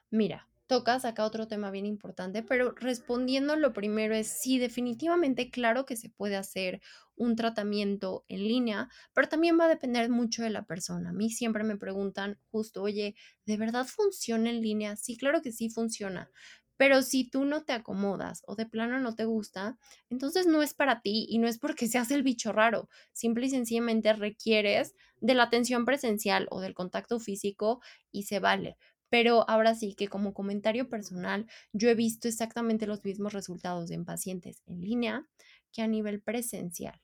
Mira, 0.10 0.48
tocas 0.72 1.04
acá 1.04 1.26
otro 1.26 1.48
tema 1.50 1.70
bien 1.70 1.86
importante, 1.86 2.44
pero 2.44 2.72
respondiendo 2.72 3.58
lo 3.58 3.74
primero 3.74 4.16
es 4.16 4.28
sí, 4.42 4.58
definitivamente 4.58 5.52
claro 5.52 5.86
que 5.86 5.98
se 5.98 6.10
puede 6.10 6.38
hacer 6.38 6.82
un 7.18 7.36
tratamiento 7.36 8.24
en 8.30 8.40
línea, 8.48 8.88
pero 9.14 9.28
también 9.28 9.60
va 9.60 9.66
a 9.66 9.70
depender 9.70 10.10
mucho 10.10 10.44
de 10.44 10.50
la 10.50 10.64
persona. 10.66 11.10
A 11.10 11.14
mí 11.14 11.30
siempre 11.30 11.66
me 11.66 11.76
preguntan 11.78 12.40
justo, 12.52 12.82
oye, 12.84 13.16
¿de 13.46 13.58
verdad 13.58 13.86
funciona 13.86 14.50
en 14.50 14.62
línea? 14.62 14.96
Sí, 14.96 15.18
claro 15.18 15.42
que 15.42 15.52
sí 15.52 15.70
funciona. 15.70 16.32
Pero 16.78 17.02
si 17.04 17.30
tú 17.30 17.44
no 17.46 17.64
te 17.66 17.74
acomodas 17.74 18.42
o 18.48 18.56
de 18.56 18.66
plano 18.66 19.00
no 19.00 19.14
te 19.14 19.26
gusta, 19.26 19.78
entonces 20.10 20.48
no 20.48 20.64
es 20.64 20.74
para 20.74 21.02
ti 21.02 21.26
y 21.30 21.38
no 21.38 21.48
es 21.48 21.60
porque 21.60 21.88
seas 21.88 22.10
el 22.12 22.24
bicho 22.24 22.54
raro. 22.54 22.90
Simple 23.12 23.48
y 23.48 23.50
sencillamente 23.52 24.14
requieres 24.14 24.96
de 25.18 25.36
la 25.36 25.44
atención 25.44 25.86
presencial 25.86 26.48
o 26.50 26.62
del 26.62 26.74
contacto 26.74 27.20
físico 27.20 27.82
y 28.12 28.24
se 28.24 28.40
vale. 28.40 28.78
Pero 29.12 29.48
ahora 29.48 29.76
sí 29.76 29.94
que 29.94 30.08
como 30.08 30.34
comentario 30.34 30.90
personal, 30.90 31.46
yo 31.74 31.90
he 31.90 31.96
visto 31.96 32.28
exactamente 32.28 32.88
los 32.88 33.04
mismos 33.04 33.34
resultados 33.34 33.92
en 33.92 34.06
pacientes 34.06 34.64
en 34.66 34.82
línea 34.82 35.28
que 35.72 35.84
a 35.84 35.88
nivel 35.88 36.22
presencial. 36.22 37.00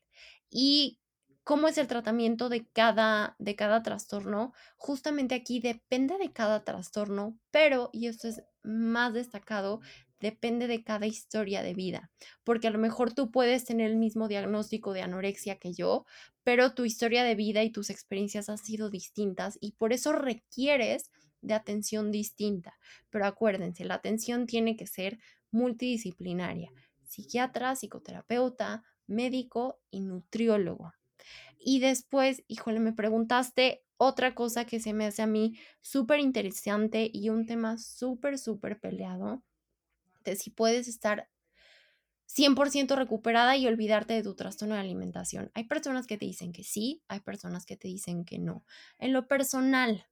Y 0.50 1.00
cómo 1.44 1.68
es 1.68 1.78
el 1.78 1.88
tratamiento 1.88 2.50
de 2.50 2.66
cada, 2.68 3.36
de 3.40 3.56
cada 3.56 3.84
trastorno, 3.84 4.54
justamente 4.78 5.36
aquí 5.36 5.60
depende 5.60 6.18
de 6.18 6.34
cada 6.34 6.64
trastorno, 6.64 7.38
pero, 7.52 7.90
y 7.94 8.08
esto 8.08 8.28
es 8.28 8.44
más 8.64 9.14
destacado, 9.14 9.82
depende 10.20 10.68
de 10.68 10.84
cada 10.84 11.06
historia 11.06 11.62
de 11.62 11.74
vida, 11.74 12.12
porque 12.44 12.68
a 12.68 12.72
lo 12.72 12.80
mejor 12.80 13.14
tú 13.14 13.32
puedes 13.32 13.66
tener 13.66 13.92
el 13.92 13.98
mismo 13.98 14.28
diagnóstico 14.28 14.94
de 14.94 15.04
anorexia 15.04 15.58
que 15.58 15.74
yo, 15.74 16.06
pero 16.44 16.74
tu 16.74 16.86
historia 16.86 17.24
de 17.24 17.36
vida 17.36 17.64
y 17.64 17.70
tus 17.70 17.90
experiencias 17.90 18.50
han 18.50 18.58
sido 18.58 18.90
distintas 18.90 19.58
y 19.62 19.74
por 19.74 19.94
eso 19.94 20.14
requieres 20.14 21.12
de 21.48 21.54
atención 21.54 22.12
distinta. 22.12 22.78
Pero 23.10 23.26
acuérdense, 23.26 23.86
la 23.86 23.96
atención 23.96 24.46
tiene 24.46 24.76
que 24.76 24.88
ser 24.88 25.20
multidisciplinaria. 25.52 26.72
Psiquiatra, 27.04 27.76
psicoterapeuta, 27.76 28.84
médico 29.08 29.80
y 29.90 30.02
nutriólogo. 30.02 30.94
Y 31.60 31.80
después, 31.80 32.44
híjole, 32.48 32.80
me 32.80 32.94
preguntaste 32.94 33.84
otra 33.98 34.36
cosa 34.36 34.66
que 34.66 34.80
se 34.80 34.94
me 34.94 35.06
hace 35.06 35.24
a 35.24 35.28
mí 35.28 35.58
súper 35.82 36.20
interesante 36.20 37.10
y 37.12 37.30
un 37.30 37.46
tema 37.46 37.78
súper, 37.78 38.38
súper 38.38 38.80
peleado, 38.80 39.44
de 40.24 40.36
si 40.36 40.52
puedes 40.52 40.88
estar 40.88 41.30
100% 42.28 42.96
recuperada 42.96 43.58
y 43.58 43.66
olvidarte 43.66 44.14
de 44.14 44.24
tu 44.24 44.36
trastorno 44.36 44.76
de 44.76 44.82
alimentación. 44.82 45.50
Hay 45.56 45.64
personas 45.64 46.06
que 46.06 46.18
te 46.18 46.26
dicen 46.26 46.52
que 46.52 46.64
sí, 46.64 47.02
hay 47.08 47.22
personas 47.22 47.66
que 47.66 47.78
te 47.78 47.88
dicen 47.88 48.26
que 48.26 48.38
no. 48.38 48.64
En 49.00 49.14
lo 49.14 49.28
personal, 49.28 50.06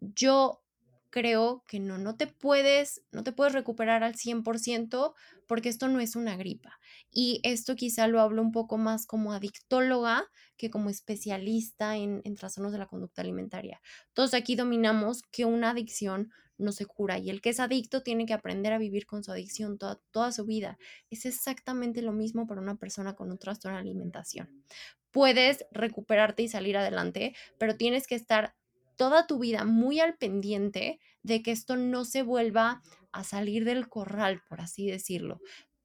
yo 0.00 0.62
creo 1.10 1.64
que 1.66 1.80
no, 1.80 1.98
no 1.98 2.16
te 2.16 2.26
puedes, 2.28 3.02
no 3.12 3.24
te 3.24 3.32
puedes 3.32 3.52
recuperar 3.52 4.02
al 4.02 4.14
100% 4.14 5.14
porque 5.46 5.68
esto 5.68 5.88
no 5.88 6.00
es 6.00 6.16
una 6.16 6.36
gripa. 6.36 6.78
Y 7.10 7.40
esto 7.42 7.74
quizá 7.74 8.06
lo 8.06 8.20
hablo 8.20 8.40
un 8.40 8.52
poco 8.52 8.78
más 8.78 9.06
como 9.06 9.32
adictóloga 9.32 10.28
que 10.56 10.70
como 10.70 10.90
especialista 10.90 11.96
en, 11.96 12.22
trastornos 12.36 12.72
de 12.72 12.78
la 12.78 12.86
conducta 12.86 13.22
alimentaria. 13.22 13.80
Todos 14.12 14.34
aquí 14.34 14.54
dominamos 14.54 15.22
que 15.32 15.44
una 15.44 15.70
adicción 15.70 16.30
no 16.56 16.72
se 16.72 16.86
cura 16.86 17.18
y 17.18 17.30
el 17.30 17.40
que 17.40 17.50
es 17.50 17.58
adicto 17.58 18.02
tiene 18.02 18.26
que 18.26 18.34
aprender 18.34 18.72
a 18.72 18.78
vivir 18.78 19.06
con 19.06 19.24
su 19.24 19.32
adicción 19.32 19.78
toda, 19.78 19.98
toda 20.10 20.30
su 20.30 20.44
vida. 20.44 20.78
Es 21.08 21.24
exactamente 21.24 22.02
lo 22.02 22.12
mismo 22.12 22.46
para 22.46 22.60
una 22.60 22.76
persona 22.76 23.14
con 23.14 23.30
un 23.30 23.38
trastorno 23.38 23.78
de 23.78 23.82
alimentación. 23.82 24.62
Puedes 25.10 25.64
recuperarte 25.72 26.42
y 26.42 26.48
salir 26.48 26.76
adelante, 26.76 27.34
pero 27.58 27.76
tienes 27.76 28.06
que 28.06 28.14
estar 28.14 28.54
toda 29.00 29.26
tu 29.26 29.38
vida 29.38 29.64
muy 29.64 29.98
al 29.98 30.18
pendiente 30.18 31.00
de 31.22 31.42
que 31.42 31.52
esto 31.52 31.78
no 31.78 32.04
se 32.04 32.22
vuelva 32.22 32.82
a 33.12 33.24
salir 33.24 33.64
del 33.64 33.88
corral, 33.88 34.42
por 34.46 34.60
así 34.60 34.90
decirlo. 34.90 35.40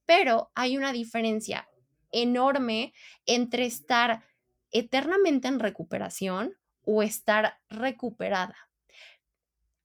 Pero 0.06 0.52
hay 0.54 0.76
una 0.76 0.92
diferencia 0.92 1.66
enorme 2.12 2.92
entre 3.26 3.68
estar 3.68 4.26
eternamente 4.70 5.48
en 5.48 5.62
recuperación 5.62 6.58
o 6.84 7.04
estar 7.04 7.58
recuperada. 7.70 8.58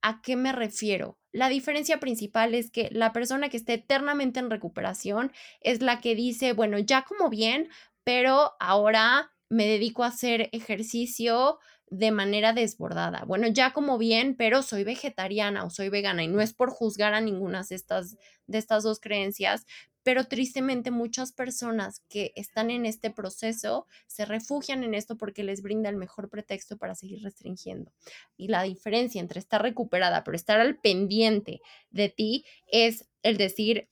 ¿A 0.03 0.23
qué 0.23 0.35
me 0.35 0.51
refiero? 0.51 1.17
La 1.31 1.49
diferencia 1.49 2.01
principal 2.01 2.53
es 2.57 2.73
que 2.73 2.89
la 2.91 3.13
persona 3.13 3.49
que 3.49 3.59
esté 3.59 3.75
eternamente 3.75 4.41
en 4.41 4.51
recuperación 4.51 5.31
es 5.61 5.83
la 5.83 6.01
que 6.01 6.17
dice, 6.17 6.53
bueno, 6.53 6.81
ya 6.81 7.05
como 7.05 7.31
bien, 7.31 7.69
pero 8.03 8.55
ahora 8.59 9.31
me 9.49 9.67
dedico 9.67 10.03
a 10.03 10.09
hacer 10.09 10.49
ejercicio 10.51 11.61
de 11.91 12.13
manera 12.13 12.53
desbordada. 12.53 13.25
Bueno, 13.27 13.49
ya 13.49 13.73
como 13.73 13.99
bien, 13.99 14.37
pero 14.37 14.63
soy 14.63 14.85
vegetariana 14.85 15.65
o 15.65 15.71
soy 15.71 15.89
vegana 15.89 16.23
y 16.23 16.29
no 16.29 16.41
es 16.41 16.55
por 16.55 16.71
juzgar 16.71 17.15
a 17.15 17.21
ninguna 17.21 17.65
de 17.69 17.75
estas, 17.75 18.17
de 18.47 18.59
estas 18.59 18.85
dos 18.85 19.01
creencias, 19.01 19.67
pero 20.03 20.25
tristemente 20.25 20.91
muchas 20.91 21.33
personas 21.33 22.01
que 22.09 22.33
están 22.37 22.71
en 22.71 22.87
este 22.87 23.11
proceso 23.11 23.87
se 24.07 24.25
refugian 24.25 24.85
en 24.85 24.95
esto 24.95 25.19
porque 25.19 25.45
les 25.45 25.63
brinda 25.63 25.91
el 25.91 25.97
mejor 25.97 26.31
pretexto 26.31 26.79
para 26.79 26.95
seguir 26.95 27.23
restringiendo. 27.23 27.93
Y 28.37 28.49
la 28.49 28.63
diferencia 28.63 29.21
entre 29.21 29.41
estar 29.41 29.61
recuperada, 29.61 30.25
pero 30.25 30.37
estar 30.37 30.61
al 30.61 30.79
pendiente 30.79 31.61
de 31.91 32.09
ti 32.09 32.47
es 32.67 33.09
el 33.23 33.37
decir, 33.37 33.89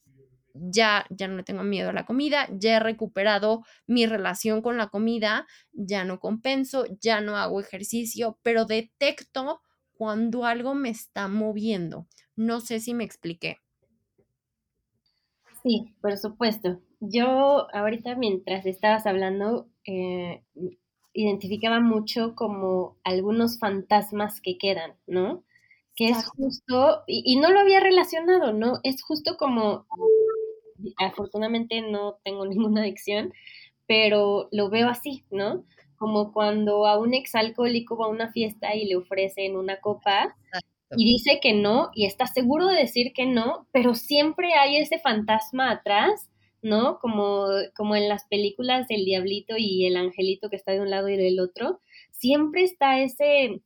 ya, 0.61 1.07
ya 1.11 1.29
no 1.29 1.37
le 1.37 1.43
tengo 1.43 1.63
miedo 1.63 1.91
a 1.91 1.93
la 1.93 2.07
comida, 2.07 2.49
ya 2.53 2.77
he 2.77 2.81
recuperado 2.81 3.65
mi 3.87 4.07
relación 4.07 4.63
con 4.63 4.77
la 4.77 4.89
comida, 4.89 5.47
ya 5.73 6.05
no 6.05 6.21
compenso, 6.21 6.85
ya 7.01 7.21
no 7.21 7.37
hago 7.37 7.61
ejercicio, 7.61 8.39
pero 8.43 8.65
detecto 8.65 9.61
cuando 9.95 10.45
algo 10.45 10.75
me 10.75 10.91
está 10.91 11.29
moviendo. 11.29 12.07
No 12.37 12.61
sé 12.61 12.81
si 12.81 12.95
me 12.95 13.05
expliqué. 13.05 13.59
Sí, 15.63 15.93
por 16.01 16.17
supuesto. 16.17 16.81
Yo 17.01 17.67
ahorita 17.75 18.15
mientras 18.15 18.65
estabas 18.65 19.07
hablando, 19.07 19.69
eh, 19.85 20.43
identificaba 21.13 21.81
mucho 21.81 22.35
como 22.35 22.97
algunos 23.03 23.59
fantasmas 23.59 24.41
que 24.41 24.57
quedan, 24.57 24.95
¿no? 25.07 25.43
Que 25.97 26.07
es 26.11 26.27
justo, 26.29 27.03
y, 27.09 27.37
no 27.41 27.51
lo 27.51 27.59
había 27.59 27.81
relacionado, 27.81 28.53
¿no? 28.53 28.79
Es 28.85 29.03
justo 29.03 29.37
como 29.37 29.87
afortunadamente 30.99 31.83
no 31.83 32.19
tengo 32.25 32.47
ninguna 32.47 32.83
adicción, 32.83 33.33
pero 33.87 34.49
lo 34.53 34.71
veo 34.71 34.89
así, 34.89 35.25
¿no? 35.31 35.65
Como 35.97 36.33
cuando 36.33 36.87
a 36.87 36.99
un 36.99 37.15
exalcohólico 37.15 37.97
va 37.97 38.07
a 38.07 38.11
una 38.11 38.31
fiesta 38.31 38.75
y 38.75 38.87
le 38.87 38.97
ofrecen 38.97 39.57
una 39.57 39.81
copa 39.81 40.37
y 40.97 41.05
dice 41.05 41.39
que 41.43 41.53
no 41.53 41.91
y 41.95 42.07
está 42.07 42.27
seguro 42.27 42.67
de 42.67 42.77
decir 42.77 43.13
que 43.13 43.27
no, 43.27 43.67
pero 43.73 43.95
siempre 43.95 44.55
hay 44.55 44.77
ese 44.77 44.99
fantasma 44.99 45.71
atrás, 45.71 46.31
¿no? 46.63 46.99
Como, 46.99 47.47
como 47.77 47.97
en 47.97 48.09
las 48.09 48.27
películas 48.27 48.89
del 48.89 49.05
diablito 49.05 49.57
y 49.59 49.87
el 49.87 49.97
angelito 49.97 50.49
que 50.49 50.57
está 50.57 50.73
de 50.73 50.81
un 50.81 50.91
lado 50.91 51.09
y 51.09 51.17
del 51.17 51.41
otro, 51.41 51.81
siempre 52.11 52.63
está 52.63 53.01
ese, 53.01 53.61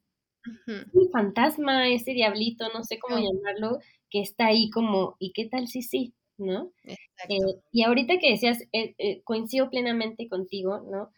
fantasma, 1.12 1.88
ese 1.88 2.12
diablito, 2.12 2.68
no 2.74 2.84
sé 2.84 2.98
cómo 2.98 3.18
llamarlo, 3.18 3.78
que 4.10 4.20
está 4.20 4.46
ahí 4.46 4.70
como, 4.70 5.16
¿y 5.18 5.32
qué 5.32 5.46
tal 5.46 5.68
si 5.68 5.82
sí? 5.82 6.14
¿No? 6.38 6.72
Eh, 7.28 7.38
y 7.72 7.82
ahorita 7.82 8.18
que 8.18 8.30
decías, 8.30 8.62
eh, 8.72 8.94
eh, 8.98 9.22
coincido 9.24 9.70
plenamente 9.70 10.28
contigo, 10.28 10.80
¿no? 10.90 11.10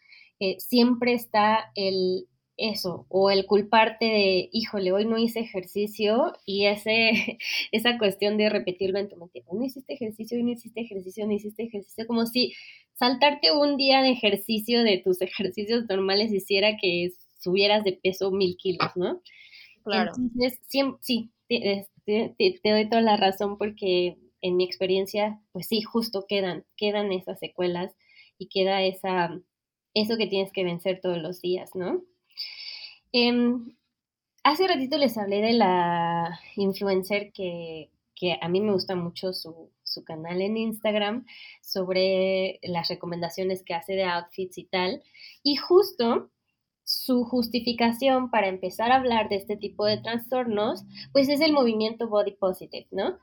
siempre 0.57 1.13
está 1.13 1.71
el 1.75 2.27
eso, 2.57 3.05
o 3.09 3.31
el 3.31 3.45
culparte 3.45 4.05
de, 4.05 4.49
híjole, 4.51 4.91
hoy 4.91 5.05
no 5.05 5.17
hice 5.17 5.39
ejercicio, 5.41 6.33
y 6.45 6.65
ese, 6.65 7.11
esa 7.71 7.97
cuestión 7.97 8.37
de 8.37 8.49
repetirlo 8.49 8.99
en 8.99 9.09
tu 9.09 9.17
mente, 9.17 9.43
no 9.51 9.63
hiciste 9.63 9.93
ejercicio, 9.93 10.37
hoy 10.37 10.43
no 10.43 10.51
hiciste 10.51 10.81
ejercicio, 10.81 11.25
no 11.25 11.33
hiciste 11.33 11.63
ejercicio, 11.63 12.07
como 12.07 12.25
si 12.25 12.53
saltarte 12.93 13.51
un 13.51 13.77
día 13.77 14.01
de 14.01 14.11
ejercicio 14.11 14.83
de 14.83 14.97
tus 14.99 15.21
ejercicios 15.21 15.85
normales 15.89 16.31
hiciera 16.31 16.77
que 16.81 17.11
subieras 17.39 17.83
de 17.83 17.93
peso 17.93 18.31
mil 18.31 18.55
kilos, 18.57 18.91
¿no? 18.95 19.21
Claro. 19.83 20.11
Entonces, 20.17 20.59
sí, 20.67 21.31
te, 21.47 21.87
te 22.05 22.69
doy 22.69 22.89
toda 22.89 23.01
la 23.01 23.17
razón 23.17 23.57
porque 23.57 24.17
en 24.45 24.57
mi 24.57 24.63
experiencia, 24.63 25.41
pues 25.51 25.67
sí, 25.67 25.81
justo 25.81 26.27
quedan, 26.27 26.65
quedan 26.77 27.11
esas 27.11 27.39
secuelas 27.39 27.95
y 28.37 28.47
queda 28.47 28.83
esa, 28.83 29.41
eso 29.95 30.17
que 30.17 30.27
tienes 30.27 30.51
que 30.51 30.63
vencer 30.63 31.01
todos 31.01 31.17
los 31.17 31.41
días, 31.41 31.71
¿no? 31.73 32.03
Em, 33.11 33.75
hace 34.43 34.67
ratito 34.67 34.99
les 34.99 35.17
hablé 35.17 35.41
de 35.41 35.53
la 35.53 36.39
influencer 36.57 37.31
que, 37.31 37.89
a 38.39 38.47
mí 38.47 38.61
me 38.61 38.71
gusta 38.71 38.95
mucho 38.95 39.33
su, 39.33 39.71
su, 39.83 40.03
canal 40.03 40.41
en 40.41 40.57
Instagram 40.57 41.25
sobre 41.61 42.59
las 42.61 42.87
recomendaciones 42.87 43.63
que 43.63 43.73
hace 43.73 43.93
de 43.93 44.03
outfits 44.03 44.59
y 44.59 44.65
tal. 44.65 45.01
Y 45.43 45.55
justo 45.55 46.29
su 46.83 47.23
justificación 47.23 48.29
para 48.29 48.47
empezar 48.47 48.91
a 48.91 48.97
hablar 48.97 49.27
de 49.27 49.37
este 49.37 49.57
tipo 49.57 49.85
de 49.85 49.97
trastornos, 49.97 50.83
pues 51.11 51.29
es 51.29 51.41
el 51.41 51.51
movimiento 51.51 52.07
body 52.07 52.33
positive, 52.33 52.87
¿no? 52.91 53.17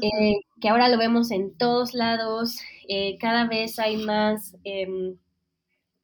Eh, 0.00 0.40
que 0.60 0.68
ahora 0.68 0.88
lo 0.88 0.96
vemos 0.96 1.30
en 1.30 1.56
todos 1.56 1.92
lados, 1.92 2.58
eh, 2.88 3.18
cada 3.18 3.46
vez 3.46 3.78
hay 3.78 3.96
más, 3.96 4.56
em, 4.64 5.18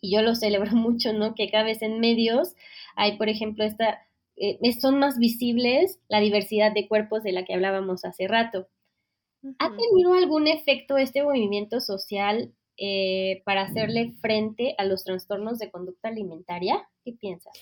y 0.01 0.13
yo 0.15 0.23
lo 0.23 0.35
celebro 0.35 0.71
mucho, 0.77 1.13
¿no? 1.13 1.35
Que 1.35 1.51
cada 1.51 1.65
vez 1.65 1.83
en 1.83 2.01
medios 2.01 2.55
hay, 2.97 3.17
por 3.17 3.29
ejemplo, 3.29 3.65
esta, 3.65 4.07
eh, 4.37 4.59
son 4.81 4.99
más 4.99 5.19
visibles 5.19 6.01
la 6.09 6.21
diversidad 6.21 6.73
de 6.73 6.89
cuerpos 6.89 7.23
de 7.23 7.33
la 7.33 7.45
que 7.45 7.55
hablábamos 7.55 8.05
hace 8.05 8.29
rato. 8.29 8.69
¿Ha 9.59 9.69
tenido 9.69 10.15
algún 10.15 10.49
efecto 10.49 10.99
este 10.99 11.23
movimiento 11.23 11.81
social 11.81 12.53
para 13.45 13.63
hacerle 13.63 14.15
frente 14.21 14.75
a 14.79 14.85
los 14.85 15.05
trastornos 15.05 15.59
de 15.59 15.71
conducta 15.71 16.09
alimentaria? 16.09 16.89
¿Qué 17.05 17.13
piensas? 17.13 17.53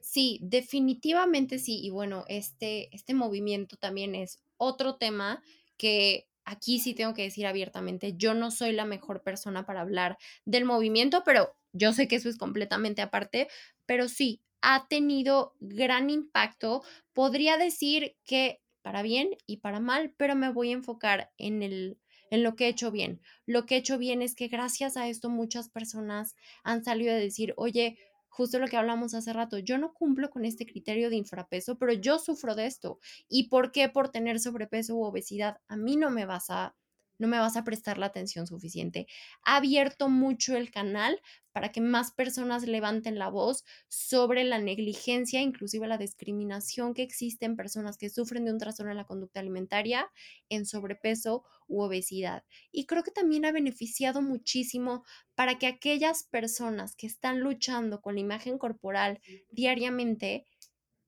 Sí, 0.00 0.40
definitivamente 0.42 1.58
sí. 1.58 1.80
Y 1.82 1.90
bueno, 1.90 2.24
este, 2.28 2.94
este 2.94 3.14
movimiento 3.14 3.76
también 3.76 4.14
es 4.14 4.42
otro 4.62 4.96
tema 4.96 5.42
que 5.76 6.28
aquí 6.44 6.78
sí 6.78 6.94
tengo 6.94 7.14
que 7.14 7.22
decir 7.22 7.46
abiertamente, 7.46 8.14
yo 8.16 8.34
no 8.34 8.50
soy 8.50 8.72
la 8.72 8.84
mejor 8.84 9.22
persona 9.22 9.66
para 9.66 9.80
hablar 9.80 10.18
del 10.44 10.64
movimiento, 10.64 11.22
pero 11.24 11.56
yo 11.72 11.92
sé 11.92 12.08
que 12.08 12.16
eso 12.16 12.28
es 12.28 12.38
completamente 12.38 13.02
aparte, 13.02 13.48
pero 13.86 14.08
sí, 14.08 14.42
ha 14.60 14.86
tenido 14.88 15.54
gran 15.58 16.08
impacto. 16.10 16.82
Podría 17.12 17.56
decir 17.56 18.16
que 18.24 18.60
para 18.82 19.02
bien 19.02 19.30
y 19.46 19.58
para 19.58 19.80
mal, 19.80 20.14
pero 20.16 20.36
me 20.36 20.52
voy 20.52 20.70
a 20.70 20.74
enfocar 20.74 21.32
en 21.36 21.62
el 21.62 21.98
en 22.30 22.42
lo 22.42 22.56
que 22.56 22.64
he 22.64 22.68
hecho 22.68 22.90
bien. 22.90 23.20
Lo 23.44 23.66
que 23.66 23.74
he 23.74 23.78
hecho 23.78 23.98
bien 23.98 24.22
es 24.22 24.34
que 24.34 24.48
gracias 24.48 24.96
a 24.96 25.06
esto 25.06 25.28
muchas 25.28 25.68
personas 25.68 26.34
han 26.64 26.82
salido 26.82 27.12
a 27.12 27.16
decir, 27.16 27.52
oye, 27.58 27.98
justo 28.32 28.58
lo 28.58 28.66
que 28.66 28.76
hablamos 28.76 29.14
hace 29.14 29.32
rato, 29.32 29.58
yo 29.58 29.78
no 29.78 29.92
cumplo 29.94 30.30
con 30.30 30.44
este 30.44 30.66
criterio 30.66 31.10
de 31.10 31.16
infrapeso, 31.16 31.78
pero 31.78 31.92
yo 31.92 32.18
sufro 32.18 32.54
de 32.54 32.66
esto. 32.66 32.98
¿Y 33.28 33.48
por 33.48 33.72
qué 33.72 33.88
por 33.88 34.08
tener 34.10 34.40
sobrepeso 34.40 34.96
u 34.96 35.04
obesidad 35.04 35.58
a 35.68 35.76
mí 35.76 35.96
no 35.96 36.10
me 36.10 36.26
vas 36.26 36.50
a 36.50 36.74
no 37.22 37.28
me 37.28 37.38
vas 37.38 37.56
a 37.56 37.62
prestar 37.62 37.98
la 37.98 38.06
atención 38.06 38.46
suficiente. 38.46 39.06
Ha 39.44 39.56
abierto 39.56 40.08
mucho 40.08 40.56
el 40.56 40.72
canal 40.72 41.20
para 41.52 41.70
que 41.70 41.80
más 41.80 42.10
personas 42.10 42.66
levanten 42.66 43.18
la 43.18 43.28
voz 43.28 43.64
sobre 43.88 44.42
la 44.42 44.58
negligencia, 44.58 45.40
inclusive 45.40 45.86
la 45.86 45.98
discriminación 45.98 46.94
que 46.94 47.02
existe 47.02 47.46
en 47.46 47.56
personas 47.56 47.96
que 47.96 48.10
sufren 48.10 48.44
de 48.44 48.52
un 48.52 48.58
trastorno 48.58 48.90
de 48.90 48.96
la 48.96 49.04
conducta 49.04 49.38
alimentaria, 49.40 50.10
en 50.48 50.66
sobrepeso 50.66 51.44
u 51.68 51.82
obesidad. 51.82 52.42
Y 52.72 52.86
creo 52.86 53.04
que 53.04 53.12
también 53.12 53.44
ha 53.44 53.52
beneficiado 53.52 54.20
muchísimo 54.20 55.04
para 55.36 55.58
que 55.58 55.68
aquellas 55.68 56.24
personas 56.24 56.96
que 56.96 57.06
están 57.06 57.40
luchando 57.40 58.00
con 58.00 58.14
la 58.14 58.20
imagen 58.20 58.58
corporal 58.58 59.20
diariamente 59.50 60.46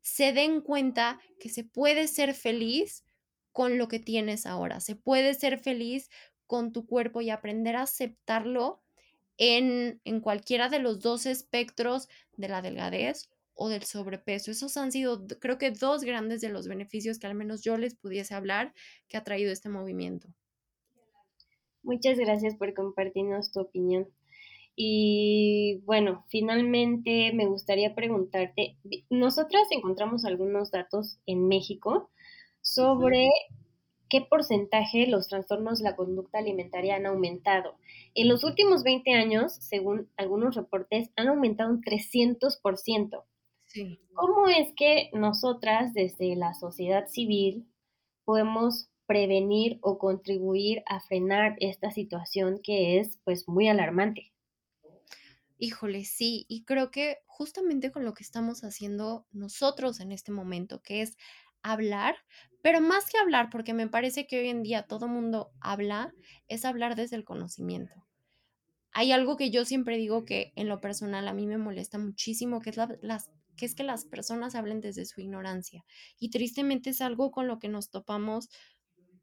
se 0.00 0.32
den 0.32 0.60
cuenta 0.60 1.18
que 1.40 1.48
se 1.48 1.64
puede 1.64 2.06
ser 2.06 2.34
feliz 2.34 3.03
con 3.54 3.78
lo 3.78 3.86
que 3.86 4.00
tienes 4.00 4.46
ahora. 4.46 4.80
Se 4.80 4.96
puede 4.96 5.32
ser 5.32 5.60
feliz 5.60 6.10
con 6.48 6.72
tu 6.72 6.86
cuerpo 6.86 7.20
y 7.20 7.30
aprender 7.30 7.76
a 7.76 7.82
aceptarlo 7.82 8.82
en, 9.38 10.00
en 10.04 10.20
cualquiera 10.20 10.68
de 10.68 10.80
los 10.80 10.98
dos 10.98 11.24
espectros 11.24 12.08
de 12.36 12.48
la 12.48 12.62
delgadez 12.62 13.30
o 13.54 13.68
del 13.68 13.84
sobrepeso. 13.84 14.50
Esos 14.50 14.76
han 14.76 14.90
sido, 14.90 15.24
creo 15.40 15.56
que, 15.56 15.70
dos 15.70 16.02
grandes 16.02 16.40
de 16.40 16.48
los 16.48 16.66
beneficios 16.66 17.20
que 17.20 17.28
al 17.28 17.36
menos 17.36 17.62
yo 17.62 17.78
les 17.78 17.94
pudiese 17.94 18.34
hablar 18.34 18.74
que 19.06 19.16
ha 19.16 19.22
traído 19.22 19.52
este 19.52 19.68
movimiento. 19.68 20.26
Muchas 21.84 22.18
gracias 22.18 22.56
por 22.56 22.74
compartirnos 22.74 23.52
tu 23.52 23.60
opinión. 23.60 24.08
Y 24.74 25.80
bueno, 25.84 26.24
finalmente 26.28 27.30
me 27.32 27.46
gustaría 27.46 27.94
preguntarte, 27.94 28.76
nosotras 29.10 29.62
encontramos 29.70 30.24
algunos 30.24 30.72
datos 30.72 31.20
en 31.26 31.46
México 31.46 32.10
sobre 32.64 33.28
qué 34.08 34.22
porcentaje 34.22 35.06
los 35.06 35.28
trastornos 35.28 35.78
de 35.78 35.84
la 35.84 35.96
conducta 35.96 36.38
alimentaria 36.38 36.96
han 36.96 37.06
aumentado. 37.06 37.76
En 38.14 38.28
los 38.28 38.42
últimos 38.42 38.82
20 38.82 39.12
años, 39.12 39.54
según 39.54 40.10
algunos 40.16 40.56
reportes, 40.56 41.10
han 41.16 41.28
aumentado 41.28 41.70
un 41.70 41.82
300%. 41.82 43.24
Sí. 43.66 44.00
¿Cómo 44.14 44.48
es 44.48 44.72
que 44.76 45.10
nosotras 45.12 45.92
desde 45.92 46.36
la 46.36 46.54
sociedad 46.54 47.06
civil 47.06 47.66
podemos 48.24 48.88
prevenir 49.06 49.78
o 49.82 49.98
contribuir 49.98 50.82
a 50.86 51.00
frenar 51.00 51.56
esta 51.60 51.90
situación 51.90 52.60
que 52.62 52.98
es 52.98 53.18
pues 53.24 53.46
muy 53.46 53.68
alarmante? 53.68 54.32
Híjole, 55.58 56.04
sí, 56.04 56.46
y 56.48 56.64
creo 56.64 56.90
que 56.90 57.18
justamente 57.26 57.92
con 57.92 58.04
lo 58.04 58.14
que 58.14 58.22
estamos 58.22 58.64
haciendo 58.64 59.26
nosotros 59.32 60.00
en 60.00 60.12
este 60.12 60.32
momento, 60.32 60.82
que 60.82 61.02
es 61.02 61.16
hablar, 61.64 62.16
pero 62.62 62.80
más 62.80 63.10
que 63.10 63.18
hablar, 63.18 63.48
porque 63.50 63.74
me 63.74 63.88
parece 63.88 64.26
que 64.26 64.38
hoy 64.38 64.48
en 64.48 64.62
día 64.62 64.82
todo 64.82 65.08
mundo 65.08 65.50
habla, 65.60 66.14
es 66.46 66.64
hablar 66.64 66.94
desde 66.94 67.16
el 67.16 67.24
conocimiento. 67.24 68.06
Hay 68.92 69.10
algo 69.10 69.36
que 69.36 69.50
yo 69.50 69.64
siempre 69.64 69.96
digo 69.96 70.24
que 70.24 70.52
en 70.54 70.68
lo 70.68 70.80
personal 70.80 71.26
a 71.26 71.32
mí 71.32 71.46
me 71.46 71.58
molesta 71.58 71.98
muchísimo, 71.98 72.60
que 72.60 72.70
es, 72.70 72.76
las, 72.76 73.30
que, 73.56 73.66
es 73.66 73.74
que 73.74 73.82
las 73.82 74.04
personas 74.04 74.54
hablen 74.54 74.80
desde 74.80 75.04
su 75.04 75.20
ignorancia. 75.20 75.84
Y 76.18 76.30
tristemente 76.30 76.90
es 76.90 77.00
algo 77.00 77.32
con 77.32 77.48
lo 77.48 77.58
que 77.58 77.68
nos 77.68 77.90
topamos 77.90 78.50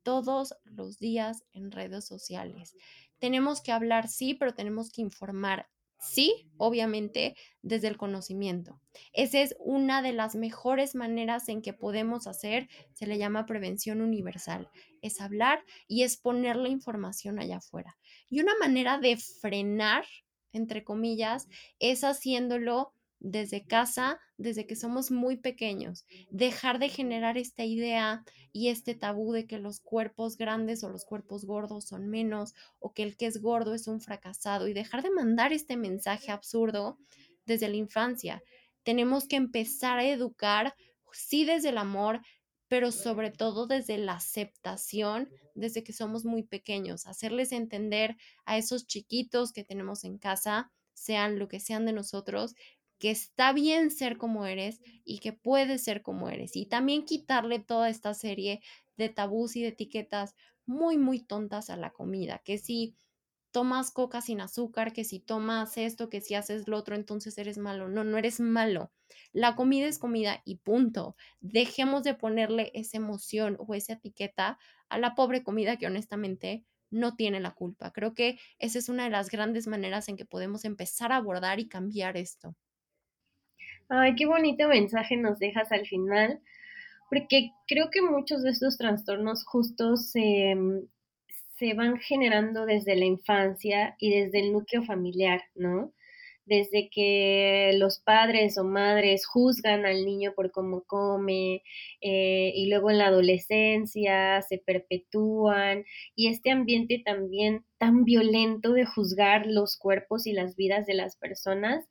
todos 0.04 0.56
los 0.66 0.98
días 0.98 1.46
en 1.54 1.72
redes 1.72 2.06
sociales. 2.06 2.76
Tenemos 3.20 3.62
que 3.62 3.72
hablar, 3.72 4.10
sí, 4.10 4.34
pero 4.34 4.54
tenemos 4.54 4.92
que 4.92 5.02
informar 5.02 5.70
Sí, 6.02 6.48
obviamente, 6.58 7.36
desde 7.62 7.88
el 7.88 7.96
conocimiento. 7.96 8.82
Esa 9.14 9.42
es 9.42 9.56
una 9.60 10.02
de 10.02 10.14
las 10.14 10.36
mejores 10.36 10.96
maneras 10.96 11.48
en 11.48 11.62
que 11.62 11.74
podemos 11.74 12.26
hacer, 12.26 12.68
se 12.94 13.06
le 13.06 13.20
llama 13.20 13.46
prevención 13.46 14.02
universal, 14.02 14.68
es 15.04 15.22
hablar 15.22 15.64
y 15.88 16.02
es 16.02 16.18
poner 16.18 16.56
la 16.56 16.70
información 16.70 17.38
allá 17.38 17.58
afuera. 17.58 18.00
Y 18.30 18.42
una 18.42 18.54
manera 18.60 18.98
de 18.98 19.16
frenar, 19.16 20.06
entre 20.54 20.84
comillas, 20.84 21.48
es 21.78 22.04
haciéndolo 22.04 22.96
desde 23.22 23.64
casa, 23.64 24.20
desde 24.38 24.66
que 24.66 24.76
somos 24.76 25.12
muy 25.12 25.38
pequeños, 25.38 26.06
dejar 26.32 26.80
de 26.80 26.90
generar 26.90 27.38
esta 27.38 27.64
idea 27.64 28.24
y 28.52 28.70
este 28.70 28.96
tabú 28.96 29.32
de 29.32 29.46
que 29.46 29.60
los 29.60 29.80
cuerpos 29.80 30.38
grandes 30.38 30.84
o 30.84 30.90
los 30.90 31.06
cuerpos 31.06 31.46
gordos 31.46 31.86
son 31.86 32.10
menos 32.10 32.54
o 32.80 32.94
que 32.94 33.04
el 33.04 33.16
que 33.16 33.28
es 33.28 33.40
gordo 33.40 33.76
es 33.76 33.88
un 33.88 34.02
fracasado 34.02 34.68
y 34.68 34.74
dejar 34.74 35.04
de 35.04 35.12
mandar 35.12 35.54
este 35.54 35.78
mensaje 35.78 36.32
absurdo 36.32 36.98
desde 37.46 37.70
la 37.70 37.76
infancia. 37.76 38.44
Tenemos 38.84 39.28
que 39.28 39.36
empezar 39.36 40.00
a 40.00 40.08
educar, 40.08 40.74
sí 41.12 41.46
desde 41.46 41.70
el 41.70 41.78
amor, 41.78 42.22
pero 42.68 42.92
sobre 42.92 43.30
todo 43.30 43.68
desde 43.68 44.00
la 44.00 44.14
aceptación, 44.14 45.30
desde 45.54 45.84
que 45.84 45.94
somos 45.94 46.26
muy 46.26 46.42
pequeños, 46.42 47.06
hacerles 47.06 47.52
entender 47.52 48.18
a 48.46 48.58
esos 48.58 48.88
chiquitos 48.88 49.52
que 49.52 49.64
tenemos 49.64 50.06
en 50.06 50.18
casa, 50.18 50.72
sean 50.94 51.38
lo 51.38 51.48
que 51.48 51.60
sean 51.60 51.86
de 51.86 51.94
nosotros, 51.94 52.56
que 53.02 53.10
está 53.12 53.52
bien 53.52 53.90
ser 53.92 54.18
como 54.20 54.46
eres 54.46 54.80
y 55.04 55.20
que 55.20 55.34
puedes 55.34 55.84
ser 55.84 56.04
como 56.04 56.30
eres. 56.30 56.56
Y 56.56 56.68
también 56.68 57.04
quitarle 57.04 57.60
toda 57.60 57.90
esta 57.90 58.14
serie 58.14 58.62
de 58.96 59.10
tabús 59.10 59.56
y 59.56 59.64
de 59.64 59.70
etiquetas 59.70 60.36
muy, 60.68 61.00
muy 61.00 61.20
tontas 61.20 61.72
a 61.72 61.78
la 61.78 61.90
comida, 61.92 62.42
que 62.46 62.60
si 62.60 62.96
tomas 63.52 63.92
coca 63.92 64.22
sin 64.22 64.40
azúcar, 64.40 64.94
que 64.94 65.04
si 65.04 65.20
tomas 65.20 65.78
esto, 65.78 66.10
que 66.10 66.22
si 66.22 66.36
haces 66.36 66.68
lo 66.68 66.78
otro, 66.78 66.96
entonces 66.96 67.38
eres 67.40 67.58
malo. 67.58 67.90
No, 67.90 68.04
no 68.04 68.18
eres 68.20 68.40
malo. 68.40 68.92
La 69.34 69.56
comida 69.56 69.88
es 69.88 69.98
comida 70.00 70.44
y 70.46 70.58
punto. 70.58 71.16
Dejemos 71.40 72.04
de 72.04 72.14
ponerle 72.14 72.72
esa 72.76 72.98
emoción 72.98 73.58
o 73.60 73.74
esa 73.74 73.94
etiqueta 73.94 74.60
a 74.90 75.00
la 75.00 75.16
pobre 75.16 75.44
comida 75.44 75.78
que 75.78 75.88
honestamente 75.88 76.66
no 76.92 77.16
tiene 77.16 77.40
la 77.40 77.56
culpa. 77.56 77.92
Creo 77.92 78.14
que 78.14 78.38
esa 78.60 78.78
es 78.80 78.90
una 78.90 79.06
de 79.06 79.10
las 79.10 79.30
grandes 79.32 79.66
maneras 79.68 80.08
en 80.08 80.18
que 80.18 80.26
podemos 80.26 80.66
empezar 80.66 81.12
a 81.12 81.18
abordar 81.18 81.60
y 81.60 81.68
cambiar 81.68 82.18
esto. 82.18 82.56
Ay, 83.94 84.16
qué 84.16 84.26
bonito 84.26 84.70
mensaje 84.70 85.18
nos 85.18 85.38
dejas 85.38 85.70
al 85.74 85.86
final, 85.86 86.40
porque 87.10 87.52
creo 87.68 87.90
que 87.92 88.02
muchos 88.02 88.42
de 88.42 88.52
estos 88.52 88.78
trastornos 88.78 89.44
justos 89.44 90.12
se, 90.12 90.56
se 91.58 91.74
van 91.74 91.98
generando 92.00 92.66
desde 92.66 92.96
la 92.96 93.04
infancia 93.04 93.98
y 94.00 94.12
desde 94.12 94.40
el 94.40 94.54
núcleo 94.54 94.84
familiar, 94.86 95.42
¿no? 95.56 95.92
desde 96.46 96.90
que 96.90 97.72
los 97.76 98.00
padres 98.00 98.58
o 98.58 98.64
madres 98.64 99.26
juzgan 99.26 99.86
al 99.86 100.06
niño 100.06 100.34
por 100.36 100.52
cómo 100.52 100.84
come 100.84 101.62
eh, 102.00 102.54
y 102.56 102.70
luego 102.70 102.92
en 102.92 102.98
la 102.98 103.08
adolescencia 103.08 104.42
se 104.42 104.58
perpetúan 104.58 105.84
y 106.16 106.30
este 106.30 106.52
ambiente 106.52 107.02
también 107.06 107.66
tan 107.78 108.06
violento 108.06 108.72
de 108.72 108.86
juzgar 108.86 109.48
los 109.48 109.78
cuerpos 109.78 110.28
y 110.28 110.34
las 110.34 110.56
vidas 110.56 110.86
de 110.86 110.94
las 110.96 111.18
personas 111.18 111.86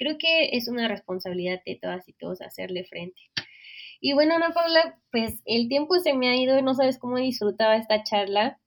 creo 0.00 0.16
que 0.18 0.56
es 0.56 0.66
una 0.66 0.88
responsabilidad 0.88 1.60
de 1.66 1.78
todas 1.80 2.08
y 2.08 2.14
todos 2.14 2.40
hacerle 2.40 2.84
frente. 2.84 3.20
Y 4.00 4.14
bueno, 4.14 4.34
Ana 4.34 4.54
Paula, 4.54 4.98
pues 5.12 5.42
el 5.44 5.68
tiempo 5.68 5.98
se 5.98 6.14
me 6.14 6.30
ha 6.30 6.36
ido 6.36 6.58
y 6.58 6.62
no 6.62 6.72
sabes 6.74 6.98
cómo 6.98 7.18
disfrutaba 7.18 7.76
esta 7.76 8.02
charla, 8.02 8.58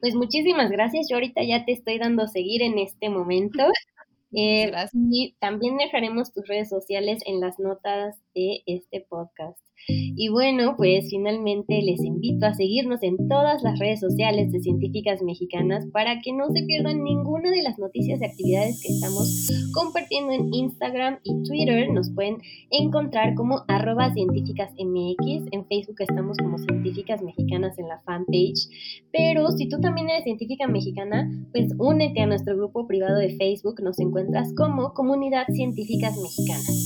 Pues 0.00 0.14
muchísimas 0.14 0.70
gracias, 0.70 1.08
yo 1.08 1.16
ahorita 1.16 1.42
ya 1.42 1.64
te 1.64 1.72
estoy 1.72 1.98
dando 1.98 2.26
seguir 2.26 2.62
en 2.62 2.78
este 2.78 3.10
momento. 3.10 3.58
Eh, 4.32 4.72
y 4.92 5.34
también 5.38 5.78
dejaremos 5.78 6.32
tus 6.32 6.46
redes 6.46 6.68
sociales 6.68 7.22
en 7.24 7.40
las 7.40 7.58
notas 7.58 8.20
de 8.34 8.62
este 8.66 9.00
podcast. 9.00 9.65
Y 9.88 10.28
bueno, 10.28 10.74
pues 10.76 11.08
finalmente 11.10 11.80
les 11.82 12.02
invito 12.02 12.46
a 12.46 12.54
seguirnos 12.54 13.02
en 13.02 13.28
todas 13.28 13.62
las 13.62 13.78
redes 13.78 14.00
sociales 14.00 14.50
de 14.50 14.60
Científicas 14.60 15.22
Mexicanas 15.22 15.86
para 15.92 16.20
que 16.20 16.32
no 16.32 16.50
se 16.50 16.64
pierdan 16.64 17.04
ninguna 17.04 17.50
de 17.50 17.62
las 17.62 17.78
noticias 17.78 18.20
y 18.20 18.24
actividades 18.24 18.80
que 18.82 18.92
estamos 18.92 19.50
compartiendo 19.72 20.32
en 20.32 20.52
Instagram 20.52 21.18
y 21.22 21.42
Twitter. 21.44 21.92
Nos 21.92 22.10
pueden 22.10 22.38
encontrar 22.70 23.34
como 23.34 23.62
arroba 23.68 24.12
científicasmx. 24.12 25.46
En 25.52 25.66
Facebook 25.66 25.96
estamos 26.00 26.36
como 26.38 26.58
Científicas 26.58 27.22
Mexicanas 27.22 27.78
en 27.78 27.88
la 27.88 28.00
fanpage. 28.00 28.68
Pero 29.12 29.50
si 29.50 29.68
tú 29.68 29.80
también 29.80 30.10
eres 30.10 30.24
científica 30.24 30.66
mexicana, 30.66 31.30
pues 31.52 31.72
únete 31.78 32.20
a 32.20 32.26
nuestro 32.26 32.56
grupo 32.56 32.86
privado 32.86 33.18
de 33.18 33.36
Facebook. 33.36 33.80
Nos 33.82 33.98
encuentras 34.00 34.52
como 34.54 34.94
Comunidad 34.94 35.46
Científicas 35.48 36.16
Mexicanas. 36.16 36.85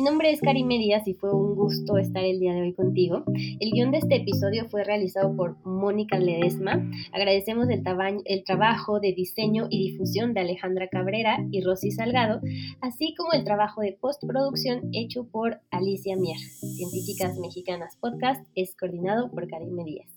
Mi 0.00 0.06
nombre 0.06 0.30
es 0.30 0.40
Karim 0.40 0.66
Díaz 0.66 1.06
y 1.06 1.12
fue 1.12 1.30
un 1.30 1.54
gusto 1.54 1.98
estar 1.98 2.24
el 2.24 2.40
día 2.40 2.54
de 2.54 2.62
hoy 2.62 2.72
contigo. 2.72 3.22
El 3.34 3.70
guion 3.70 3.90
de 3.90 3.98
este 3.98 4.16
episodio 4.16 4.66
fue 4.70 4.82
realizado 4.82 5.36
por 5.36 5.58
Mónica 5.66 6.18
Ledesma. 6.18 6.82
Agradecemos 7.12 7.68
el, 7.68 7.82
el 8.24 8.44
trabajo 8.44 8.98
de 8.98 9.12
diseño 9.12 9.66
y 9.68 9.90
difusión 9.90 10.32
de 10.32 10.40
Alejandra 10.40 10.88
Cabrera 10.88 11.46
y 11.50 11.60
Rosy 11.60 11.90
Salgado, 11.90 12.40
así 12.80 13.14
como 13.14 13.34
el 13.34 13.44
trabajo 13.44 13.82
de 13.82 13.98
postproducción 14.00 14.88
hecho 14.94 15.28
por 15.30 15.60
Alicia 15.70 16.16
Mier. 16.16 16.38
Científicas 16.38 17.38
Mexicanas 17.38 17.98
Podcast 18.00 18.42
es 18.54 18.74
coordinado 18.74 19.30
por 19.30 19.48
Karim 19.48 19.84
Díaz. 19.84 20.08